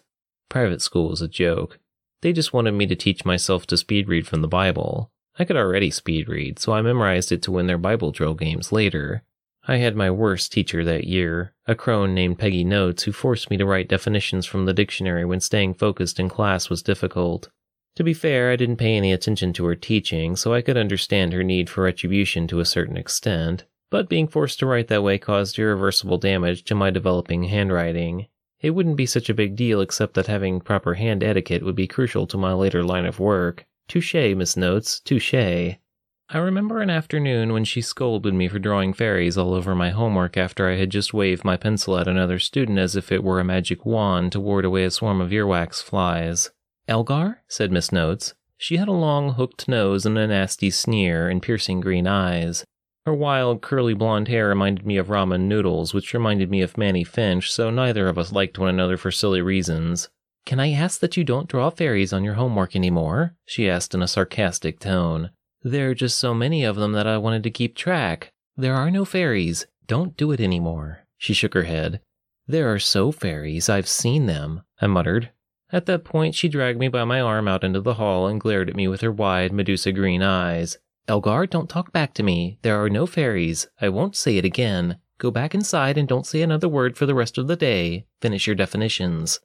Private 0.49 0.81
school 0.81 1.09
was 1.09 1.21
a 1.21 1.27
joke. 1.27 1.79
They 2.21 2.33
just 2.33 2.53
wanted 2.53 2.73
me 2.73 2.85
to 2.87 2.95
teach 2.95 3.23
myself 3.23 3.67
to 3.67 3.77
speed 3.77 4.07
read 4.07 4.27
from 4.27 4.41
the 4.41 4.47
Bible. 4.47 5.11
I 5.39 5.45
could 5.45 5.55
already 5.55 5.89
speed 5.89 6.27
read, 6.27 6.59
so 6.59 6.73
I 6.73 6.81
memorized 6.81 7.31
it 7.31 7.41
to 7.43 7.51
win 7.51 7.67
their 7.67 7.77
Bible 7.77 8.11
drill 8.11 8.33
games 8.33 8.73
later. 8.73 9.23
I 9.65 9.77
had 9.77 9.95
my 9.95 10.11
worst 10.11 10.51
teacher 10.51 10.83
that 10.83 11.05
year, 11.05 11.53
a 11.65 11.75
crone 11.75 12.13
named 12.13 12.39
Peggy 12.39 12.65
Notes, 12.65 13.03
who 13.03 13.13
forced 13.13 13.49
me 13.49 13.55
to 13.55 13.65
write 13.65 13.87
definitions 13.87 14.45
from 14.45 14.65
the 14.65 14.73
dictionary 14.73 15.23
when 15.23 15.39
staying 15.39 15.75
focused 15.75 16.19
in 16.19 16.27
class 16.27 16.69
was 16.69 16.83
difficult. 16.83 17.47
To 17.95 18.03
be 18.03 18.13
fair, 18.13 18.51
I 18.51 18.57
didn't 18.57 18.77
pay 18.77 18.97
any 18.97 19.13
attention 19.13 19.53
to 19.53 19.65
her 19.65 19.75
teaching, 19.75 20.35
so 20.35 20.53
I 20.53 20.61
could 20.61 20.75
understand 20.75 21.31
her 21.31 21.43
need 21.43 21.69
for 21.69 21.83
retribution 21.83 22.45
to 22.47 22.59
a 22.59 22.65
certain 22.65 22.97
extent, 22.97 23.63
but 23.89 24.09
being 24.09 24.27
forced 24.27 24.59
to 24.59 24.65
write 24.65 24.89
that 24.89 25.03
way 25.03 25.17
caused 25.17 25.57
irreversible 25.57 26.17
damage 26.17 26.65
to 26.65 26.75
my 26.75 26.89
developing 26.89 27.43
handwriting. 27.43 28.27
It 28.59 28.71
wouldn't 28.71 28.97
be 28.97 29.05
such 29.05 29.29
a 29.29 29.33
big 29.33 29.55
deal 29.55 29.79
except 29.79 30.15
that 30.15 30.27
having 30.27 30.59
proper 30.59 30.95
hand 30.95 31.23
etiquette 31.23 31.63
would 31.63 31.75
be 31.75 31.87
crucial 31.87 32.27
to 32.27 32.37
my 32.37 32.51
later 32.51 32.83
line 32.83 33.05
of 33.05 33.19
work. 33.19 33.65
Touche, 33.89 34.13
Miss 34.13 34.55
Notes, 34.55 34.99
touche. 34.99 35.33
I 35.33 36.37
remember 36.37 36.79
an 36.79 36.91
afternoon 36.91 37.53
when 37.53 37.63
she 37.63 37.81
scolded 37.81 38.35
me 38.35 38.47
for 38.47 38.59
drawing 38.59 38.93
fairies 38.93 39.35
all 39.35 39.51
over 39.51 39.73
my 39.73 39.89
homework 39.89 40.37
after 40.37 40.69
I 40.69 40.75
had 40.75 40.91
just 40.91 41.11
waved 41.11 41.43
my 41.43 41.57
pencil 41.57 41.97
at 41.97 42.07
another 42.07 42.37
student 42.37 42.77
as 42.77 42.95
if 42.95 43.11
it 43.11 43.23
were 43.23 43.39
a 43.39 43.43
magic 43.43 43.87
wand 43.87 44.31
to 44.33 44.39
ward 44.39 44.63
away 44.63 44.83
a 44.83 44.91
swarm 44.91 45.19
of 45.21 45.31
earwax 45.31 45.81
flies. 45.81 46.51
Elgar? 46.87 47.41
said 47.47 47.71
Miss 47.71 47.91
Notes. 47.91 48.35
She 48.57 48.77
had 48.77 48.87
a 48.87 48.91
long 48.91 49.33
hooked 49.33 49.67
nose 49.67 50.05
and 50.05 50.19
a 50.19 50.27
nasty 50.27 50.69
sneer 50.69 51.27
and 51.27 51.41
piercing 51.41 51.81
green 51.81 52.05
eyes. 52.05 52.63
Her 53.07 53.13
wild, 53.15 53.63
curly 53.63 53.95
blonde 53.95 54.27
hair 54.27 54.49
reminded 54.49 54.85
me 54.85 54.97
of 54.97 55.07
ramen 55.07 55.47
noodles, 55.47 55.95
which 55.95 56.13
reminded 56.13 56.51
me 56.51 56.61
of 56.61 56.77
Manny 56.77 57.03
Finch, 57.03 57.51
so 57.51 57.71
neither 57.71 58.07
of 58.07 58.19
us 58.19 58.31
liked 58.31 58.59
one 58.59 58.69
another 58.69 58.97
for 58.97 59.09
silly 59.09 59.41
reasons. 59.41 60.09
Can 60.45 60.59
I 60.59 60.71
ask 60.71 60.99
that 60.99 61.17
you 61.17 61.23
don't 61.23 61.47
draw 61.47 61.69
fairies 61.69 62.13
on 62.13 62.23
your 62.23 62.35
homework 62.35 62.75
anymore? 62.75 63.35
she 63.45 63.69
asked 63.69 63.93
in 63.93 64.01
a 64.01 64.07
sarcastic 64.07 64.79
tone. 64.79 65.31
There 65.61 65.89
are 65.89 65.95
just 65.95 66.17
so 66.17 66.33
many 66.33 66.63
of 66.63 66.75
them 66.75 66.93
that 66.93 67.07
I 67.07 67.17
wanted 67.17 67.43
to 67.43 67.51
keep 67.51 67.75
track. 67.75 68.31
There 68.55 68.75
are 68.75 68.89
no 68.89 69.05
fairies. 69.05 69.67
Don't 69.87 70.15
do 70.17 70.31
it 70.31 70.39
anymore. 70.39 71.05
She 71.17 71.33
shook 71.33 71.53
her 71.53 71.63
head. 71.63 72.01
There 72.47 72.71
are 72.73 72.79
so 72.79 73.11
fairies. 73.11 73.69
I've 73.69 73.87
seen 73.87 74.25
them, 74.25 74.61
I 74.81 74.87
muttered. 74.87 75.31
At 75.71 75.85
that 75.85 76.03
point, 76.03 76.33
she 76.33 76.47
dragged 76.47 76.79
me 76.79 76.87
by 76.87 77.03
my 77.03 77.21
arm 77.21 77.47
out 77.47 77.63
into 77.63 77.81
the 77.81 77.95
hall 77.95 78.27
and 78.27 78.41
glared 78.41 78.69
at 78.69 78.75
me 78.75 78.87
with 78.87 79.01
her 79.01 79.11
wide, 79.11 79.51
Medusa 79.51 79.91
green 79.91 80.23
eyes. 80.23 80.77
Elgar, 81.07 81.45
don't 81.45 81.69
talk 81.69 81.91
back 81.91 82.13
to 82.15 82.23
me. 82.23 82.57
There 82.61 82.81
are 82.81 82.89
no 82.89 83.05
fairies. 83.05 83.67
I 83.79 83.89
won't 83.89 84.15
say 84.15 84.37
it 84.37 84.45
again. 84.45 84.97
Go 85.19 85.29
back 85.31 85.53
inside 85.53 85.97
and 85.97 86.07
don't 86.07 86.25
say 86.25 86.41
another 86.41 86.69
word 86.69 86.97
for 86.97 87.05
the 87.05 87.13
rest 87.13 87.37
of 87.37 87.47
the 87.47 87.55
day. 87.55 88.05
Finish 88.21 88.47
your 88.47 88.55
definitions. 88.55 89.39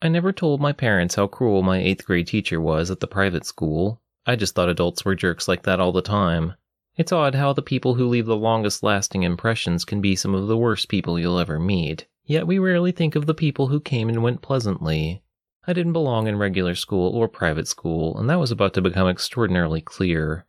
I 0.00 0.06
never 0.06 0.32
told 0.32 0.60
my 0.60 0.72
parents 0.72 1.16
how 1.16 1.26
cruel 1.26 1.64
my 1.64 1.78
eighth 1.78 2.06
grade 2.06 2.28
teacher 2.28 2.60
was 2.60 2.88
at 2.88 3.00
the 3.00 3.08
private 3.08 3.44
school. 3.44 4.00
I 4.26 4.36
just 4.36 4.54
thought 4.54 4.68
adults 4.68 5.04
were 5.04 5.16
jerks 5.16 5.48
like 5.48 5.64
that 5.64 5.80
all 5.80 5.90
the 5.90 6.02
time. 6.02 6.54
It's 6.96 7.10
odd 7.10 7.34
how 7.34 7.52
the 7.52 7.62
people 7.62 7.94
who 7.94 8.06
leave 8.06 8.26
the 8.26 8.36
longest 8.36 8.84
lasting 8.84 9.24
impressions 9.24 9.84
can 9.84 10.00
be 10.00 10.14
some 10.14 10.36
of 10.36 10.46
the 10.46 10.56
worst 10.56 10.88
people 10.88 11.18
you'll 11.18 11.40
ever 11.40 11.58
meet, 11.58 12.06
yet 12.24 12.46
we 12.46 12.60
rarely 12.60 12.92
think 12.92 13.16
of 13.16 13.26
the 13.26 13.34
people 13.34 13.66
who 13.66 13.80
came 13.80 14.08
and 14.08 14.22
went 14.22 14.40
pleasantly. 14.40 15.24
I 15.66 15.72
didn't 15.72 15.94
belong 15.94 16.28
in 16.28 16.38
regular 16.38 16.76
school 16.76 17.10
or 17.10 17.26
private 17.26 17.66
school, 17.66 18.16
and 18.18 18.30
that 18.30 18.38
was 18.38 18.52
about 18.52 18.74
to 18.74 18.80
become 18.80 19.08
extraordinarily 19.08 19.80
clear. 19.80 20.46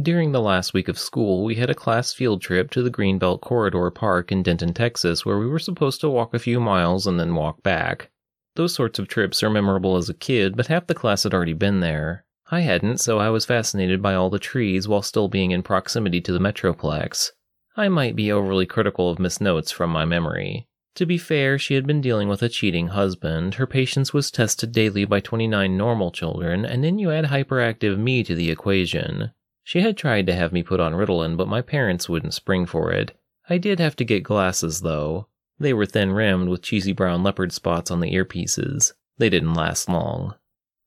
During 0.00 0.32
the 0.32 0.42
last 0.42 0.74
week 0.74 0.88
of 0.88 0.98
school, 0.98 1.42
we 1.42 1.54
had 1.54 1.70
a 1.70 1.74
class 1.74 2.12
field 2.12 2.42
trip 2.42 2.70
to 2.72 2.82
the 2.82 2.90
Greenbelt 2.90 3.40
Corridor 3.40 3.90
Park 3.90 4.30
in 4.30 4.42
Denton, 4.42 4.74
Texas, 4.74 5.24
where 5.24 5.38
we 5.38 5.46
were 5.46 5.58
supposed 5.58 6.02
to 6.02 6.10
walk 6.10 6.34
a 6.34 6.38
few 6.38 6.60
miles 6.60 7.06
and 7.06 7.18
then 7.18 7.34
walk 7.34 7.62
back. 7.62 8.10
Those 8.56 8.74
sorts 8.74 8.98
of 8.98 9.08
trips 9.08 9.42
are 9.42 9.50
memorable 9.50 9.96
as 9.96 10.08
a 10.08 10.14
kid, 10.14 10.56
but 10.56 10.66
half 10.66 10.86
the 10.86 10.94
class 10.94 11.22
had 11.22 11.32
already 11.32 11.52
been 11.52 11.80
there. 11.80 12.24
I 12.50 12.60
hadn't, 12.60 12.98
so 12.98 13.18
I 13.18 13.30
was 13.30 13.46
fascinated 13.46 14.02
by 14.02 14.14
all 14.14 14.28
the 14.28 14.40
trees 14.40 14.88
while 14.88 15.02
still 15.02 15.28
being 15.28 15.52
in 15.52 15.62
proximity 15.62 16.20
to 16.22 16.32
the 16.32 16.40
Metroplex. 16.40 17.30
I 17.76 17.88
might 17.88 18.16
be 18.16 18.32
overly 18.32 18.66
critical 18.66 19.08
of 19.08 19.20
Miss 19.20 19.40
Notes 19.40 19.70
from 19.70 19.90
my 19.90 20.04
memory. 20.04 20.66
To 20.96 21.06
be 21.06 21.16
fair, 21.16 21.58
she 21.58 21.74
had 21.74 21.86
been 21.86 22.00
dealing 22.00 22.28
with 22.28 22.42
a 22.42 22.48
cheating 22.48 22.88
husband, 22.88 23.54
her 23.54 23.66
patience 23.66 24.12
was 24.12 24.32
tested 24.32 24.72
daily 24.72 25.04
by 25.04 25.20
29 25.20 25.76
normal 25.76 26.10
children, 26.10 26.64
and 26.64 26.82
then 26.82 26.98
you 26.98 27.12
add 27.12 27.26
hyperactive 27.26 27.96
me 27.96 28.24
to 28.24 28.34
the 28.34 28.50
equation. 28.50 29.30
She 29.62 29.82
had 29.82 29.96
tried 29.96 30.26
to 30.26 30.34
have 30.34 30.52
me 30.52 30.64
put 30.64 30.80
on 30.80 30.94
Ritalin, 30.94 31.36
but 31.36 31.46
my 31.46 31.62
parents 31.62 32.08
wouldn't 32.08 32.34
spring 32.34 32.66
for 32.66 32.92
it. 32.92 33.16
I 33.48 33.58
did 33.58 33.78
have 33.78 33.94
to 33.96 34.04
get 34.04 34.24
glasses, 34.24 34.80
though. 34.80 35.28
They 35.60 35.74
were 35.74 35.84
thin 35.84 36.12
rimmed 36.12 36.48
with 36.48 36.62
cheesy 36.62 36.92
brown 36.92 37.22
leopard 37.22 37.52
spots 37.52 37.90
on 37.90 38.00
the 38.00 38.14
earpieces. 38.14 38.94
They 39.18 39.28
didn't 39.28 39.52
last 39.52 39.90
long. 39.90 40.34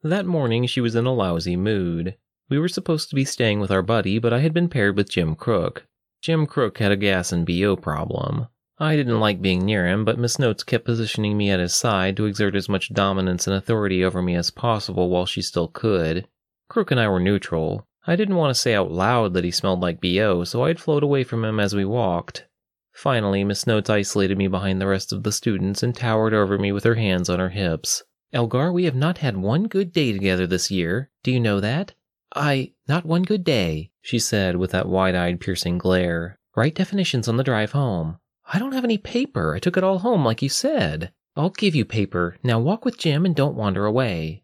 That 0.02 0.26
morning, 0.26 0.66
she 0.66 0.82
was 0.82 0.96
in 0.96 1.06
a 1.06 1.14
lousy 1.14 1.56
mood. 1.56 2.18
We 2.50 2.58
were 2.58 2.68
supposed 2.68 3.10
to 3.10 3.16
be 3.16 3.24
staying 3.24 3.60
with 3.60 3.70
our 3.70 3.84
buddy, 3.84 4.18
but 4.18 4.34
I 4.34 4.40
had 4.40 4.54
been 4.54 4.70
paired 4.70 4.98
with 4.98 5.12
Jim 5.12 5.36
Crook. 5.36 5.86
Jim 6.22 6.48
Crook 6.48 6.80
had 6.80 6.92
a 6.92 6.98
gas 6.98 7.32
and 7.32 7.46
BO 7.46 7.76
problem. 7.76 8.48
I 8.80 8.96
didn't 8.96 9.20
like 9.20 9.42
being 9.42 9.64
near 9.64 9.88
him, 9.88 10.04
but 10.04 10.18
Miss 10.18 10.40
Notes 10.40 10.64
kept 10.64 10.86
positioning 10.86 11.38
me 11.38 11.52
at 11.52 11.60
his 11.60 11.76
side 11.76 12.18
to 12.18 12.26
exert 12.26 12.56
as 12.56 12.68
much 12.68 12.92
dominance 12.94 13.46
and 13.46 13.56
authority 13.56 14.04
over 14.04 14.24
me 14.24 14.36
as 14.36 14.50
possible 14.50 15.10
while 15.10 15.28
she 15.28 15.44
still 15.44 15.68
could. 15.68 16.28
Crook 16.68 16.90
and 16.90 17.00
I 17.00 17.08
were 17.08 17.20
neutral. 17.20 17.88
I 18.08 18.16
didn't 18.16 18.36
want 18.36 18.50
to 18.50 18.60
say 18.60 18.74
out 18.74 18.92
loud 18.92 19.34
that 19.36 19.44
he 19.44 19.52
smelled 19.52 19.82
like 19.82 20.02
BO, 20.02 20.44
so 20.44 20.64
I'd 20.64 20.80
float 20.80 21.04
away 21.04 21.24
from 21.24 21.46
him 21.46 21.60
as 21.60 21.76
we 21.76 21.86
walked. 21.86 22.46
Finally, 22.94 23.44
Miss 23.44 23.66
Notes 23.66 23.90
isolated 23.90 24.38
me 24.38 24.48
behind 24.48 24.80
the 24.80 24.88
rest 24.88 25.12
of 25.12 25.24
the 25.24 25.32
students 25.32 25.84
and 25.84 25.96
towered 25.96 26.34
over 26.34 26.58
me 26.58 26.72
with 26.72 26.84
her 26.84 26.96
hands 26.96 27.30
on 27.30 27.40
her 27.40 27.50
hips. 27.50 28.04
Elgar, 28.32 28.72
we 28.72 28.86
have 28.86 28.96
not 28.96 29.18
had 29.18 29.38
one 29.38 29.68
good 29.68 29.92
day 29.92 30.14
together 30.14 30.48
this 30.48 30.72
year. 30.72 31.10
Do 31.24 31.32
you 31.32 31.40
know 31.40 31.60
that? 31.60 31.94
I, 32.36 32.74
not 32.88 33.06
one 33.06 33.24
good 33.24 33.44
day, 33.44 33.92
she 34.02 34.20
said 34.20 34.56
with 34.56 34.72
that 34.72 34.88
wide 34.88 35.16
eyed, 35.16 35.40
piercing 35.40 35.78
glare. 35.78 36.40
Write 36.56 36.76
definitions 36.76 37.28
on 37.28 37.38
the 37.38 37.44
drive 37.44 37.72
home. 37.72 38.18
I 38.52 38.60
don't 38.60 38.74
have 38.74 38.84
any 38.84 38.98
paper. 38.98 39.56
I 39.56 39.60
took 39.60 39.78
it 39.78 39.84
all 39.84 40.00
home, 40.00 40.24
like 40.24 40.42
you 40.42 40.50
said. 40.50 41.12
I'll 41.36 41.50
give 41.50 41.76
you 41.76 41.86
paper. 41.86 42.38
Now 42.44 42.60
walk 42.60 42.86
with 42.86 42.98
Jim 42.98 43.26
and 43.26 43.36
don't 43.36 43.56
wander 43.56 43.86
away. 43.86 44.44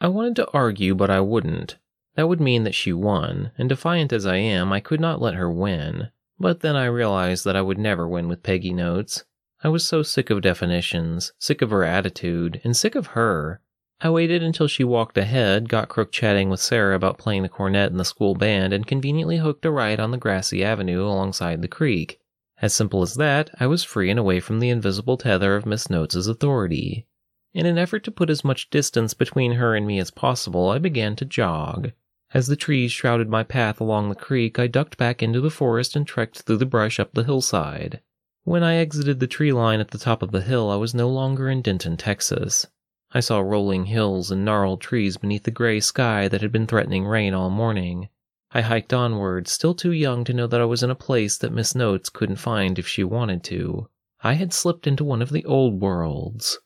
I 0.00 0.08
wanted 0.08 0.36
to 0.36 0.50
argue, 0.52 0.94
but 0.94 1.10
I 1.10 1.20
wouldn't. 1.20 1.76
That 2.16 2.28
would 2.28 2.40
mean 2.40 2.64
that 2.64 2.74
she 2.74 2.92
won, 2.92 3.52
and 3.58 3.68
defiant 3.68 4.12
as 4.12 4.26
I 4.26 4.36
am, 4.36 4.72
I 4.72 4.80
could 4.80 5.00
not 5.00 5.20
let 5.20 5.34
her 5.34 5.50
win. 5.50 6.10
But 6.38 6.60
then 6.60 6.76
I 6.76 6.86
realized 6.86 7.44
that 7.44 7.56
I 7.56 7.62
would 7.62 7.78
never 7.78 8.08
win 8.08 8.28
with 8.28 8.42
Peggy 8.42 8.72
Notes. 8.72 9.24
I 9.62 9.68
was 9.68 9.86
so 9.86 10.02
sick 10.02 10.30
of 10.30 10.42
definitions, 10.42 11.32
sick 11.38 11.62
of 11.62 11.70
her 11.70 11.84
attitude, 11.84 12.60
and 12.64 12.76
sick 12.76 12.94
of 12.94 13.08
her. 13.08 13.60
I 14.00 14.10
waited 14.10 14.42
until 14.42 14.66
she 14.66 14.84
walked 14.84 15.16
ahead, 15.16 15.68
got 15.68 15.88
Crook 15.88 16.12
chatting 16.12 16.50
with 16.50 16.60
Sarah 16.60 16.96
about 16.96 17.16
playing 17.16 17.42
the 17.42 17.48
cornet 17.48 17.90
in 17.90 17.96
the 17.96 18.04
school 18.04 18.34
band, 18.34 18.72
and 18.72 18.86
conveniently 18.86 19.38
hooked 19.38 19.64
a 19.64 19.70
ride 19.70 20.00
on 20.00 20.10
the 20.10 20.18
grassy 20.18 20.64
avenue 20.64 21.02
alongside 21.04 21.62
the 21.62 21.68
creek. 21.68 22.18
As 22.60 22.74
simple 22.74 23.02
as 23.02 23.14
that, 23.14 23.50
I 23.58 23.66
was 23.66 23.84
free 23.84 24.10
and 24.10 24.18
away 24.18 24.40
from 24.40 24.60
the 24.60 24.70
invisible 24.70 25.16
tether 25.16 25.56
of 25.56 25.64
Miss 25.64 25.88
Notes' 25.88 26.26
authority. 26.26 27.06
In 27.54 27.66
an 27.66 27.78
effort 27.78 28.04
to 28.04 28.10
put 28.10 28.30
as 28.30 28.44
much 28.44 28.68
distance 28.68 29.14
between 29.14 29.52
her 29.52 29.76
and 29.76 29.86
me 29.86 29.98
as 30.00 30.10
possible, 30.10 30.70
I 30.70 30.78
began 30.78 31.14
to 31.16 31.24
jog. 31.24 31.92
As 32.34 32.48
the 32.48 32.56
trees 32.56 32.90
shrouded 32.90 33.28
my 33.28 33.44
path 33.44 33.80
along 33.80 34.08
the 34.08 34.16
creek, 34.16 34.58
I 34.58 34.66
ducked 34.66 34.96
back 34.96 35.22
into 35.22 35.40
the 35.40 35.50
forest 35.50 35.94
and 35.94 36.04
trekked 36.04 36.40
through 36.42 36.56
the 36.56 36.66
brush 36.66 36.98
up 36.98 37.14
the 37.14 37.22
hillside. 37.22 38.00
When 38.42 38.64
I 38.64 38.74
exited 38.74 39.20
the 39.20 39.28
tree 39.28 39.52
line 39.52 39.78
at 39.78 39.92
the 39.92 39.98
top 39.98 40.20
of 40.20 40.32
the 40.32 40.40
hill, 40.40 40.68
I 40.68 40.74
was 40.74 40.96
no 40.96 41.08
longer 41.08 41.48
in 41.48 41.62
Denton, 41.62 41.96
Texas. 41.96 42.66
I 43.12 43.20
saw 43.20 43.38
rolling 43.38 43.84
hills 43.84 44.32
and 44.32 44.44
gnarled 44.44 44.80
trees 44.80 45.16
beneath 45.16 45.44
the 45.44 45.52
gray 45.52 45.78
sky 45.78 46.26
that 46.26 46.42
had 46.42 46.50
been 46.50 46.66
threatening 46.66 47.06
rain 47.06 47.34
all 47.34 47.50
morning. 47.50 48.08
I 48.50 48.62
hiked 48.62 48.92
onward, 48.92 49.46
still 49.46 49.72
too 49.72 49.92
young 49.92 50.24
to 50.24 50.34
know 50.34 50.48
that 50.48 50.60
I 50.60 50.64
was 50.64 50.82
in 50.82 50.90
a 50.90 50.96
place 50.96 51.38
that 51.38 51.52
Miss 51.52 51.76
Notes 51.76 52.08
couldn't 52.08 52.36
find 52.36 52.80
if 52.80 52.88
she 52.88 53.04
wanted 53.04 53.44
to. 53.44 53.88
I 54.22 54.32
had 54.32 54.52
slipped 54.52 54.88
into 54.88 55.04
one 55.04 55.22
of 55.22 55.30
the 55.30 55.44
old 55.44 55.80
worlds. 55.80 56.58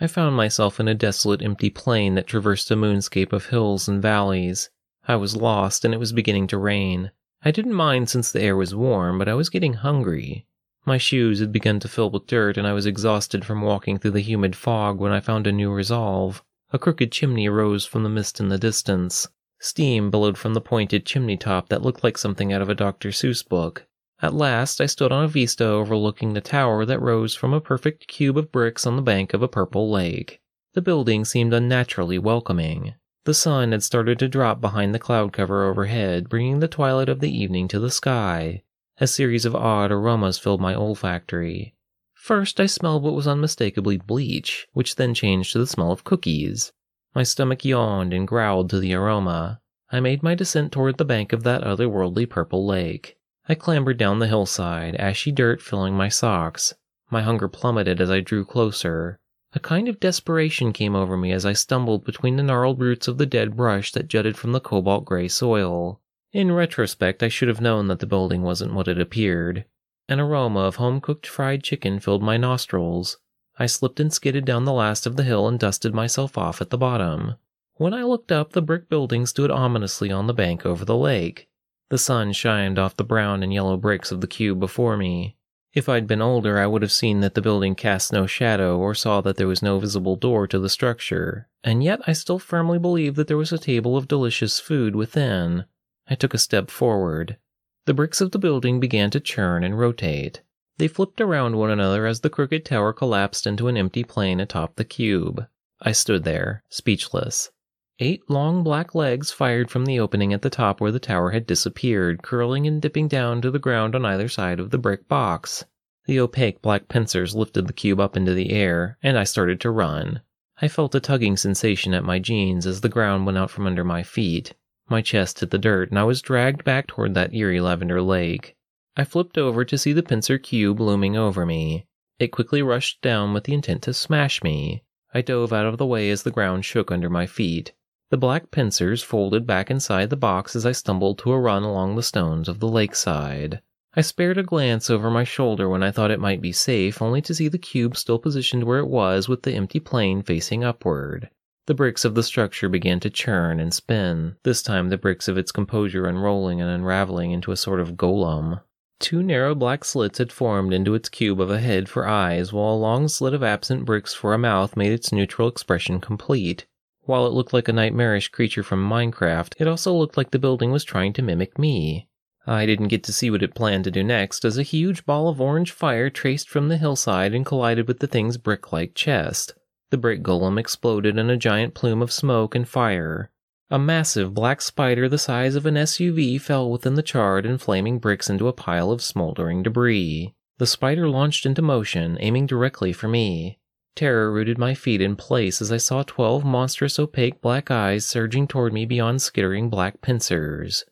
I 0.00 0.08
found 0.08 0.34
myself 0.34 0.80
in 0.80 0.88
a 0.88 0.96
desolate, 0.96 1.42
empty 1.42 1.70
plain 1.70 2.16
that 2.16 2.26
traversed 2.26 2.72
a 2.72 2.74
moonscape 2.74 3.32
of 3.32 3.46
hills 3.46 3.86
and 3.86 4.02
valleys. 4.02 4.68
I 5.08 5.16
was 5.16 5.36
lost, 5.36 5.84
and 5.84 5.94
it 5.94 5.98
was 5.98 6.12
beginning 6.12 6.48
to 6.48 6.58
rain. 6.58 7.12
I 7.42 7.52
didn't 7.52 7.74
mind 7.74 8.10
since 8.10 8.32
the 8.32 8.42
air 8.42 8.56
was 8.56 8.74
warm, 8.74 9.18
but 9.18 9.28
I 9.28 9.34
was 9.34 9.50
getting 9.50 9.74
hungry. 9.74 10.46
My 10.84 10.98
shoes 10.98 11.40
had 11.40 11.52
begun 11.52 11.78
to 11.80 11.88
fill 11.88 12.10
with 12.10 12.26
dirt, 12.26 12.56
and 12.56 12.66
I 12.66 12.72
was 12.72 12.86
exhausted 12.86 13.44
from 13.44 13.62
walking 13.62 13.98
through 13.98 14.12
the 14.12 14.20
humid 14.20 14.56
fog 14.56 14.98
when 14.98 15.12
I 15.12 15.20
found 15.20 15.46
a 15.46 15.52
new 15.52 15.70
resolve. 15.70 16.42
A 16.72 16.78
crooked 16.78 17.12
chimney 17.12 17.48
rose 17.48 17.86
from 17.86 18.02
the 18.02 18.08
mist 18.08 18.40
in 18.40 18.48
the 18.48 18.58
distance. 18.58 19.28
Steam 19.60 20.10
billowed 20.10 20.36
from 20.36 20.54
the 20.54 20.60
pointed 20.60 21.06
chimney 21.06 21.36
top 21.36 21.68
that 21.68 21.82
looked 21.82 22.02
like 22.02 22.18
something 22.18 22.52
out 22.52 22.60
of 22.60 22.68
a 22.68 22.74
Dr. 22.74 23.10
Seuss 23.10 23.42
book. 23.42 23.86
At 24.20 24.34
last, 24.34 24.80
I 24.80 24.86
stood 24.86 25.12
on 25.12 25.24
a 25.24 25.28
vista 25.28 25.64
overlooking 25.64 26.34
the 26.34 26.40
tower 26.40 26.84
that 26.84 27.00
rose 27.00 27.34
from 27.34 27.52
a 27.52 27.60
perfect 27.60 28.08
cube 28.08 28.36
of 28.36 28.50
bricks 28.50 28.86
on 28.86 28.96
the 28.96 29.02
bank 29.02 29.34
of 29.34 29.42
a 29.42 29.48
purple 29.48 29.90
lake. 29.90 30.40
The 30.74 30.82
building 30.82 31.24
seemed 31.24 31.54
unnaturally 31.54 32.18
welcoming. 32.18 32.94
The 33.26 33.34
sun 33.34 33.72
had 33.72 33.82
started 33.82 34.20
to 34.20 34.28
drop 34.28 34.60
behind 34.60 34.94
the 34.94 35.00
cloud 35.00 35.32
cover 35.32 35.64
overhead, 35.64 36.28
bringing 36.28 36.60
the 36.60 36.68
twilight 36.68 37.08
of 37.08 37.18
the 37.18 37.36
evening 37.36 37.66
to 37.68 37.80
the 37.80 37.90
sky. 37.90 38.62
A 38.98 39.08
series 39.08 39.44
of 39.44 39.56
odd 39.56 39.90
aromas 39.90 40.38
filled 40.38 40.60
my 40.60 40.76
olfactory. 40.76 41.74
First, 42.14 42.60
I 42.60 42.66
smelled 42.66 43.02
what 43.02 43.14
was 43.14 43.26
unmistakably 43.26 43.96
bleach, 43.96 44.68
which 44.74 44.94
then 44.94 45.12
changed 45.12 45.52
to 45.54 45.58
the 45.58 45.66
smell 45.66 45.90
of 45.90 46.04
cookies. 46.04 46.70
My 47.16 47.24
stomach 47.24 47.64
yawned 47.64 48.12
and 48.12 48.28
growled 48.28 48.70
to 48.70 48.78
the 48.78 48.94
aroma. 48.94 49.60
I 49.90 49.98
made 49.98 50.22
my 50.22 50.36
descent 50.36 50.70
toward 50.70 50.96
the 50.96 51.04
bank 51.04 51.32
of 51.32 51.42
that 51.42 51.62
otherworldly 51.62 52.30
purple 52.30 52.64
lake. 52.64 53.18
I 53.48 53.56
clambered 53.56 53.98
down 53.98 54.20
the 54.20 54.28
hillside, 54.28 54.94
ashy 55.00 55.32
dirt 55.32 55.60
filling 55.60 55.94
my 55.94 56.08
socks. 56.08 56.74
My 57.10 57.22
hunger 57.22 57.48
plummeted 57.48 58.00
as 58.00 58.08
I 58.08 58.20
drew 58.20 58.44
closer. 58.44 59.18
A 59.56 59.58
kind 59.58 59.88
of 59.88 59.98
desperation 59.98 60.74
came 60.74 60.94
over 60.94 61.16
me 61.16 61.32
as 61.32 61.46
I 61.46 61.54
stumbled 61.54 62.04
between 62.04 62.36
the 62.36 62.42
gnarled 62.42 62.78
roots 62.78 63.08
of 63.08 63.16
the 63.16 63.24
dead 63.24 63.56
brush 63.56 63.90
that 63.92 64.06
jutted 64.06 64.36
from 64.36 64.52
the 64.52 64.60
cobalt 64.60 65.06
gray 65.06 65.28
soil. 65.28 65.98
In 66.30 66.52
retrospect, 66.52 67.22
I 67.22 67.28
should 67.28 67.48
have 67.48 67.62
known 67.62 67.86
that 67.86 68.00
the 68.00 68.06
building 68.06 68.42
wasn't 68.42 68.74
what 68.74 68.86
it 68.86 69.00
appeared. 69.00 69.64
An 70.10 70.20
aroma 70.20 70.60
of 70.60 70.76
home 70.76 71.00
cooked 71.00 71.26
fried 71.26 71.62
chicken 71.62 72.00
filled 72.00 72.22
my 72.22 72.36
nostrils. 72.36 73.16
I 73.58 73.64
slipped 73.64 73.98
and 73.98 74.12
skidded 74.12 74.44
down 74.44 74.66
the 74.66 74.74
last 74.74 75.06
of 75.06 75.16
the 75.16 75.24
hill 75.24 75.48
and 75.48 75.58
dusted 75.58 75.94
myself 75.94 76.36
off 76.36 76.60
at 76.60 76.68
the 76.68 76.76
bottom. 76.76 77.36
When 77.76 77.94
I 77.94 78.02
looked 78.02 78.30
up, 78.30 78.52
the 78.52 78.60
brick 78.60 78.90
building 78.90 79.24
stood 79.24 79.50
ominously 79.50 80.12
on 80.12 80.26
the 80.26 80.34
bank 80.34 80.66
over 80.66 80.84
the 80.84 80.98
lake. 80.98 81.48
The 81.88 81.96
sun 81.96 82.34
shined 82.34 82.78
off 82.78 82.98
the 82.98 83.04
brown 83.04 83.42
and 83.42 83.54
yellow 83.54 83.78
bricks 83.78 84.12
of 84.12 84.20
the 84.20 84.26
cube 84.26 84.60
before 84.60 84.98
me. 84.98 85.35
If 85.76 85.90
I'd 85.90 86.06
been 86.06 86.22
older, 86.22 86.58
I 86.58 86.66
would 86.66 86.80
have 86.80 86.90
seen 86.90 87.20
that 87.20 87.34
the 87.34 87.42
building 87.42 87.74
cast 87.74 88.10
no 88.10 88.26
shadow 88.26 88.78
or 88.78 88.94
saw 88.94 89.20
that 89.20 89.36
there 89.36 89.46
was 89.46 89.60
no 89.60 89.78
visible 89.78 90.16
door 90.16 90.46
to 90.46 90.58
the 90.58 90.70
structure, 90.70 91.48
and 91.62 91.84
yet 91.84 92.00
I 92.06 92.14
still 92.14 92.38
firmly 92.38 92.78
believed 92.78 93.16
that 93.16 93.26
there 93.28 93.36
was 93.36 93.52
a 93.52 93.58
table 93.58 93.94
of 93.94 94.08
delicious 94.08 94.58
food 94.58 94.96
within. 94.96 95.66
I 96.08 96.14
took 96.14 96.32
a 96.32 96.38
step 96.38 96.70
forward. 96.70 97.36
The 97.84 97.92
bricks 97.92 98.22
of 98.22 98.30
the 98.30 98.38
building 98.38 98.80
began 98.80 99.10
to 99.10 99.20
churn 99.20 99.62
and 99.62 99.78
rotate. 99.78 100.40
They 100.78 100.88
flipped 100.88 101.20
around 101.20 101.58
one 101.58 101.70
another 101.70 102.06
as 102.06 102.20
the 102.20 102.30
crooked 102.30 102.64
tower 102.64 102.94
collapsed 102.94 103.46
into 103.46 103.68
an 103.68 103.76
empty 103.76 104.02
plane 104.02 104.40
atop 104.40 104.76
the 104.76 104.84
cube. 104.84 105.46
I 105.82 105.92
stood 105.92 106.24
there, 106.24 106.62
speechless. 106.70 107.50
Eight 107.98 108.28
long 108.28 108.62
black 108.62 108.94
legs 108.94 109.30
fired 109.30 109.70
from 109.70 109.86
the 109.86 109.98
opening 109.98 110.34
at 110.34 110.42
the 110.42 110.50
top 110.50 110.82
where 110.82 110.92
the 110.92 111.00
tower 111.00 111.30
had 111.30 111.46
disappeared, 111.46 112.22
curling 112.22 112.66
and 112.66 112.82
dipping 112.82 113.08
down 113.08 113.40
to 113.40 113.50
the 113.50 113.58
ground 113.58 113.94
on 113.94 114.04
either 114.04 114.28
side 114.28 114.60
of 114.60 114.68
the 114.68 114.76
brick 114.76 115.08
box. 115.08 115.64
The 116.04 116.20
opaque 116.20 116.60
black 116.60 116.88
pincers 116.88 117.34
lifted 117.34 117.66
the 117.66 117.72
cube 117.72 117.98
up 117.98 118.14
into 118.14 118.34
the 118.34 118.50
air, 118.50 118.98
and 119.02 119.18
I 119.18 119.24
started 119.24 119.60
to 119.60 119.70
run. 119.70 120.20
I 120.60 120.68
felt 120.68 120.94
a 120.94 121.00
tugging 121.00 121.38
sensation 121.38 121.94
at 121.94 122.04
my 122.04 122.18
jeans 122.18 122.66
as 122.66 122.82
the 122.82 122.90
ground 122.90 123.24
went 123.24 123.38
out 123.38 123.50
from 123.50 123.66
under 123.66 123.82
my 123.82 124.02
feet. 124.02 124.52
My 124.90 125.00
chest 125.00 125.40
hit 125.40 125.50
the 125.50 125.56
dirt, 125.56 125.88
and 125.88 125.98
I 125.98 126.04
was 126.04 126.20
dragged 126.20 126.64
back 126.64 126.88
toward 126.88 127.14
that 127.14 127.32
eerie 127.32 127.62
lavender 127.62 128.02
lake. 128.02 128.56
I 128.94 129.04
flipped 129.04 129.38
over 129.38 129.64
to 129.64 129.78
see 129.78 129.94
the 129.94 130.02
pincer 130.02 130.36
cube 130.36 130.80
looming 130.80 131.16
over 131.16 131.46
me. 131.46 131.86
It 132.18 132.28
quickly 132.28 132.60
rushed 132.60 133.00
down 133.00 133.32
with 133.32 133.44
the 133.44 133.54
intent 133.54 133.80
to 133.84 133.94
smash 133.94 134.42
me. 134.42 134.82
I 135.14 135.22
dove 135.22 135.50
out 135.50 135.64
of 135.64 135.78
the 135.78 135.86
way 135.86 136.10
as 136.10 136.24
the 136.24 136.30
ground 136.30 136.66
shook 136.66 136.92
under 136.92 137.08
my 137.08 137.24
feet. 137.24 137.72
The 138.10 138.16
black 138.16 138.52
pincers 138.52 139.02
folded 139.02 139.46
back 139.46 139.68
inside 139.68 140.10
the 140.10 140.16
box 140.16 140.54
as 140.54 140.64
I 140.64 140.72
stumbled 140.72 141.18
to 141.18 141.32
a 141.32 141.40
run 141.40 141.64
along 141.64 141.96
the 141.96 142.02
stones 142.04 142.48
of 142.48 142.60
the 142.60 142.68
lakeside. 142.68 143.60
I 143.94 144.02
spared 144.02 144.38
a 144.38 144.44
glance 144.44 144.88
over 144.90 145.10
my 145.10 145.24
shoulder 145.24 145.68
when 145.68 145.82
I 145.82 145.90
thought 145.90 146.10
it 146.10 146.20
might 146.20 146.40
be 146.40 146.52
safe, 146.52 147.02
only 147.02 147.20
to 147.22 147.34
see 147.34 147.48
the 147.48 147.58
cube 147.58 147.96
still 147.96 148.18
positioned 148.18 148.62
where 148.62 148.78
it 148.78 148.86
was 148.86 149.28
with 149.28 149.42
the 149.42 149.54
empty 149.54 149.80
plane 149.80 150.22
facing 150.22 150.62
upward. 150.62 151.30
The 151.66 151.74
bricks 151.74 152.04
of 152.04 152.14
the 152.14 152.22
structure 152.22 152.68
began 152.68 153.00
to 153.00 153.10
churn 153.10 153.58
and 153.58 153.74
spin, 153.74 154.36
this 154.44 154.62
time 154.62 154.88
the 154.88 154.98
bricks 154.98 155.26
of 155.26 155.36
its 155.36 155.50
composure 155.50 156.06
unrolling 156.06 156.60
and 156.60 156.70
unraveling 156.70 157.32
into 157.32 157.50
a 157.50 157.56
sort 157.56 157.80
of 157.80 157.96
golem. 157.96 158.60
Two 159.00 159.20
narrow 159.20 159.54
black 159.54 159.84
slits 159.84 160.18
had 160.18 160.30
formed 160.30 160.72
into 160.72 160.94
its 160.94 161.08
cube 161.08 161.40
of 161.40 161.50
a 161.50 161.58
head 161.58 161.88
for 161.88 162.06
eyes, 162.06 162.52
while 162.52 162.74
a 162.74 162.76
long 162.76 163.08
slit 163.08 163.34
of 163.34 163.42
absent 163.42 163.84
bricks 163.84 164.14
for 164.14 164.32
a 164.32 164.38
mouth 164.38 164.76
made 164.76 164.92
its 164.92 165.10
neutral 165.10 165.48
expression 165.48 166.00
complete. 166.00 166.66
While 167.06 167.26
it 167.26 167.32
looked 167.32 167.52
like 167.52 167.68
a 167.68 167.72
nightmarish 167.72 168.28
creature 168.28 168.64
from 168.64 168.88
Minecraft, 168.88 169.54
it 169.58 169.68
also 169.68 169.94
looked 169.94 170.16
like 170.16 170.32
the 170.32 170.38
building 170.40 170.72
was 170.72 170.82
trying 170.82 171.12
to 171.14 171.22
mimic 171.22 171.58
me. 171.58 172.08
I 172.48 172.66
didn't 172.66 172.88
get 172.88 173.04
to 173.04 173.12
see 173.12 173.30
what 173.30 173.42
it 173.42 173.54
planned 173.54 173.84
to 173.84 173.90
do 173.90 174.04
next 174.04 174.44
as 174.44 174.58
a 174.58 174.64
huge 174.64 175.06
ball 175.06 175.28
of 175.28 175.40
orange 175.40 175.70
fire 175.70 176.10
traced 176.10 176.48
from 176.48 176.68
the 176.68 176.76
hillside 176.76 177.32
and 177.32 177.46
collided 177.46 177.86
with 177.86 178.00
the 178.00 178.06
thing's 178.06 178.38
brick 178.38 178.72
like 178.72 178.94
chest. 178.94 179.54
The 179.90 179.98
brick 179.98 180.22
golem 180.22 180.58
exploded 180.58 181.16
in 181.16 181.30
a 181.30 181.36
giant 181.36 181.74
plume 181.74 182.02
of 182.02 182.12
smoke 182.12 182.56
and 182.56 182.68
fire. 182.68 183.30
A 183.70 183.78
massive 183.78 184.34
black 184.34 184.60
spider 184.60 185.08
the 185.08 185.18
size 185.18 185.54
of 185.54 185.66
an 185.66 185.74
SUV 185.74 186.40
fell 186.40 186.70
within 186.70 186.94
the 186.94 187.02
charred 187.02 187.46
and 187.46 187.60
flaming 187.60 187.98
bricks 188.00 188.28
into 188.28 188.48
a 188.48 188.52
pile 188.52 188.90
of 188.90 189.02
smoldering 189.02 189.62
debris. 189.62 190.34
The 190.58 190.66
spider 190.66 191.08
launched 191.08 191.46
into 191.46 191.62
motion, 191.62 192.16
aiming 192.20 192.46
directly 192.46 192.92
for 192.92 193.08
me. 193.08 193.58
Terror 193.96 194.30
rooted 194.30 194.58
my 194.58 194.74
feet 194.74 195.00
in 195.00 195.16
place 195.16 195.62
as 195.62 195.72
I 195.72 195.78
saw 195.78 196.02
twelve 196.02 196.44
monstrous 196.44 196.98
opaque 196.98 197.40
black 197.40 197.70
eyes 197.70 198.04
surging 198.04 198.46
toward 198.46 198.74
me 198.74 198.84
beyond 198.84 199.22
skittering 199.22 199.70
black 199.70 200.02
pincers. 200.02 200.84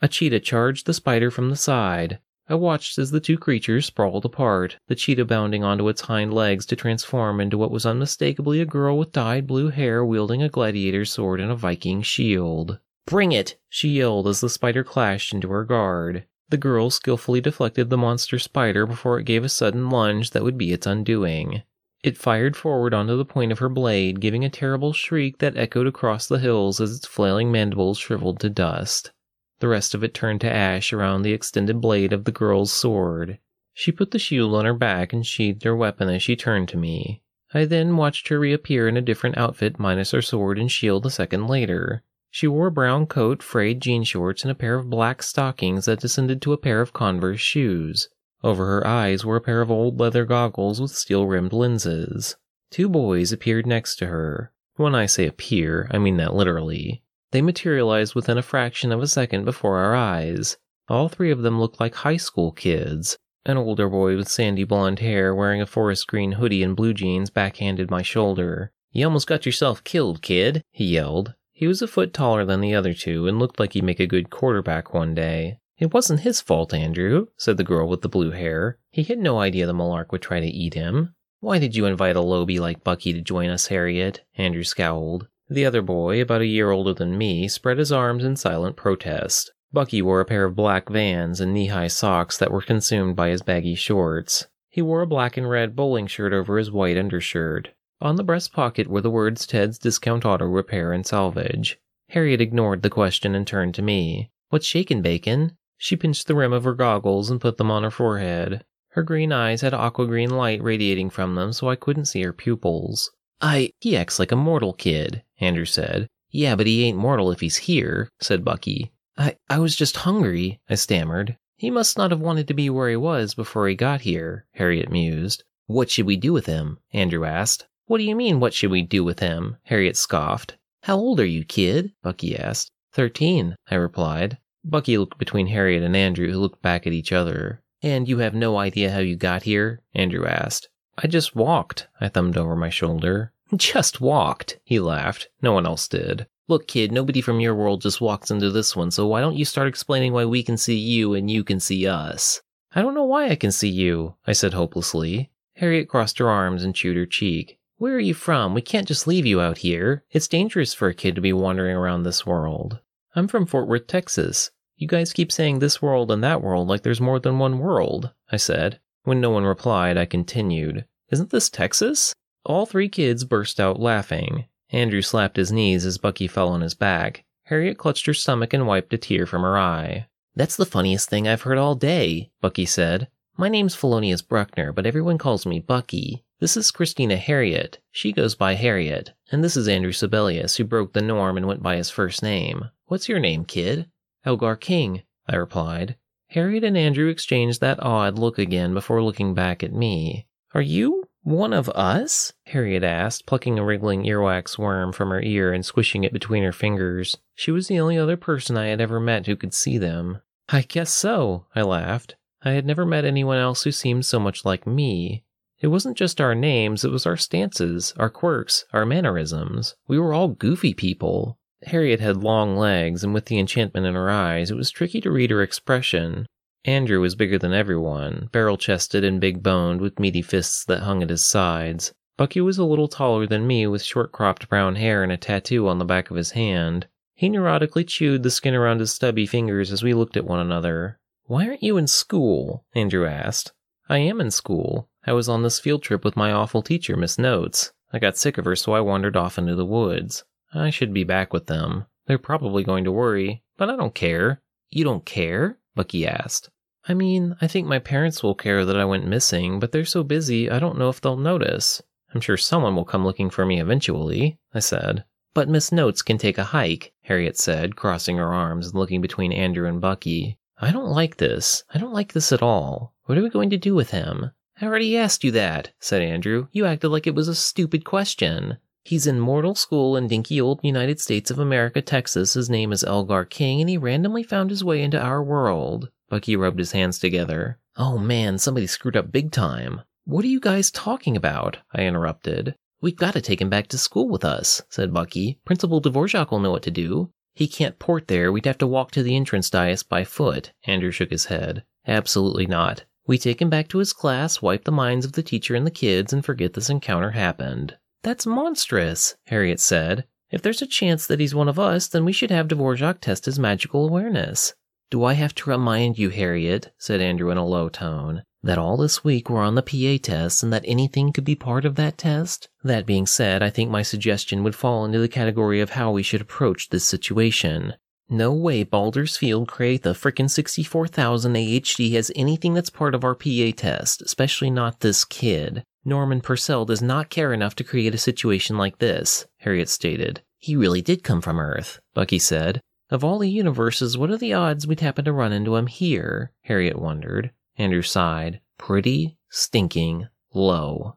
A 0.00 0.06
cheetah 0.06 0.38
charged 0.38 0.86
the 0.86 0.94
spider 0.94 1.28
from 1.28 1.50
the 1.50 1.56
side. 1.56 2.20
I 2.48 2.54
watched 2.54 2.98
as 2.98 3.10
the 3.10 3.18
two 3.18 3.36
creatures 3.36 3.86
sprawled 3.86 4.24
apart, 4.24 4.76
the 4.86 4.94
cheetah 4.94 5.24
bounding 5.24 5.64
onto 5.64 5.88
its 5.88 6.02
hind 6.02 6.32
legs 6.32 6.64
to 6.66 6.76
transform 6.76 7.40
into 7.40 7.58
what 7.58 7.72
was 7.72 7.84
unmistakably 7.84 8.60
a 8.60 8.64
girl 8.64 8.96
with 8.96 9.10
dyed 9.10 9.48
blue 9.48 9.70
hair 9.70 10.04
wielding 10.04 10.40
a 10.40 10.48
gladiator 10.48 11.04
sword 11.04 11.40
and 11.40 11.50
a 11.50 11.56
Viking 11.56 12.00
shield. 12.00 12.78
Bring 13.06 13.32
it! 13.32 13.58
she 13.68 13.88
yelled 13.88 14.28
as 14.28 14.40
the 14.40 14.48
spider 14.48 14.84
clashed 14.84 15.34
into 15.34 15.48
her 15.48 15.64
guard. 15.64 16.26
The 16.48 16.58
girl 16.58 16.90
skillfully 16.90 17.40
deflected 17.40 17.90
the 17.90 17.98
monster 17.98 18.38
spider 18.38 18.86
before 18.86 19.18
it 19.18 19.26
gave 19.26 19.42
a 19.42 19.48
sudden 19.48 19.90
lunge 19.90 20.30
that 20.30 20.44
would 20.44 20.56
be 20.56 20.72
its 20.72 20.86
undoing. 20.86 21.64
It 22.02 22.18
fired 22.18 22.56
forward 22.56 22.92
onto 22.92 23.16
the 23.16 23.24
point 23.24 23.52
of 23.52 23.60
her 23.60 23.68
blade, 23.68 24.20
giving 24.20 24.44
a 24.44 24.50
terrible 24.50 24.92
shriek 24.92 25.38
that 25.38 25.56
echoed 25.56 25.86
across 25.86 26.26
the 26.26 26.40
hills 26.40 26.80
as 26.80 26.96
its 26.96 27.06
flailing 27.06 27.52
mandibles 27.52 27.98
shriveled 27.98 28.40
to 28.40 28.50
dust. 28.50 29.12
The 29.60 29.68
rest 29.68 29.94
of 29.94 30.02
it 30.02 30.12
turned 30.12 30.40
to 30.40 30.52
ash 30.52 30.92
around 30.92 31.22
the 31.22 31.32
extended 31.32 31.80
blade 31.80 32.12
of 32.12 32.24
the 32.24 32.32
girl's 32.32 32.72
sword. 32.72 33.38
She 33.72 33.92
put 33.92 34.10
the 34.10 34.18
shield 34.18 34.52
on 34.54 34.64
her 34.64 34.74
back 34.74 35.12
and 35.12 35.24
sheathed 35.24 35.62
her 35.62 35.76
weapon 35.76 36.08
as 36.08 36.24
she 36.24 36.34
turned 36.34 36.68
to 36.70 36.76
me. 36.76 37.22
I 37.54 37.66
then 37.66 37.96
watched 37.96 38.26
her 38.28 38.40
reappear 38.40 38.88
in 38.88 38.96
a 38.96 39.00
different 39.00 39.38
outfit 39.38 39.78
minus 39.78 40.10
her 40.10 40.22
sword 40.22 40.58
and 40.58 40.72
shield 40.72 41.06
a 41.06 41.10
second 41.10 41.46
later. 41.46 42.02
She 42.32 42.48
wore 42.48 42.66
a 42.66 42.72
brown 42.72 43.06
coat, 43.06 43.42
frayed 43.44 43.80
jean 43.80 44.02
shorts, 44.02 44.42
and 44.42 44.50
a 44.50 44.56
pair 44.56 44.74
of 44.74 44.90
black 44.90 45.22
stockings 45.22 45.84
that 45.84 46.00
descended 46.00 46.42
to 46.42 46.52
a 46.52 46.58
pair 46.58 46.80
of 46.80 46.92
Converse 46.92 47.40
shoes. 47.40 48.08
Over 48.44 48.66
her 48.66 48.86
eyes 48.86 49.24
were 49.24 49.36
a 49.36 49.40
pair 49.40 49.60
of 49.60 49.70
old 49.70 50.00
leather 50.00 50.24
goggles 50.24 50.80
with 50.80 50.90
steel 50.90 51.26
rimmed 51.26 51.52
lenses. 51.52 52.36
Two 52.70 52.88
boys 52.88 53.32
appeared 53.32 53.66
next 53.66 53.96
to 53.96 54.06
her. 54.06 54.52
When 54.76 54.94
I 54.94 55.06
say 55.06 55.26
appear, 55.26 55.88
I 55.90 55.98
mean 55.98 56.16
that 56.16 56.34
literally. 56.34 57.02
They 57.30 57.42
materialized 57.42 58.14
within 58.14 58.38
a 58.38 58.42
fraction 58.42 58.90
of 58.90 59.00
a 59.00 59.06
second 59.06 59.44
before 59.44 59.78
our 59.78 59.94
eyes. 59.94 60.56
All 60.88 61.08
three 61.08 61.30
of 61.30 61.42
them 61.42 61.60
looked 61.60 61.80
like 61.80 61.94
high 61.94 62.16
school 62.16 62.52
kids. 62.52 63.16
An 63.44 63.56
older 63.56 63.88
boy 63.88 64.16
with 64.16 64.28
sandy 64.28 64.64
blonde 64.64 64.98
hair 64.98 65.34
wearing 65.34 65.60
a 65.60 65.66
forest 65.66 66.06
green 66.06 66.32
hoodie 66.32 66.62
and 66.62 66.76
blue 66.76 66.94
jeans 66.94 67.30
backhanded 67.30 67.90
my 67.90 68.02
shoulder. 68.02 68.72
You 68.92 69.06
almost 69.06 69.26
got 69.26 69.46
yourself 69.46 69.82
killed, 69.84 70.22
kid, 70.22 70.62
he 70.70 70.84
yelled. 70.84 71.34
He 71.52 71.66
was 71.66 71.80
a 71.80 71.86
foot 71.86 72.12
taller 72.12 72.44
than 72.44 72.60
the 72.60 72.74
other 72.74 72.92
two 72.92 73.26
and 73.26 73.38
looked 73.38 73.58
like 73.58 73.72
he'd 73.72 73.84
make 73.84 74.00
a 74.00 74.06
good 74.06 74.30
quarterback 74.30 74.92
one 74.92 75.14
day. 75.14 75.58
It 75.82 75.92
wasn't 75.92 76.20
his 76.20 76.40
fault, 76.40 76.72
Andrew, 76.72 77.26
said 77.36 77.56
the 77.56 77.64
girl 77.64 77.88
with 77.88 78.02
the 78.02 78.08
blue 78.08 78.30
hair. 78.30 78.78
He 78.92 79.02
had 79.02 79.18
no 79.18 79.40
idea 79.40 79.66
the 79.66 79.72
Malark 79.72 80.12
would 80.12 80.22
try 80.22 80.38
to 80.38 80.46
eat 80.46 80.74
him. 80.74 81.16
Why 81.40 81.58
did 81.58 81.74
you 81.74 81.86
invite 81.86 82.14
a 82.14 82.20
lobie 82.20 82.60
like 82.60 82.84
Bucky 82.84 83.12
to 83.12 83.20
join 83.20 83.50
us, 83.50 83.66
Harriet? 83.66 84.20
Andrew 84.36 84.62
scowled. 84.62 85.26
The 85.50 85.66
other 85.66 85.82
boy, 85.82 86.22
about 86.22 86.40
a 86.40 86.46
year 86.46 86.70
older 86.70 86.94
than 86.94 87.18
me, 87.18 87.48
spread 87.48 87.78
his 87.78 87.90
arms 87.90 88.22
in 88.22 88.36
silent 88.36 88.76
protest. 88.76 89.50
Bucky 89.72 90.00
wore 90.00 90.20
a 90.20 90.24
pair 90.24 90.44
of 90.44 90.54
black 90.54 90.88
vans 90.88 91.40
and 91.40 91.52
knee 91.52 91.66
high 91.66 91.88
socks 91.88 92.38
that 92.38 92.52
were 92.52 92.62
consumed 92.62 93.16
by 93.16 93.30
his 93.30 93.42
baggy 93.42 93.74
shorts. 93.74 94.46
He 94.70 94.82
wore 94.82 95.02
a 95.02 95.06
black 95.08 95.36
and 95.36 95.50
red 95.50 95.74
bowling 95.74 96.06
shirt 96.06 96.32
over 96.32 96.58
his 96.58 96.70
white 96.70 96.96
undershirt. 96.96 97.70
On 98.00 98.14
the 98.14 98.22
breast 98.22 98.52
pocket 98.52 98.86
were 98.86 99.00
the 99.00 99.10
words 99.10 99.48
Ted's 99.48 99.80
Discount 99.80 100.24
Auto 100.24 100.44
Repair 100.44 100.92
and 100.92 101.04
Salvage. 101.04 101.80
Harriet 102.10 102.40
ignored 102.40 102.82
the 102.82 102.88
question 102.88 103.34
and 103.34 103.44
turned 103.44 103.74
to 103.74 103.82
me. 103.82 104.30
What's 104.50 104.66
shaken 104.66 105.02
Bacon? 105.02 105.56
She 105.84 105.96
pinched 105.96 106.28
the 106.28 106.36
rim 106.36 106.52
of 106.52 106.62
her 106.62 106.74
goggles 106.74 107.28
and 107.28 107.40
put 107.40 107.56
them 107.56 107.68
on 107.68 107.82
her 107.82 107.90
forehead. 107.90 108.64
Her 108.90 109.02
green 109.02 109.32
eyes 109.32 109.62
had 109.62 109.74
aqua 109.74 110.06
green 110.06 110.30
light 110.30 110.62
radiating 110.62 111.10
from 111.10 111.34
them, 111.34 111.52
so 111.52 111.68
I 111.68 111.74
couldn't 111.74 112.04
see 112.04 112.22
her 112.22 112.32
pupils. 112.32 113.10
I. 113.40 113.72
He 113.80 113.96
acts 113.96 114.20
like 114.20 114.30
a 114.30 114.36
mortal 114.36 114.74
kid, 114.74 115.24
Andrew 115.40 115.64
said. 115.64 116.06
Yeah, 116.30 116.54
but 116.54 116.68
he 116.68 116.84
ain't 116.84 116.98
mortal 116.98 117.32
if 117.32 117.40
he's 117.40 117.56
here, 117.56 118.08
said 118.20 118.44
Bucky. 118.44 118.92
I. 119.18 119.34
I 119.50 119.58
was 119.58 119.74
just 119.74 119.96
hungry, 119.96 120.60
I 120.70 120.76
stammered. 120.76 121.36
He 121.56 121.68
must 121.68 121.98
not 121.98 122.12
have 122.12 122.20
wanted 122.20 122.46
to 122.46 122.54
be 122.54 122.70
where 122.70 122.88
he 122.88 122.94
was 122.94 123.34
before 123.34 123.66
he 123.66 123.74
got 123.74 124.02
here, 124.02 124.46
Harriet 124.52 124.88
mused. 124.88 125.42
What 125.66 125.90
should 125.90 126.06
we 126.06 126.16
do 126.16 126.32
with 126.32 126.46
him? 126.46 126.78
Andrew 126.92 127.24
asked. 127.24 127.66
What 127.86 127.98
do 127.98 128.04
you 128.04 128.14
mean, 128.14 128.38
what 128.38 128.54
should 128.54 128.70
we 128.70 128.82
do 128.82 129.02
with 129.02 129.18
him? 129.18 129.56
Harriet 129.64 129.96
scoffed. 129.96 130.56
How 130.84 130.94
old 130.96 131.18
are 131.18 131.26
you, 131.26 131.44
kid? 131.44 131.90
Bucky 132.04 132.38
asked. 132.38 132.70
Thirteen, 132.92 133.56
I 133.68 133.74
replied. 133.74 134.38
Bucky 134.64 134.96
looked 134.96 135.18
between 135.18 135.48
Harriet 135.48 135.82
and 135.82 135.96
Andrew, 135.96 136.30
who 136.30 136.38
looked 136.38 136.62
back 136.62 136.86
at 136.86 136.92
each 136.92 137.12
other. 137.12 137.62
And 137.82 138.08
you 138.08 138.18
have 138.18 138.34
no 138.34 138.58
idea 138.58 138.92
how 138.92 139.00
you 139.00 139.16
got 139.16 139.42
here? 139.42 139.80
Andrew 139.94 140.24
asked. 140.26 140.68
I 140.96 141.08
just 141.08 141.34
walked. 141.34 141.88
I 142.00 142.08
thumbed 142.08 142.36
over 142.36 142.54
my 142.54 142.70
shoulder. 142.70 143.32
Just 143.56 144.00
walked, 144.00 144.58
he 144.64 144.80
laughed. 144.80 145.28
No 145.42 145.52
one 145.52 145.66
else 145.66 145.88
did. 145.88 146.26
Look, 146.48 146.66
kid, 146.66 146.92
nobody 146.92 147.20
from 147.20 147.40
your 147.40 147.54
world 147.54 147.82
just 147.82 148.00
walks 148.00 148.30
into 148.30 148.50
this 148.50 148.74
one, 148.74 148.90
so 148.90 149.06
why 149.06 149.20
don't 149.20 149.36
you 149.36 149.44
start 149.44 149.68
explaining 149.68 150.12
why 150.12 150.24
we 150.24 150.42
can 150.42 150.56
see 150.56 150.76
you 150.76 151.14
and 151.14 151.30
you 151.30 151.44
can 151.44 151.60
see 151.60 151.86
us? 151.86 152.40
I 152.74 152.82
don't 152.82 152.94
know 152.94 153.04
why 153.04 153.28
I 153.28 153.36
can 153.36 153.52
see 153.52 153.68
you, 153.68 154.14
I 154.26 154.32
said 154.32 154.54
hopelessly. 154.54 155.30
Harriet 155.56 155.88
crossed 155.88 156.18
her 156.18 156.28
arms 156.28 156.64
and 156.64 156.74
chewed 156.74 156.96
her 156.96 157.06
cheek. 157.06 157.58
Where 157.76 157.94
are 157.94 158.00
you 158.00 158.14
from? 158.14 158.54
We 158.54 158.62
can't 158.62 158.88
just 158.88 159.06
leave 159.06 159.26
you 159.26 159.40
out 159.40 159.58
here. 159.58 160.04
It's 160.10 160.28
dangerous 160.28 160.72
for 160.72 160.88
a 160.88 160.94
kid 160.94 161.14
to 161.14 161.20
be 161.20 161.32
wandering 161.32 161.76
around 161.76 162.02
this 162.02 162.24
world. 162.24 162.80
I'm 163.14 163.28
from 163.28 163.44
Fort 163.46 163.68
Worth, 163.68 163.86
Texas. 163.86 164.50
You 164.76 164.88
guys 164.88 165.12
keep 165.12 165.30
saying 165.30 165.58
this 165.58 165.82
world 165.82 166.10
and 166.10 166.24
that 166.24 166.42
world 166.42 166.68
like 166.68 166.82
there's 166.82 167.00
more 167.00 167.18
than 167.18 167.38
one 167.38 167.58
world, 167.58 168.10
I 168.30 168.38
said. 168.38 168.80
When 169.04 169.20
no 169.20 169.30
one 169.30 169.44
replied, 169.44 169.98
I 169.98 170.06
continued. 170.06 170.86
Isn't 171.10 171.30
this 171.30 171.50
Texas? 171.50 172.14
All 172.44 172.64
three 172.64 172.88
kids 172.88 173.24
burst 173.24 173.60
out 173.60 173.78
laughing. 173.78 174.46
Andrew 174.70 175.02
slapped 175.02 175.36
his 175.36 175.52
knees 175.52 175.84
as 175.84 175.98
Bucky 175.98 176.26
fell 176.26 176.48
on 176.48 176.62
his 176.62 176.74
back. 176.74 177.24
Harriet 177.44 177.76
clutched 177.76 178.06
her 178.06 178.14
stomach 178.14 178.54
and 178.54 178.66
wiped 178.66 178.94
a 178.94 178.98
tear 178.98 179.26
from 179.26 179.42
her 179.42 179.58
eye. 179.58 180.06
That's 180.34 180.56
the 180.56 180.64
funniest 180.64 181.10
thing 181.10 181.28
I've 181.28 181.42
heard 181.42 181.58
all 181.58 181.74
day, 181.74 182.30
Bucky 182.40 182.64
said. 182.64 183.08
My 183.38 183.48
name's 183.48 183.74
Felonius 183.74 184.20
Bruckner, 184.20 184.72
but 184.72 184.84
everyone 184.84 185.16
calls 185.16 185.46
me 185.46 185.58
Bucky. 185.58 186.22
This 186.38 186.54
is 186.54 186.70
Christina 186.70 187.16
Harriet. 187.16 187.78
She 187.90 188.12
goes 188.12 188.34
by 188.34 188.54
Harriet. 188.54 189.12
And 189.30 189.42
this 189.42 189.56
is 189.56 189.68
Andrew 189.68 189.92
Sibelius, 189.92 190.56
who 190.56 190.64
broke 190.64 190.92
the 190.92 191.00
norm 191.00 191.38
and 191.38 191.46
went 191.46 191.62
by 191.62 191.76
his 191.76 191.88
first 191.88 192.22
name. 192.22 192.68
What's 192.86 193.08
your 193.08 193.20
name, 193.20 193.46
kid? 193.46 193.86
Elgar 194.26 194.56
King, 194.56 195.02
I 195.26 195.36
replied. 195.36 195.96
Harriet 196.28 196.62
and 196.62 196.76
Andrew 196.76 197.08
exchanged 197.08 197.62
that 197.62 197.82
odd 197.82 198.18
look 198.18 198.38
again 198.38 198.74
before 198.74 199.02
looking 199.02 199.32
back 199.32 199.62
at 199.62 199.72
me. 199.72 200.26
Are 200.52 200.60
you 200.60 201.04
one 201.22 201.54
of 201.54 201.70
us? 201.70 202.34
Harriet 202.46 202.84
asked, 202.84 203.24
plucking 203.24 203.58
a 203.58 203.64
wriggling 203.64 204.04
earwax 204.04 204.58
worm 204.58 204.92
from 204.92 205.08
her 205.08 205.22
ear 205.22 205.54
and 205.54 205.64
squishing 205.64 206.04
it 206.04 206.12
between 206.12 206.42
her 206.42 206.52
fingers. 206.52 207.16
She 207.34 207.50
was 207.50 207.68
the 207.68 207.80
only 207.80 207.96
other 207.96 208.18
person 208.18 208.58
I 208.58 208.66
had 208.66 208.82
ever 208.82 209.00
met 209.00 209.26
who 209.26 209.36
could 209.36 209.54
see 209.54 209.78
them. 209.78 210.20
I 210.50 210.62
guess 210.62 210.92
so, 210.92 211.46
I 211.54 211.62
laughed. 211.62 212.16
I 212.44 212.52
had 212.52 212.66
never 212.66 212.84
met 212.84 213.04
anyone 213.04 213.38
else 213.38 213.62
who 213.62 213.72
seemed 213.72 214.04
so 214.04 214.18
much 214.18 214.44
like 214.44 214.66
me. 214.66 215.24
It 215.60 215.68
wasn't 215.68 215.96
just 215.96 216.20
our 216.20 216.34
names, 216.34 216.84
it 216.84 216.90
was 216.90 217.06
our 217.06 217.16
stances, 217.16 217.94
our 217.96 218.10
quirks, 218.10 218.64
our 218.72 218.84
mannerisms. 218.84 219.76
We 219.86 219.98
were 219.98 220.12
all 220.12 220.28
goofy 220.28 220.74
people. 220.74 221.38
Harriet 221.64 222.00
had 222.00 222.16
long 222.16 222.56
legs, 222.56 223.04
and 223.04 223.14
with 223.14 223.26
the 223.26 223.38
enchantment 223.38 223.86
in 223.86 223.94
her 223.94 224.10
eyes, 224.10 224.50
it 224.50 224.56
was 224.56 224.72
tricky 224.72 225.00
to 225.02 225.10
read 225.12 225.30
her 225.30 225.40
expression. 225.40 226.26
Andrew 226.64 227.00
was 227.00 227.14
bigger 227.14 227.38
than 227.38 227.52
everyone, 227.52 228.28
barrel 228.32 228.56
chested 228.56 229.04
and 229.04 229.20
big 229.20 229.42
boned, 229.42 229.80
with 229.80 230.00
meaty 230.00 230.22
fists 230.22 230.64
that 230.64 230.80
hung 230.80 231.02
at 231.02 231.10
his 231.10 231.24
sides. 231.24 231.92
Bucky 232.16 232.40
was 232.40 232.58
a 232.58 232.64
little 232.64 232.88
taller 232.88 233.26
than 233.26 233.46
me, 233.46 233.68
with 233.68 233.82
short 233.82 234.10
cropped 234.10 234.48
brown 234.48 234.74
hair 234.74 235.04
and 235.04 235.12
a 235.12 235.16
tattoo 235.16 235.68
on 235.68 235.78
the 235.78 235.84
back 235.84 236.10
of 236.10 236.16
his 236.16 236.32
hand. 236.32 236.88
He 237.14 237.28
neurotically 237.28 237.86
chewed 237.86 238.24
the 238.24 238.30
skin 238.30 238.54
around 238.54 238.80
his 238.80 238.92
stubby 238.92 239.26
fingers 239.26 239.70
as 239.70 239.84
we 239.84 239.94
looked 239.94 240.16
at 240.16 240.24
one 240.24 240.40
another. 240.40 240.98
Why 241.32 241.48
aren't 241.48 241.62
you 241.62 241.78
in 241.78 241.86
school? 241.86 242.66
Andrew 242.74 243.06
asked. 243.06 243.52
I 243.88 243.96
am 244.00 244.20
in 244.20 244.30
school. 244.30 244.90
I 245.06 245.14
was 245.14 245.30
on 245.30 245.42
this 245.42 245.58
field 245.58 245.82
trip 245.82 246.04
with 246.04 246.14
my 246.14 246.30
awful 246.30 246.60
teacher, 246.60 246.94
Miss 246.94 247.18
Notes. 247.18 247.72
I 247.90 247.98
got 248.00 248.18
sick 248.18 248.36
of 248.36 248.44
her, 248.44 248.54
so 248.54 248.72
I 248.72 248.82
wandered 248.82 249.16
off 249.16 249.38
into 249.38 249.54
the 249.54 249.64
woods. 249.64 250.24
I 250.52 250.68
should 250.68 250.92
be 250.92 251.04
back 251.04 251.32
with 251.32 251.46
them. 251.46 251.86
They're 252.04 252.18
probably 252.18 252.64
going 252.64 252.84
to 252.84 252.92
worry, 252.92 253.42
but 253.56 253.70
I 253.70 253.76
don't 253.76 253.94
care. 253.94 254.42
You 254.68 254.84
don't 254.84 255.06
care? 255.06 255.56
Bucky 255.74 256.06
asked. 256.06 256.50
I 256.86 256.92
mean, 256.92 257.34
I 257.40 257.46
think 257.46 257.66
my 257.66 257.78
parents 257.78 258.22
will 258.22 258.34
care 258.34 258.66
that 258.66 258.76
I 258.76 258.84
went 258.84 259.06
missing, 259.06 259.58
but 259.58 259.72
they're 259.72 259.86
so 259.86 260.04
busy 260.04 260.50
I 260.50 260.58
don't 260.58 260.76
know 260.76 260.90
if 260.90 261.00
they'll 261.00 261.16
notice. 261.16 261.80
I'm 262.14 262.20
sure 262.20 262.36
someone 262.36 262.76
will 262.76 262.84
come 262.84 263.06
looking 263.06 263.30
for 263.30 263.46
me 263.46 263.58
eventually, 263.58 264.38
I 264.52 264.58
said. 264.58 265.04
But 265.32 265.48
Miss 265.48 265.72
Notes 265.72 266.02
can 266.02 266.18
take 266.18 266.36
a 266.36 266.44
hike, 266.52 266.92
Harriet 267.04 267.38
said, 267.38 267.74
crossing 267.74 268.18
her 268.18 268.34
arms 268.34 268.66
and 268.66 268.74
looking 268.74 269.00
between 269.00 269.32
Andrew 269.32 269.66
and 269.66 269.80
Bucky. 269.80 270.36
I 270.62 270.70
don't 270.70 270.90
like 270.90 271.16
this. 271.16 271.64
I 271.74 271.78
don't 271.78 271.92
like 271.92 272.12
this 272.12 272.30
at 272.30 272.40
all. 272.40 272.94
What 273.06 273.18
are 273.18 273.22
we 273.22 273.30
going 273.30 273.50
to 273.50 273.58
do 273.58 273.74
with 273.74 273.90
him? 273.90 274.30
I 274.60 274.64
already 274.64 274.96
asked 274.96 275.24
you 275.24 275.32
that, 275.32 275.72
said 275.80 276.02
Andrew. 276.02 276.46
You 276.52 276.66
acted 276.66 276.90
like 276.90 277.08
it 277.08 277.16
was 277.16 277.26
a 277.26 277.34
stupid 277.34 277.84
question. 277.84 278.58
He's 278.84 279.08
in 279.08 279.18
mortal 279.18 279.56
school 279.56 279.96
in 279.96 280.06
dinky 280.06 280.40
old 280.40 280.60
United 280.62 281.00
States 281.00 281.32
of 281.32 281.40
America, 281.40 281.82
Texas. 281.82 282.34
His 282.34 282.48
name 282.48 282.70
is 282.70 282.84
Elgar 282.84 283.24
King, 283.24 283.60
and 283.60 283.68
he 283.68 283.76
randomly 283.76 284.22
found 284.22 284.50
his 284.50 284.62
way 284.62 284.82
into 284.82 285.02
our 285.02 285.20
world. 285.20 285.90
Bucky 286.08 286.36
rubbed 286.36 286.60
his 286.60 286.72
hands 286.72 287.00
together. 287.00 287.58
Oh 287.76 287.98
man, 287.98 288.38
somebody 288.38 288.68
screwed 288.68 288.96
up 288.96 289.10
big 289.10 289.32
time. 289.32 289.80
What 290.04 290.24
are 290.24 290.28
you 290.28 290.40
guys 290.40 290.70
talking 290.70 291.16
about? 291.16 291.58
I 291.74 291.82
interrupted. 291.82 292.54
We've 292.80 292.96
got 292.96 293.14
to 293.14 293.20
take 293.20 293.40
him 293.40 293.50
back 293.50 293.66
to 293.68 293.78
school 293.78 294.08
with 294.08 294.24
us, 294.24 294.62
said 294.68 294.92
Bucky. 294.94 295.40
Principal 295.44 295.80
Dvorak 295.80 296.30
will 296.30 296.40
know 296.40 296.50
what 296.50 296.62
to 296.64 296.70
do. 296.70 297.10
He 297.34 297.48
can't 297.48 297.78
port 297.78 298.08
there. 298.08 298.30
We'd 298.30 298.46
have 298.46 298.58
to 298.58 298.66
walk 298.66 298.90
to 298.92 299.02
the 299.02 299.16
entrance 299.16 299.48
dais 299.50 299.82
by 299.82 300.04
foot. 300.04 300.52
Andrew 300.66 300.90
shook 300.90 301.10
his 301.10 301.26
head. 301.26 301.64
Absolutely 301.86 302.46
not. 302.46 302.84
We 303.06 303.18
take 303.18 303.42
him 303.42 303.50
back 303.50 303.68
to 303.68 303.78
his 303.78 303.92
class, 303.92 304.40
wipe 304.42 304.64
the 304.64 304.70
minds 304.70 305.04
of 305.04 305.12
the 305.12 305.22
teacher 305.22 305.54
and 305.54 305.66
the 305.66 305.70
kids, 305.70 306.12
and 306.12 306.24
forget 306.24 306.52
this 306.52 306.70
encounter 306.70 307.10
happened. 307.12 307.76
That's 308.02 308.26
monstrous, 308.26 309.16
Harriet 309.26 309.60
said. 309.60 310.04
If 310.30 310.42
there's 310.42 310.62
a 310.62 310.66
chance 310.66 311.06
that 311.06 311.20
he's 311.20 311.34
one 311.34 311.48
of 311.48 311.58
us, 311.58 311.88
then 311.88 312.04
we 312.04 312.12
should 312.12 312.30
have 312.30 312.48
Dvorak 312.48 313.00
test 313.00 313.26
his 313.26 313.38
magical 313.38 313.86
awareness. 313.86 314.54
Do 314.90 315.04
I 315.04 315.14
have 315.14 315.34
to 315.36 315.50
remind 315.50 315.98
you, 315.98 316.10
Harriet, 316.10 316.72
said 316.78 317.00
Andrew 317.00 317.30
in 317.30 317.38
a 317.38 317.46
low 317.46 317.68
tone, 317.68 318.22
that 318.42 318.58
all 318.58 318.76
this 318.76 319.04
week 319.04 319.30
we're 319.30 319.42
on 319.42 319.54
the 319.54 319.62
PA 319.62 320.02
test 320.02 320.42
and 320.42 320.52
that 320.52 320.64
anything 320.66 321.12
could 321.12 321.24
be 321.24 321.34
part 321.34 321.64
of 321.64 321.76
that 321.76 321.96
test? 321.96 322.48
That 322.64 322.86
being 322.86 323.06
said, 323.06 323.42
I 323.42 323.50
think 323.50 323.70
my 323.70 323.82
suggestion 323.82 324.42
would 324.42 324.54
fall 324.54 324.84
into 324.84 324.98
the 324.98 325.08
category 325.08 325.60
of 325.60 325.70
how 325.70 325.92
we 325.92 326.02
should 326.02 326.20
approach 326.20 326.68
this 326.68 326.84
situation. 326.84 327.74
No 328.08 328.32
way 328.32 328.62
Baldur's 328.62 329.16
Field 329.16 329.48
create 329.48 329.82
the 329.84 329.94
frickin' 329.94 330.28
64,000 330.28 331.34
AHD 331.34 331.92
has 331.92 332.12
anything 332.14 332.52
that's 332.52 332.68
part 332.68 332.94
of 332.94 333.04
our 333.04 333.14
PA 333.14 333.52
test, 333.56 334.02
especially 334.02 334.50
not 334.50 334.80
this 334.80 335.04
kid. 335.04 335.64
Norman 335.84 336.20
Purcell 336.20 336.64
does 336.64 336.82
not 336.82 337.10
care 337.10 337.32
enough 337.32 337.54
to 337.56 337.64
create 337.64 337.94
a 337.94 337.98
situation 337.98 338.58
like 338.58 338.78
this, 338.78 339.26
Harriet 339.38 339.68
stated. 339.68 340.20
He 340.38 340.56
really 340.56 340.82
did 340.82 341.02
come 341.04 341.20
from 341.20 341.40
Earth, 341.40 341.80
Bucky 341.94 342.18
said. 342.18 342.60
Of 342.90 343.02
all 343.02 343.18
the 343.18 343.30
universes, 343.30 343.96
what 343.96 344.10
are 344.10 344.18
the 344.18 344.34
odds 344.34 344.66
we'd 344.66 344.80
happen 344.80 345.04
to 345.06 345.12
run 345.12 345.32
into 345.32 345.56
him 345.56 345.66
here? 345.66 346.32
Harriet 346.42 346.78
wondered. 346.78 347.30
Andrew 347.58 347.82
sighed. 347.82 348.40
Pretty 348.58 349.16
stinking 349.28 350.08
low. 350.32 350.96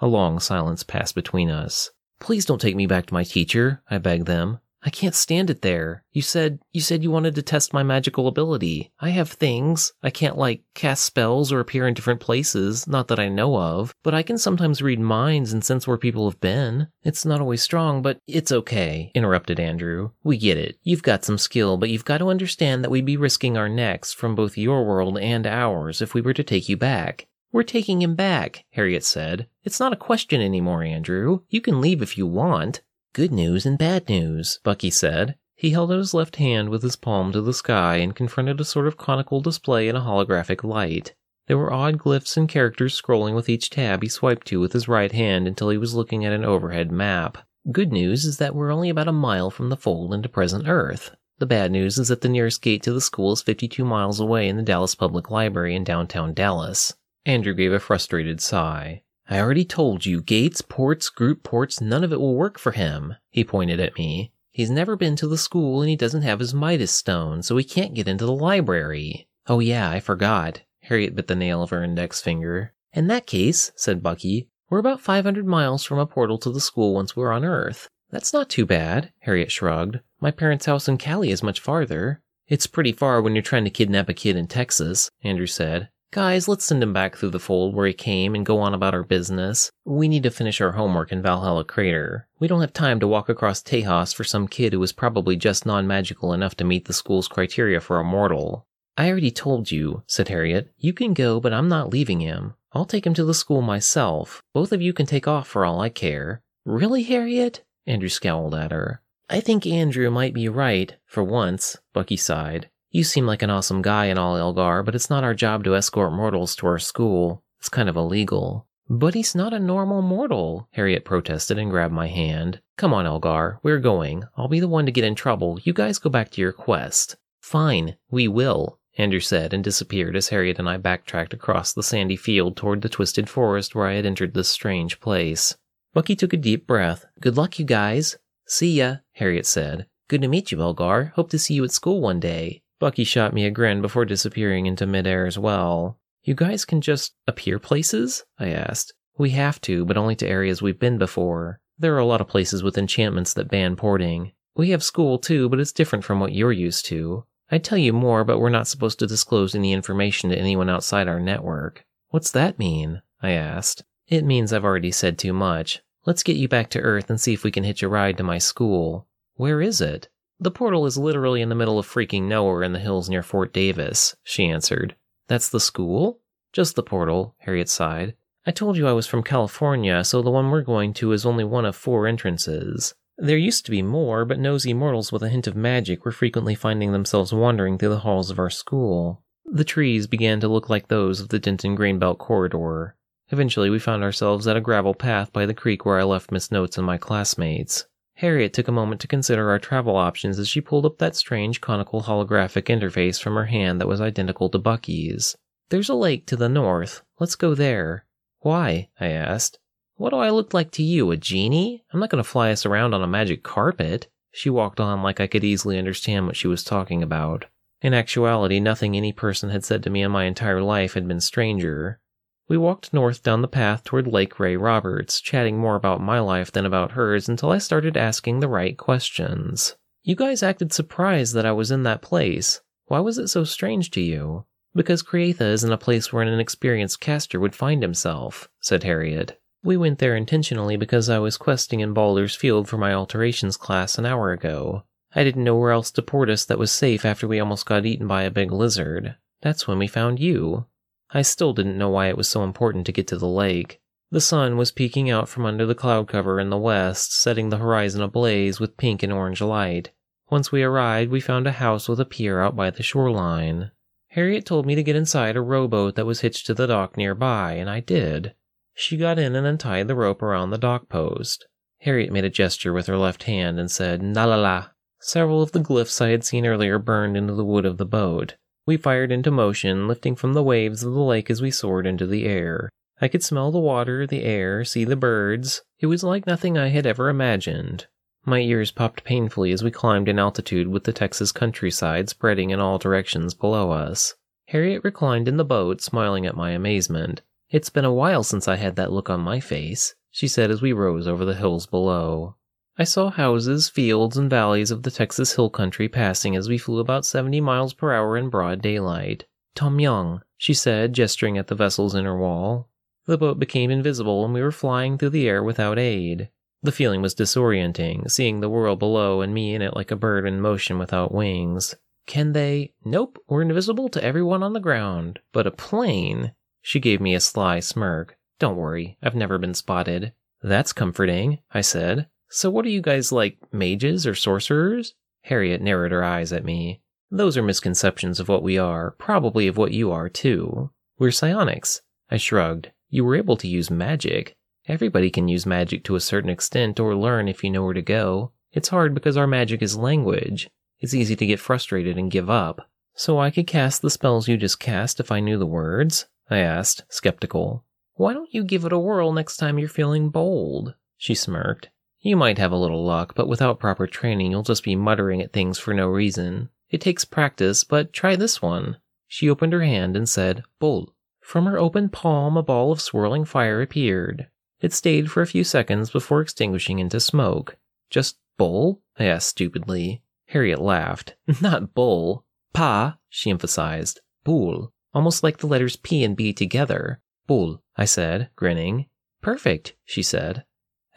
A 0.00 0.06
long 0.06 0.38
silence 0.38 0.82
passed 0.82 1.14
between 1.14 1.50
us. 1.50 1.90
Please 2.20 2.44
don't 2.44 2.60
take 2.60 2.76
me 2.76 2.86
back 2.86 3.06
to 3.06 3.14
my 3.14 3.24
teacher, 3.24 3.82
I 3.90 3.98
begged 3.98 4.26
them. 4.26 4.58
I 4.82 4.90
can't 4.90 5.14
stand 5.14 5.50
it 5.50 5.62
there. 5.62 6.04
You 6.12 6.22
said, 6.22 6.60
you 6.72 6.80
said 6.80 7.02
you 7.02 7.10
wanted 7.10 7.34
to 7.34 7.42
test 7.42 7.72
my 7.72 7.82
magical 7.82 8.28
ability. 8.28 8.92
I 9.00 9.10
have 9.10 9.30
things. 9.30 9.92
I 10.02 10.10
can't 10.10 10.38
like 10.38 10.62
cast 10.74 11.04
spells 11.04 11.50
or 11.50 11.58
appear 11.58 11.88
in 11.88 11.94
different 11.94 12.20
places, 12.20 12.86
not 12.86 13.08
that 13.08 13.18
I 13.18 13.28
know 13.28 13.56
of, 13.56 13.92
but 14.04 14.14
I 14.14 14.22
can 14.22 14.38
sometimes 14.38 14.80
read 14.80 15.00
minds 15.00 15.52
and 15.52 15.64
sense 15.64 15.86
where 15.86 15.96
people 15.96 16.30
have 16.30 16.40
been. 16.40 16.88
It's 17.02 17.24
not 17.24 17.40
always 17.40 17.62
strong, 17.62 18.02
but 18.02 18.18
it's 18.26 18.52
okay, 18.52 19.10
interrupted 19.14 19.58
Andrew. 19.58 20.10
We 20.22 20.38
get 20.38 20.56
it. 20.56 20.78
You've 20.82 21.02
got 21.02 21.24
some 21.24 21.38
skill, 21.38 21.76
but 21.76 21.90
you've 21.90 22.04
got 22.04 22.18
to 22.18 22.30
understand 22.30 22.84
that 22.84 22.90
we'd 22.90 23.04
be 23.04 23.16
risking 23.16 23.56
our 23.56 23.68
necks 23.68 24.12
from 24.12 24.34
both 24.34 24.56
your 24.56 24.84
world 24.84 25.18
and 25.18 25.46
ours 25.46 26.00
if 26.00 26.14
we 26.14 26.20
were 26.20 26.34
to 26.34 26.44
take 26.44 26.68
you 26.68 26.76
back. 26.76 27.26
We're 27.50 27.62
taking 27.62 28.02
him 28.02 28.14
back, 28.14 28.64
Harriet 28.72 29.04
said. 29.04 29.48
It's 29.64 29.80
not 29.80 29.92
a 29.92 29.96
question 29.96 30.40
anymore, 30.40 30.82
Andrew. 30.82 31.40
You 31.48 31.62
can 31.62 31.80
leave 31.80 32.02
if 32.02 32.18
you 32.18 32.26
want. 32.26 32.82
Good 33.18 33.32
news 33.32 33.66
and 33.66 33.76
bad 33.76 34.08
news, 34.08 34.60
Bucky 34.62 34.90
said. 34.90 35.34
He 35.56 35.70
held 35.70 35.90
out 35.90 35.98
his 35.98 36.14
left 36.14 36.36
hand 36.36 36.68
with 36.68 36.84
his 36.84 36.94
palm 36.94 37.32
to 37.32 37.40
the 37.40 37.52
sky 37.52 37.96
and 37.96 38.14
confronted 38.14 38.60
a 38.60 38.64
sort 38.64 38.86
of 38.86 38.96
conical 38.96 39.40
display 39.40 39.88
in 39.88 39.96
a 39.96 40.02
holographic 40.02 40.62
light. 40.62 41.16
There 41.48 41.58
were 41.58 41.72
odd 41.72 41.98
glyphs 41.98 42.36
and 42.36 42.48
characters 42.48 42.94
scrolling 43.02 43.34
with 43.34 43.48
each 43.48 43.70
tab 43.70 44.04
he 44.04 44.08
swiped 44.08 44.46
to 44.46 44.60
with 44.60 44.72
his 44.72 44.86
right 44.86 45.10
hand 45.10 45.48
until 45.48 45.68
he 45.70 45.78
was 45.78 45.96
looking 45.96 46.24
at 46.24 46.32
an 46.32 46.44
overhead 46.44 46.92
map. 46.92 47.38
Good 47.72 47.92
news 47.92 48.24
is 48.24 48.36
that 48.36 48.54
we're 48.54 48.70
only 48.70 48.88
about 48.88 49.08
a 49.08 49.12
mile 49.12 49.50
from 49.50 49.68
the 49.68 49.76
fold 49.76 50.14
into 50.14 50.28
present 50.28 50.68
Earth. 50.68 51.10
The 51.38 51.46
bad 51.46 51.72
news 51.72 51.98
is 51.98 52.06
that 52.06 52.20
the 52.20 52.28
nearest 52.28 52.62
gate 52.62 52.84
to 52.84 52.92
the 52.92 53.00
school 53.00 53.32
is 53.32 53.42
52 53.42 53.84
miles 53.84 54.20
away 54.20 54.48
in 54.48 54.56
the 54.56 54.62
Dallas 54.62 54.94
Public 54.94 55.28
Library 55.28 55.74
in 55.74 55.82
downtown 55.82 56.34
Dallas. 56.34 56.94
Andrew 57.26 57.54
gave 57.54 57.72
a 57.72 57.80
frustrated 57.80 58.40
sigh. 58.40 59.02
I 59.28 59.40
already 59.40 59.64
told 59.64 60.06
you, 60.06 60.22
gates, 60.22 60.62
ports, 60.62 61.10
group 61.10 61.42
ports, 61.42 61.80
none 61.80 62.02
of 62.02 62.12
it 62.12 62.20
will 62.20 62.34
work 62.34 62.58
for 62.58 62.72
him. 62.72 63.14
He 63.28 63.44
pointed 63.44 63.78
at 63.78 63.98
me. 63.98 64.32
He's 64.50 64.70
never 64.70 64.96
been 64.96 65.16
to 65.16 65.28
the 65.28 65.36
school 65.36 65.82
and 65.82 65.90
he 65.90 65.96
doesn't 65.96 66.22
have 66.22 66.40
his 66.40 66.54
Midas 66.54 66.90
stone, 66.90 67.42
so 67.42 67.56
he 67.56 67.64
can't 67.64 67.94
get 67.94 68.08
into 68.08 68.24
the 68.24 68.32
library. 68.32 69.28
Oh 69.46 69.60
yeah, 69.60 69.90
I 69.90 70.00
forgot. 70.00 70.62
Harriet 70.82 71.14
bit 71.14 71.26
the 71.26 71.36
nail 71.36 71.62
of 71.62 71.70
her 71.70 71.84
index 71.84 72.22
finger. 72.22 72.72
In 72.94 73.06
that 73.08 73.26
case, 73.26 73.70
said 73.76 74.02
Bucky, 74.02 74.48
we're 74.70 74.78
about 74.78 75.00
500 75.00 75.46
miles 75.46 75.84
from 75.84 75.98
a 75.98 76.06
portal 76.06 76.38
to 76.38 76.50
the 76.50 76.60
school 76.60 76.94
once 76.94 77.14
we're 77.14 77.32
on 77.32 77.44
Earth. 77.44 77.88
That's 78.10 78.32
not 78.32 78.48
too 78.48 78.64
bad, 78.64 79.12
Harriet 79.20 79.52
shrugged. 79.52 80.00
My 80.20 80.30
parents' 80.30 80.66
house 80.66 80.88
in 80.88 80.96
Cali 80.96 81.30
is 81.30 81.42
much 81.42 81.60
farther. 81.60 82.22
It's 82.46 82.66
pretty 82.66 82.92
far 82.92 83.20
when 83.20 83.34
you're 83.34 83.42
trying 83.42 83.64
to 83.64 83.70
kidnap 83.70 84.08
a 84.08 84.14
kid 84.14 84.36
in 84.36 84.46
Texas, 84.46 85.10
Andrew 85.22 85.46
said. 85.46 85.90
Guys, 86.10 86.48
let's 86.48 86.64
send 86.64 86.82
him 86.82 86.94
back 86.94 87.16
through 87.16 87.28
the 87.28 87.38
fold 87.38 87.74
where 87.74 87.86
he 87.86 87.92
came 87.92 88.34
and 88.34 88.46
go 88.46 88.60
on 88.60 88.72
about 88.72 88.94
our 88.94 89.02
business. 89.02 89.70
We 89.84 90.08
need 90.08 90.22
to 90.22 90.30
finish 90.30 90.58
our 90.58 90.72
homework 90.72 91.12
in 91.12 91.20
Valhalla 91.20 91.64
Crater. 91.64 92.26
We 92.40 92.48
don't 92.48 92.62
have 92.62 92.72
time 92.72 92.98
to 93.00 93.06
walk 93.06 93.28
across 93.28 93.62
Tejas 93.62 94.14
for 94.14 94.24
some 94.24 94.48
kid 94.48 94.72
who 94.72 94.82
is 94.82 94.90
probably 94.90 95.36
just 95.36 95.66
non-magical 95.66 96.32
enough 96.32 96.54
to 96.56 96.64
meet 96.64 96.86
the 96.86 96.94
school's 96.94 97.28
criteria 97.28 97.78
for 97.80 98.00
a 98.00 98.04
mortal. 98.04 98.66
I 98.96 99.10
already 99.10 99.30
told 99.30 99.70
you, 99.70 100.02
said 100.06 100.28
Harriet. 100.28 100.72
You 100.78 100.94
can 100.94 101.12
go, 101.12 101.40
but 101.40 101.52
I'm 101.52 101.68
not 101.68 101.90
leaving 101.90 102.20
him. 102.20 102.54
I'll 102.72 102.86
take 102.86 103.06
him 103.06 103.14
to 103.14 103.24
the 103.24 103.34
school 103.34 103.60
myself. 103.60 104.42
Both 104.54 104.72
of 104.72 104.80
you 104.80 104.94
can 104.94 105.04
take 105.04 105.28
off 105.28 105.46
for 105.46 105.66
all 105.66 105.80
I 105.82 105.90
care. 105.90 106.42
Really, 106.64 107.02
Harriet? 107.02 107.64
Andrew 107.86 108.08
scowled 108.08 108.54
at 108.54 108.72
her. 108.72 109.02
I 109.28 109.40
think 109.40 109.66
Andrew 109.66 110.10
might 110.10 110.32
be 110.32 110.48
right, 110.48 110.96
for 111.04 111.22
once, 111.22 111.76
Bucky 111.92 112.16
sighed. 112.16 112.70
You 112.90 113.04
seem 113.04 113.26
like 113.26 113.42
an 113.42 113.50
awesome 113.50 113.82
guy 113.82 114.06
and 114.06 114.18
all, 114.18 114.36
Elgar, 114.36 114.82
but 114.82 114.94
it's 114.94 115.10
not 115.10 115.24
our 115.24 115.34
job 115.34 115.64
to 115.64 115.74
escort 115.74 116.12
mortals 116.12 116.56
to 116.56 116.66
our 116.66 116.78
school. 116.78 117.42
It's 117.58 117.68
kind 117.68 117.88
of 117.88 117.96
illegal. 117.96 118.66
But 118.88 119.12
he's 119.12 119.34
not 119.34 119.52
a 119.52 119.58
normal 119.58 120.00
mortal, 120.00 120.68
Harriet 120.72 121.04
protested 121.04 121.58
and 121.58 121.70
grabbed 121.70 121.92
my 121.92 122.08
hand. 122.08 122.62
Come 122.78 122.94
on, 122.94 123.04
Elgar, 123.04 123.60
we're 123.62 123.80
going. 123.80 124.24
I'll 124.36 124.48
be 124.48 124.60
the 124.60 124.68
one 124.68 124.86
to 124.86 124.92
get 124.92 125.04
in 125.04 125.14
trouble. 125.14 125.58
You 125.62 125.74
guys 125.74 125.98
go 125.98 126.08
back 126.08 126.30
to 126.30 126.40
your 126.40 126.52
quest. 126.52 127.16
Fine, 127.42 127.96
we 128.10 128.26
will, 128.26 128.78
Andrew 128.96 129.20
said 129.20 129.52
and 129.52 129.62
disappeared 129.62 130.16
as 130.16 130.30
Harriet 130.30 130.58
and 130.58 130.68
I 130.68 130.78
backtracked 130.78 131.34
across 131.34 131.74
the 131.74 131.82
sandy 131.82 132.16
field 132.16 132.56
toward 132.56 132.80
the 132.80 132.88
twisted 132.88 133.28
forest 133.28 133.74
where 133.74 133.86
I 133.86 133.94
had 133.94 134.06
entered 134.06 134.32
this 134.32 134.48
strange 134.48 134.98
place. 135.00 135.56
Bucky 135.92 136.16
took 136.16 136.32
a 136.32 136.38
deep 136.38 136.66
breath. 136.66 137.04
Good 137.20 137.36
luck, 137.36 137.58
you 137.58 137.66
guys. 137.66 138.16
See 138.46 138.78
ya, 138.78 138.96
Harriet 139.12 139.44
said. 139.44 139.86
Good 140.08 140.22
to 140.22 140.28
meet 140.28 140.50
you, 140.50 140.62
Elgar. 140.62 141.12
Hope 141.16 141.28
to 141.30 141.38
see 141.38 141.52
you 141.52 141.64
at 141.64 141.70
school 141.70 142.00
one 142.00 142.20
day. 142.20 142.62
Bucky 142.80 143.04
shot 143.04 143.32
me 143.32 143.44
a 143.44 143.50
grin 143.50 143.82
before 143.82 144.04
disappearing 144.04 144.66
into 144.66 144.86
midair 144.86 145.26
as 145.26 145.38
well. 145.38 145.98
You 146.22 146.34
guys 146.34 146.64
can 146.64 146.80
just 146.80 147.14
appear 147.26 147.58
places? 147.58 148.24
I 148.38 148.50
asked. 148.50 148.92
We 149.16 149.30
have 149.30 149.60
to, 149.62 149.84
but 149.84 149.96
only 149.96 150.14
to 150.16 150.28
areas 150.28 150.62
we've 150.62 150.78
been 150.78 150.98
before. 150.98 151.60
There 151.78 151.94
are 151.94 151.98
a 151.98 152.04
lot 152.06 152.20
of 152.20 152.28
places 152.28 152.62
with 152.62 152.78
enchantments 152.78 153.32
that 153.34 153.50
ban 153.50 153.74
porting. 153.76 154.32
We 154.54 154.70
have 154.70 154.82
school 154.82 155.18
too, 155.18 155.48
but 155.48 155.58
it's 155.58 155.72
different 155.72 156.04
from 156.04 156.20
what 156.20 156.32
you're 156.32 156.52
used 156.52 156.86
to. 156.86 157.24
I'd 157.50 157.64
tell 157.64 157.78
you 157.78 157.92
more, 157.92 158.24
but 158.24 158.38
we're 158.38 158.48
not 158.48 158.68
supposed 158.68 158.98
to 158.98 159.06
disclose 159.06 159.54
any 159.54 159.72
information 159.72 160.30
to 160.30 160.38
anyone 160.38 160.68
outside 160.68 161.08
our 161.08 161.20
network. 161.20 161.84
What's 162.10 162.30
that 162.32 162.58
mean? 162.58 163.02
I 163.22 163.30
asked. 163.30 163.84
It 164.06 164.24
means 164.24 164.52
I've 164.52 164.64
already 164.64 164.92
said 164.92 165.18
too 165.18 165.32
much. 165.32 165.80
Let's 166.04 166.22
get 166.22 166.36
you 166.36 166.48
back 166.48 166.70
to 166.70 166.80
Earth 166.80 167.10
and 167.10 167.20
see 167.20 167.32
if 167.34 167.44
we 167.44 167.50
can 167.50 167.64
hitch 167.64 167.82
a 167.82 167.88
ride 167.88 168.16
to 168.18 168.22
my 168.22 168.38
school. 168.38 169.06
Where 169.34 169.60
is 169.60 169.80
it? 169.80 170.08
The 170.40 170.50
portal 170.52 170.86
is 170.86 170.96
literally 170.96 171.42
in 171.42 171.48
the 171.48 171.56
middle 171.56 171.78
of 171.78 171.86
freaking 171.86 172.24
nowhere 172.24 172.62
in 172.62 172.72
the 172.72 172.78
hills 172.78 173.08
near 173.08 173.22
Fort 173.22 173.52
Davis, 173.52 174.14
she 174.22 174.46
answered. 174.46 174.94
That's 175.26 175.48
the 175.48 175.58
school? 175.58 176.20
Just 176.52 176.76
the 176.76 176.82
portal, 176.82 177.34
Harriet 177.38 177.68
sighed. 177.68 178.14
I 178.46 178.52
told 178.52 178.76
you 178.76 178.86
I 178.86 178.92
was 178.92 179.06
from 179.06 179.24
California, 179.24 180.04
so 180.04 180.22
the 180.22 180.30
one 180.30 180.50
we're 180.50 180.62
going 180.62 180.94
to 180.94 181.12
is 181.12 181.26
only 181.26 181.44
one 181.44 181.64
of 181.64 181.76
four 181.76 182.06
entrances. 182.06 182.94
There 183.18 183.36
used 183.36 183.64
to 183.64 183.72
be 183.72 183.82
more, 183.82 184.24
but 184.24 184.38
nosy 184.38 184.72
mortals 184.72 185.10
with 185.10 185.24
a 185.24 185.28
hint 185.28 185.48
of 185.48 185.56
magic 185.56 186.04
were 186.04 186.12
frequently 186.12 186.54
finding 186.54 186.92
themselves 186.92 187.32
wandering 187.32 187.76
through 187.76 187.88
the 187.88 187.98
halls 187.98 188.30
of 188.30 188.38
our 188.38 188.48
school. 188.48 189.24
The 189.44 189.64
trees 189.64 190.06
began 190.06 190.38
to 190.40 190.48
look 190.48 190.70
like 190.70 190.86
those 190.86 191.20
of 191.20 191.30
the 191.30 191.40
Denton 191.40 191.76
Greenbelt 191.76 192.18
corridor. 192.18 192.94
Eventually, 193.30 193.70
we 193.70 193.80
found 193.80 194.04
ourselves 194.04 194.46
at 194.46 194.56
a 194.56 194.60
gravel 194.60 194.94
path 194.94 195.32
by 195.32 195.46
the 195.46 195.52
creek 195.52 195.84
where 195.84 195.98
I 195.98 196.04
left 196.04 196.30
Miss 196.30 196.52
Notes 196.52 196.78
and 196.78 196.86
my 196.86 196.96
classmates. 196.96 197.86
Harriet 198.18 198.52
took 198.52 198.66
a 198.66 198.72
moment 198.72 199.00
to 199.00 199.06
consider 199.06 199.48
our 199.48 199.60
travel 199.60 199.94
options 199.94 200.40
as 200.40 200.48
she 200.48 200.60
pulled 200.60 200.84
up 200.84 200.98
that 200.98 201.14
strange 201.14 201.60
conical 201.60 202.02
holographic 202.02 202.64
interface 202.64 203.22
from 203.22 203.36
her 203.36 203.44
hand 203.44 203.80
that 203.80 203.86
was 203.86 204.00
identical 204.00 204.48
to 204.48 204.58
Bucky's. 204.58 205.36
There's 205.68 205.88
a 205.88 205.94
lake 205.94 206.26
to 206.26 206.36
the 206.36 206.48
north. 206.48 207.02
Let's 207.20 207.36
go 207.36 207.54
there. 207.54 208.06
Why? 208.40 208.88
I 208.98 209.06
asked. 209.10 209.60
What 209.94 210.10
do 210.10 210.16
I 210.16 210.30
look 210.30 210.52
like 210.52 210.72
to 210.72 210.82
you, 210.82 211.12
a 211.12 211.16
genie? 211.16 211.84
I'm 211.92 212.00
not 212.00 212.10
going 212.10 212.22
to 212.22 212.28
fly 212.28 212.50
us 212.50 212.66
around 212.66 212.92
on 212.92 213.04
a 213.04 213.06
magic 213.06 213.44
carpet. 213.44 214.08
She 214.32 214.50
walked 214.50 214.80
on 214.80 215.00
like 215.00 215.20
I 215.20 215.28
could 215.28 215.44
easily 215.44 215.78
understand 215.78 216.26
what 216.26 216.36
she 216.36 216.48
was 216.48 216.64
talking 216.64 217.04
about. 217.04 217.44
In 217.82 217.94
actuality, 217.94 218.58
nothing 218.58 218.96
any 218.96 219.12
person 219.12 219.50
had 219.50 219.64
said 219.64 219.84
to 219.84 219.90
me 219.90 220.02
in 220.02 220.10
my 220.10 220.24
entire 220.24 220.60
life 220.60 220.94
had 220.94 221.06
been 221.06 221.20
stranger. 221.20 222.00
We 222.48 222.56
walked 222.56 222.94
north 222.94 223.22
down 223.22 223.42
the 223.42 223.48
path 223.48 223.84
toward 223.84 224.06
Lake 224.06 224.40
Ray 224.40 224.56
Roberts, 224.56 225.20
chatting 225.20 225.58
more 225.58 225.76
about 225.76 226.00
my 226.00 226.18
life 226.18 226.50
than 226.50 226.64
about 226.64 226.92
hers 226.92 227.28
until 227.28 227.50
I 227.50 227.58
started 227.58 227.94
asking 227.94 228.40
the 228.40 228.48
right 228.48 228.76
questions. 228.76 229.76
You 230.02 230.16
guys 230.16 230.42
acted 230.42 230.72
surprised 230.72 231.34
that 231.34 231.44
I 231.44 231.52
was 231.52 231.70
in 231.70 231.82
that 231.82 232.00
place. 232.00 232.62
Why 232.86 233.00
was 233.00 233.18
it 233.18 233.28
so 233.28 233.44
strange 233.44 233.90
to 233.90 234.00
you? 234.00 234.46
Because 234.74 235.02
Creatha 235.02 235.42
isn't 235.42 235.72
a 235.72 235.76
place 235.76 236.10
where 236.10 236.22
an 236.22 236.28
inexperienced 236.28 237.00
caster 237.00 237.38
would 237.38 237.54
find 237.54 237.82
himself, 237.82 238.48
said 238.60 238.82
Harriet. 238.82 239.38
We 239.62 239.76
went 239.76 239.98
there 239.98 240.16
intentionally 240.16 240.76
because 240.76 241.10
I 241.10 241.18
was 241.18 241.36
questing 241.36 241.80
in 241.80 241.92
Baldur's 241.92 242.34
Field 242.34 242.66
for 242.66 242.78
my 242.78 242.94
alterations 242.94 243.58
class 243.58 243.98
an 243.98 244.06
hour 244.06 244.32
ago. 244.32 244.84
I 245.14 245.24
didn't 245.24 245.44
know 245.44 245.56
where 245.56 245.72
else 245.72 245.90
to 245.90 246.02
port 246.02 246.30
us 246.30 246.46
that 246.46 246.58
was 246.58 246.72
safe 246.72 247.04
after 247.04 247.28
we 247.28 247.40
almost 247.40 247.66
got 247.66 247.84
eaten 247.84 248.06
by 248.06 248.22
a 248.22 248.30
big 248.30 248.52
lizard. 248.52 249.16
That's 249.42 249.68
when 249.68 249.78
we 249.78 249.86
found 249.86 250.18
you. 250.18 250.64
I 251.10 251.22
still 251.22 251.52
didn't 251.52 251.78
know 251.78 251.88
why 251.88 252.08
it 252.08 252.16
was 252.16 252.28
so 252.28 252.44
important 252.44 252.84
to 252.86 252.92
get 252.92 253.06
to 253.08 253.16
the 253.16 253.28
lake. 253.28 253.80
The 254.10 254.20
sun 254.20 254.56
was 254.56 254.72
peeking 254.72 255.10
out 255.10 255.28
from 255.28 255.46
under 255.46 255.66
the 255.66 255.74
cloud 255.74 256.08
cover 256.08 256.40
in 256.40 256.50
the 256.50 256.58
west, 256.58 257.12
setting 257.12 257.48
the 257.48 257.58
horizon 257.58 258.02
ablaze 258.02 258.60
with 258.60 258.76
pink 258.76 259.02
and 259.02 259.12
orange 259.12 259.40
light. 259.40 259.90
Once 260.30 260.52
we 260.52 260.62
arrived, 260.62 261.10
we 261.10 261.20
found 261.20 261.46
a 261.46 261.52
house 261.52 261.88
with 261.88 262.00
a 262.00 262.04
pier 262.04 262.40
out 262.40 262.54
by 262.54 262.70
the 262.70 262.82
shoreline. 262.82 263.70
Harriet 264.08 264.44
told 264.44 264.66
me 264.66 264.74
to 264.74 264.82
get 264.82 264.96
inside 264.96 265.36
a 265.36 265.40
rowboat 265.40 265.94
that 265.94 266.06
was 266.06 266.20
hitched 266.20 266.46
to 266.46 266.54
the 266.54 266.66
dock 266.66 266.96
nearby, 266.96 267.52
and 267.52 267.68
I 267.68 267.80
did. 267.80 268.34
She 268.74 268.96
got 268.96 269.18
in 269.18 269.34
and 269.34 269.46
untied 269.46 269.88
the 269.88 269.94
rope 269.94 270.22
around 270.22 270.50
the 270.50 270.58
dock 270.58 270.88
post. 270.88 271.46
Harriet 271.80 272.12
made 272.12 272.24
a 272.24 272.30
gesture 272.30 272.72
with 272.72 272.86
her 272.86 272.96
left 272.96 273.24
hand 273.24 273.58
and 273.58 273.70
said, 273.70 274.00
Nalala. 274.00 274.70
Several 275.00 275.42
of 275.42 275.52
the 275.52 275.60
glyphs 275.60 276.00
I 276.00 276.08
had 276.08 276.24
seen 276.24 276.46
earlier 276.46 276.78
burned 276.78 277.16
into 277.16 277.34
the 277.34 277.44
wood 277.44 277.64
of 277.64 277.78
the 277.78 277.86
boat. 277.86 278.36
We 278.68 278.76
fired 278.76 279.10
into 279.10 279.30
motion, 279.30 279.88
lifting 279.88 280.14
from 280.14 280.34
the 280.34 280.42
waves 280.42 280.82
of 280.82 280.92
the 280.92 281.00
lake 281.00 281.30
as 281.30 281.40
we 281.40 281.50
soared 281.50 281.86
into 281.86 282.06
the 282.06 282.26
air. 282.26 282.68
I 283.00 283.08
could 283.08 283.22
smell 283.22 283.50
the 283.50 283.58
water, 283.58 284.06
the 284.06 284.24
air, 284.24 284.62
see 284.62 284.84
the 284.84 284.94
birds. 284.94 285.62
It 285.80 285.86
was 285.86 286.04
like 286.04 286.26
nothing 286.26 286.58
I 286.58 286.68
had 286.68 286.86
ever 286.86 287.08
imagined. 287.08 287.86
My 288.26 288.40
ears 288.40 288.70
popped 288.70 289.04
painfully 289.04 289.52
as 289.52 289.64
we 289.64 289.70
climbed 289.70 290.06
in 290.06 290.18
altitude 290.18 290.68
with 290.68 290.84
the 290.84 290.92
Texas 290.92 291.32
countryside 291.32 292.10
spreading 292.10 292.50
in 292.50 292.60
all 292.60 292.76
directions 292.76 293.32
below 293.32 293.70
us. 293.70 294.16
Harriet 294.48 294.84
reclined 294.84 295.28
in 295.28 295.38
the 295.38 295.46
boat, 295.46 295.80
smiling 295.80 296.26
at 296.26 296.36
my 296.36 296.50
amazement. 296.50 297.22
It's 297.48 297.70
been 297.70 297.86
a 297.86 297.94
while 297.94 298.22
since 298.22 298.46
I 298.48 298.56
had 298.56 298.76
that 298.76 298.92
look 298.92 299.08
on 299.08 299.20
my 299.20 299.40
face, 299.40 299.94
she 300.10 300.28
said 300.28 300.50
as 300.50 300.60
we 300.60 300.74
rose 300.74 301.08
over 301.08 301.24
the 301.24 301.36
hills 301.36 301.64
below. 301.64 302.36
I 302.80 302.84
saw 302.84 303.10
houses, 303.10 303.68
fields, 303.68 304.16
and 304.16 304.30
valleys 304.30 304.70
of 304.70 304.84
the 304.84 304.92
Texas 304.92 305.34
hill 305.34 305.50
country 305.50 305.88
passing 305.88 306.36
as 306.36 306.48
we 306.48 306.58
flew 306.58 306.78
about 306.78 307.04
70 307.04 307.40
miles 307.40 307.74
per 307.74 307.92
hour 307.92 308.16
in 308.16 308.28
broad 308.28 308.62
daylight. 308.62 309.24
Tom 309.56 309.80
Young, 309.80 310.22
she 310.36 310.54
said, 310.54 310.92
gesturing 310.92 311.36
at 311.36 311.48
the 311.48 311.56
vessel's 311.56 311.96
inner 311.96 312.16
wall. 312.16 312.68
The 313.06 313.18
boat 313.18 313.40
became 313.40 313.72
invisible 313.72 314.24
and 314.24 314.32
we 314.32 314.40
were 314.40 314.52
flying 314.52 314.96
through 314.96 315.10
the 315.10 315.28
air 315.28 315.42
without 315.42 315.76
aid. 315.76 316.28
The 316.62 316.70
feeling 316.70 317.02
was 317.02 317.16
disorienting, 317.16 318.08
seeing 318.08 318.38
the 318.38 318.48
world 318.48 318.78
below 318.78 319.22
and 319.22 319.34
me 319.34 319.56
in 319.56 319.62
it 319.62 319.74
like 319.74 319.90
a 319.90 319.96
bird 319.96 320.24
in 320.24 320.40
motion 320.40 320.78
without 320.78 321.12
wings. 321.12 321.74
Can 322.06 322.32
they? 322.32 322.74
Nope, 322.84 323.18
we're 323.28 323.42
invisible 323.42 323.88
to 323.88 324.04
everyone 324.04 324.44
on 324.44 324.52
the 324.52 324.60
ground. 324.60 325.18
But 325.32 325.48
a 325.48 325.50
plane? 325.50 326.32
She 326.62 326.78
gave 326.78 327.00
me 327.00 327.16
a 327.16 327.20
sly 327.20 327.58
smirk. 327.58 328.16
Don't 328.38 328.56
worry, 328.56 328.98
I've 329.02 329.16
never 329.16 329.36
been 329.36 329.54
spotted. 329.54 330.12
That's 330.42 330.72
comforting, 330.72 331.40
I 331.50 331.60
said. 331.60 332.06
So 332.28 332.50
what 332.50 332.64
are 332.66 332.70
you 332.70 332.80
guys 332.80 333.10
like, 333.12 333.38
mages 333.52 334.06
or 334.06 334.14
sorcerers? 334.14 334.94
Harriet 335.22 335.60
narrowed 335.60 335.92
her 335.92 336.04
eyes 336.04 336.32
at 336.32 336.44
me. 336.44 336.80
Those 337.10 337.36
are 337.36 337.42
misconceptions 337.42 338.20
of 338.20 338.28
what 338.28 338.42
we 338.42 338.58
are, 338.58 338.90
probably 338.92 339.46
of 339.46 339.56
what 339.56 339.72
you 339.72 339.90
are 339.90 340.08
too. 340.08 340.70
We're 340.98 341.10
psionics. 341.10 341.80
I 342.10 342.18
shrugged. 342.18 342.70
You 342.90 343.04
were 343.04 343.16
able 343.16 343.36
to 343.38 343.48
use 343.48 343.70
magic. 343.70 344.36
Everybody 344.66 345.10
can 345.10 345.28
use 345.28 345.46
magic 345.46 345.84
to 345.84 345.96
a 345.96 346.00
certain 346.00 346.28
extent 346.28 346.78
or 346.78 346.94
learn 346.94 347.28
if 347.28 347.42
you 347.42 347.50
know 347.50 347.64
where 347.64 347.74
to 347.74 347.82
go. 347.82 348.32
It's 348.52 348.68
hard 348.68 348.94
because 348.94 349.16
our 349.16 349.26
magic 349.26 349.62
is 349.62 349.76
language. 349.76 350.50
It's 350.80 350.94
easy 350.94 351.16
to 351.16 351.26
get 351.26 351.40
frustrated 351.40 351.96
and 351.96 352.10
give 352.10 352.28
up. 352.28 352.68
So 352.94 353.18
I 353.18 353.30
could 353.30 353.46
cast 353.46 353.80
the 353.80 353.90
spells 353.90 354.28
you 354.28 354.36
just 354.36 354.60
cast 354.60 355.00
if 355.00 355.10
I 355.10 355.20
knew 355.20 355.38
the 355.38 355.46
words? 355.46 356.06
I 356.28 356.38
asked, 356.38 356.84
skeptical. 356.88 357.64
Why 357.94 358.12
don't 358.12 358.34
you 358.34 358.44
give 358.44 358.64
it 358.64 358.72
a 358.72 358.78
whirl 358.78 359.12
next 359.12 359.38
time 359.38 359.58
you're 359.58 359.68
feeling 359.68 360.10
bold? 360.10 360.74
She 360.96 361.14
smirked. 361.14 361.70
You 362.08 362.16
might 362.16 362.38
have 362.38 362.52
a 362.52 362.56
little 362.56 362.86
luck, 362.86 363.14
but 363.14 363.28
without 363.28 363.60
proper 363.60 363.86
training, 363.86 364.30
you'll 364.30 364.42
just 364.42 364.64
be 364.64 364.74
muttering 364.74 365.20
at 365.20 365.34
things 365.34 365.58
for 365.58 365.74
no 365.74 365.88
reason. 365.88 366.48
It 366.70 366.80
takes 366.80 367.04
practice, 367.04 367.64
but 367.64 367.92
try 367.92 368.16
this 368.16 368.40
one. 368.40 368.78
She 369.08 369.28
opened 369.28 369.52
her 369.52 369.60
hand 369.60 369.94
and 369.94 370.08
said, 370.08 370.42
Bull. 370.58 370.94
From 371.20 371.44
her 371.44 371.58
open 371.58 371.90
palm, 371.90 372.38
a 372.38 372.42
ball 372.42 372.72
of 372.72 372.80
swirling 372.80 373.26
fire 373.26 373.60
appeared. 373.60 374.28
It 374.62 374.72
stayed 374.72 375.10
for 375.10 375.20
a 375.20 375.26
few 375.26 375.44
seconds 375.44 375.90
before 375.90 376.22
extinguishing 376.22 376.78
into 376.78 376.98
smoke. 376.98 377.58
Just 377.90 378.16
bull? 378.38 378.80
I 378.98 379.04
asked 379.04 379.28
stupidly. 379.28 380.02
Harriet 380.28 380.62
laughed. 380.62 381.14
Not 381.42 381.74
bull. 381.74 382.24
Pa, 382.54 382.96
she 383.10 383.28
emphasized. 383.28 384.00
Bull. 384.24 384.72
Almost 384.94 385.22
like 385.22 385.36
the 385.36 385.46
letters 385.46 385.76
P 385.76 386.02
and 386.04 386.16
B 386.16 386.32
together. 386.32 387.02
Bull, 387.26 387.62
I 387.76 387.84
said, 387.84 388.30
grinning. 388.34 388.86
Perfect, 389.20 389.74
she 389.84 390.02
said. 390.02 390.44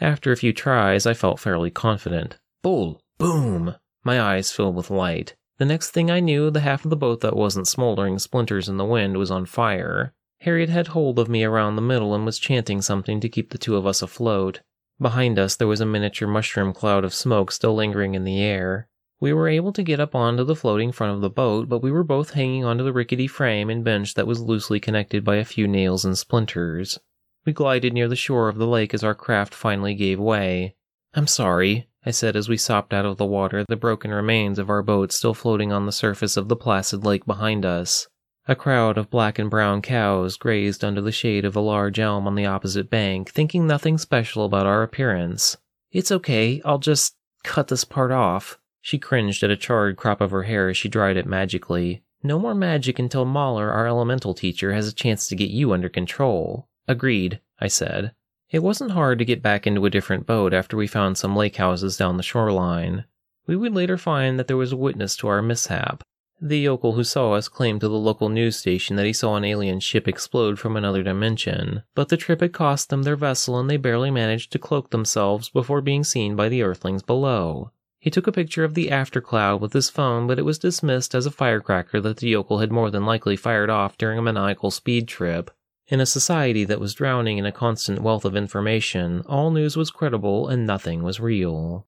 After 0.02 0.32
a 0.32 0.38
few 0.38 0.52
tries, 0.52 1.06
I 1.06 1.14
felt 1.14 1.40
fairly 1.40 1.70
confident. 1.70 2.40
Bull! 2.64 3.02
Boom! 3.20 3.76
My 4.04 4.20
eyes 4.20 4.52
filled 4.52 4.76
with 4.76 4.90
light. 4.90 5.36
The 5.60 5.66
next 5.66 5.92
thing 5.92 6.10
I 6.10 6.20
knew, 6.20 6.50
the 6.50 6.62
half 6.62 6.84
of 6.84 6.90
the 6.90 6.96
boat 6.96 7.22
that 7.22 7.36
wasn't 7.36 7.68
smoldering 7.68 8.18
splinters 8.18 8.68
in 8.68 8.78
the 8.78 8.86
wind 8.86 9.18
was 9.18 9.30
on 9.30 9.46
fire. 9.46 10.16
Harriet 10.40 10.70
had 10.70 10.88
hold 10.88 11.20
of 11.20 11.30
me 11.30 11.44
around 11.44 11.76
the 11.76 11.84
middle 11.84 12.16
and 12.16 12.26
was 12.26 12.40
chanting 12.40 12.82
something 12.82 13.20
to 13.20 13.30
keep 13.30 13.52
the 13.52 13.60
two 13.60 13.76
of 13.76 13.86
us 13.86 14.02
afloat. 14.02 14.62
Behind 15.00 15.38
us, 15.38 15.56
there 15.56 15.68
was 15.68 15.82
a 15.82 15.86
miniature 15.86 16.28
mushroom 16.28 16.74
cloud 16.74 17.06
of 17.06 17.14
smoke 17.14 17.52
still 17.52 17.76
lingering 17.76 18.16
in 18.16 18.24
the 18.24 18.42
air. 18.42 18.88
We 19.20 19.34
were 19.34 19.48
able 19.48 19.72
to 19.74 19.84
get 19.84 20.00
up 20.00 20.16
onto 20.16 20.44
the 20.44 20.56
floating 20.56 20.92
front 20.92 21.14
of 21.14 21.22
the 21.22 21.30
boat, 21.30 21.70
but 21.70 21.84
we 21.84 21.92
were 21.92 22.04
both 22.04 22.32
hanging 22.32 22.66
onto 22.66 22.84
the 22.84 22.92
rickety 22.92 23.28
frame 23.28 23.70
and 23.70 23.84
bench 23.84 24.16
that 24.16 24.26
was 24.26 24.42
loosely 24.42 24.80
connected 24.80 25.24
by 25.24 25.36
a 25.36 25.46
few 25.46 25.68
nails 25.68 26.04
and 26.04 26.18
splinters. 26.18 27.00
We 27.46 27.54
glided 27.54 27.94
near 27.94 28.08
the 28.08 28.16
shore 28.16 28.50
of 28.50 28.58
the 28.58 28.68
lake 28.68 28.94
as 28.94 29.04
our 29.04 29.16
craft 29.16 29.54
finally 29.56 29.96
gave 29.96 30.20
way. 30.20 30.76
I'm 31.14 31.28
sorry, 31.28 31.88
I 32.06 32.12
said 32.12 32.36
as 32.36 32.48
we 32.48 32.58
sopped 32.58 32.94
out 32.94 33.06
of 33.06 33.18
the 33.18 33.26
water, 33.26 33.66
the 33.68 33.76
broken 33.76 34.12
remains 34.12 34.60
of 34.60 34.70
our 34.70 34.82
boat 34.82 35.12
still 35.12 35.34
floating 35.34 35.72
on 35.72 35.86
the 35.86 35.92
surface 35.92 36.38
of 36.38 36.48
the 36.50 36.56
placid 36.56 37.04
lake 37.04 37.26
behind 37.26 37.66
us. 37.66 38.08
A 38.48 38.56
crowd 38.56 38.98
of 38.98 39.10
black 39.10 39.38
and 39.38 39.50
brown 39.50 39.82
cows 39.82 40.36
grazed 40.38 40.84
under 40.84 41.02
the 41.02 41.12
shade 41.12 41.46
of 41.46 41.56
a 41.56 41.60
large 41.62 42.00
elm 42.00 42.28
on 42.28 42.36
the 42.36 42.46
opposite 42.46 42.90
bank, 42.90 43.32
thinking 43.32 43.68
nothing 43.68 43.98
special 43.98 44.46
about 44.46 44.66
our 44.66 44.82
appearance. 44.82 45.58
It's 45.92 46.12
okay, 46.12 46.62
I'll 46.66 46.80
just 46.80 47.16
cut 47.44 47.68
this 47.68 47.84
part 47.84 48.12
off. 48.12 48.60
She 48.82 48.98
cringed 48.98 49.44
at 49.44 49.52
a 49.52 49.58
charred 49.58 49.96
crop 49.96 50.22
of 50.22 50.32
her 50.32 50.44
hair 50.44 50.70
as 50.70 50.78
she 50.78 50.90
dried 50.90 51.18
it 51.18 51.28
magically. 51.28 52.04
No 52.24 52.40
more 52.40 52.56
magic 52.56 52.98
until 52.98 53.26
Mahler, 53.26 53.72
our 53.72 53.88
elemental 53.88 54.34
teacher, 54.34 54.74
has 54.74 54.88
a 54.88 54.94
chance 54.94 55.28
to 55.28 55.36
get 55.36 55.50
you 55.50 55.72
under 55.72 55.90
control. 55.90 56.68
Agreed, 56.88 57.40
I 57.60 57.68
said. 57.68 58.14
It 58.50 58.64
wasn't 58.64 58.92
hard 58.92 59.20
to 59.20 59.26
get 59.26 59.42
back 59.42 59.66
into 59.66 59.86
a 59.86 59.90
different 59.90 60.26
boat 60.26 60.54
after 60.54 60.76
we 60.76 60.88
found 60.88 61.18
some 61.18 61.36
lake 61.36 61.56
houses 61.56 61.96
down 61.96 62.18
the 62.18 62.24
shoreline. 62.24 63.06
We 63.48 63.56
would 63.56 63.74
later 63.74 63.98
find 63.98 64.38
that 64.38 64.48
there 64.48 64.58
was 64.58 64.72
a 64.72 64.78
witness 64.78 65.16
to 65.18 65.28
our 65.28 65.42
mishap. 65.42 66.04
The 66.44 66.58
yokel 66.58 66.94
who 66.94 67.04
saw 67.04 67.34
us 67.34 67.48
claimed 67.48 67.82
to 67.82 67.88
the 67.88 67.94
local 67.94 68.28
news 68.28 68.58
station 68.58 68.96
that 68.96 69.06
he 69.06 69.14
saw 69.14 69.36
an 69.36 69.46
alien 69.46 69.80
ship 69.80 70.08
explode 70.08 70.58
from 70.58 70.76
another 70.76 71.04
dimension, 71.04 71.84
but 71.94 72.10
the 72.10 72.18
trip 72.18 72.42
had 72.42 72.52
cost 72.52 72.90
them 72.90 73.04
their 73.04 73.16
vessel 73.16 73.60
and 73.60 73.70
they 73.70 73.78
barely 73.78 74.10
managed 74.10 74.52
to 74.52 74.60
cloak 74.60 74.90
themselves 74.90 75.50
before 75.50 75.82
being 75.82 76.04
seen 76.04 76.36
by 76.36 76.50
the 76.50 76.64
earthlings 76.64 77.04
below. 77.04 77.72
He 78.00 78.10
took 78.10 78.26
a 78.26 78.32
picture 78.32 78.64
of 78.64 78.74
the 78.74 78.90
aftercloud 78.90 79.62
with 79.62 79.74
his 79.74 79.92
phone, 79.92 80.26
but 80.26 80.40
it 80.40 80.46
was 80.46 80.58
dismissed 80.58 81.14
as 81.14 81.28
a 81.28 81.32
firecracker 81.32 82.02
that 82.02 82.18
the 82.18 82.30
yokel 82.30 82.58
had 82.58 82.72
more 82.72 82.90
than 82.90 83.06
likely 83.06 83.36
fired 83.36 83.70
off 83.70 83.96
during 83.96 84.18
a 84.18 84.24
maniacal 84.24 84.72
speed 84.72 85.08
trip. 85.08 85.52
In 85.92 86.00
a 86.00 86.06
society 86.06 86.64
that 86.64 86.80
was 86.80 86.94
drowning 86.94 87.38
in 87.38 87.46
a 87.46 87.52
constant 87.52 88.02
wealth 88.02 88.24
of 88.24 88.34
information, 88.34 89.24
all 89.26 89.52
news 89.52 89.76
was 89.76 89.92
credible 89.92 90.48
and 90.48 90.66
nothing 90.66 91.04
was 91.04 91.20
real. 91.20 91.86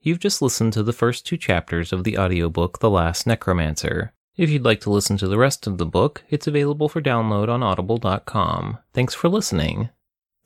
You've 0.00 0.18
just 0.18 0.40
listened 0.40 0.72
to 0.72 0.82
the 0.82 0.94
first 0.94 1.26
two 1.26 1.36
chapters 1.36 1.92
of 1.92 2.04
the 2.04 2.16
audiobook 2.16 2.78
The 2.78 2.88
Last 2.88 3.26
Necromancer. 3.26 4.14
If 4.38 4.48
you'd 4.48 4.64
like 4.64 4.80
to 4.82 4.90
listen 4.90 5.18
to 5.18 5.28
the 5.28 5.36
rest 5.36 5.66
of 5.66 5.76
the 5.76 5.84
book, 5.84 6.24
it's 6.30 6.46
available 6.46 6.88
for 6.88 7.02
download 7.02 7.50
on 7.50 7.62
audible.com. 7.62 8.78
Thanks 8.94 9.12
for 9.12 9.28
listening. 9.28 9.90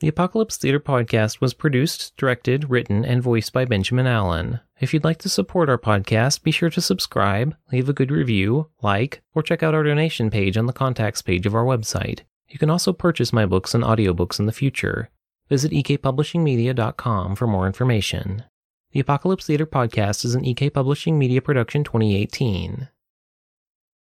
The 0.00 0.08
Apocalypse 0.08 0.56
Theater 0.56 0.80
podcast 0.80 1.42
was 1.42 1.52
produced, 1.52 2.16
directed, 2.16 2.70
written, 2.70 3.04
and 3.04 3.22
voiced 3.22 3.52
by 3.52 3.66
Benjamin 3.66 4.06
Allen. 4.06 4.60
If 4.80 4.94
you'd 4.94 5.04
like 5.04 5.18
to 5.18 5.28
support 5.28 5.68
our 5.68 5.76
podcast, 5.76 6.42
be 6.42 6.50
sure 6.50 6.70
to 6.70 6.80
subscribe, 6.80 7.54
leave 7.70 7.86
a 7.86 7.92
good 7.92 8.10
review, 8.10 8.70
like, 8.80 9.20
or 9.34 9.42
check 9.42 9.62
out 9.62 9.74
our 9.74 9.82
donation 9.82 10.30
page 10.30 10.56
on 10.56 10.64
the 10.64 10.72
contacts 10.72 11.20
page 11.20 11.44
of 11.44 11.54
our 11.54 11.66
website. 11.66 12.20
You 12.48 12.58
can 12.58 12.70
also 12.70 12.94
purchase 12.94 13.30
my 13.30 13.44
books 13.44 13.74
and 13.74 13.84
audiobooks 13.84 14.40
in 14.40 14.46
the 14.46 14.52
future. 14.52 15.10
Visit 15.50 15.70
ekpublishingmedia.com 15.70 17.36
for 17.36 17.46
more 17.46 17.66
information. 17.66 18.44
The 18.92 19.00
Apocalypse 19.00 19.44
Theater 19.44 19.66
podcast 19.66 20.24
is 20.24 20.34
an 20.34 20.46
EK 20.46 20.70
Publishing 20.70 21.18
Media 21.18 21.42
production 21.42 21.84
2018. 21.84 22.88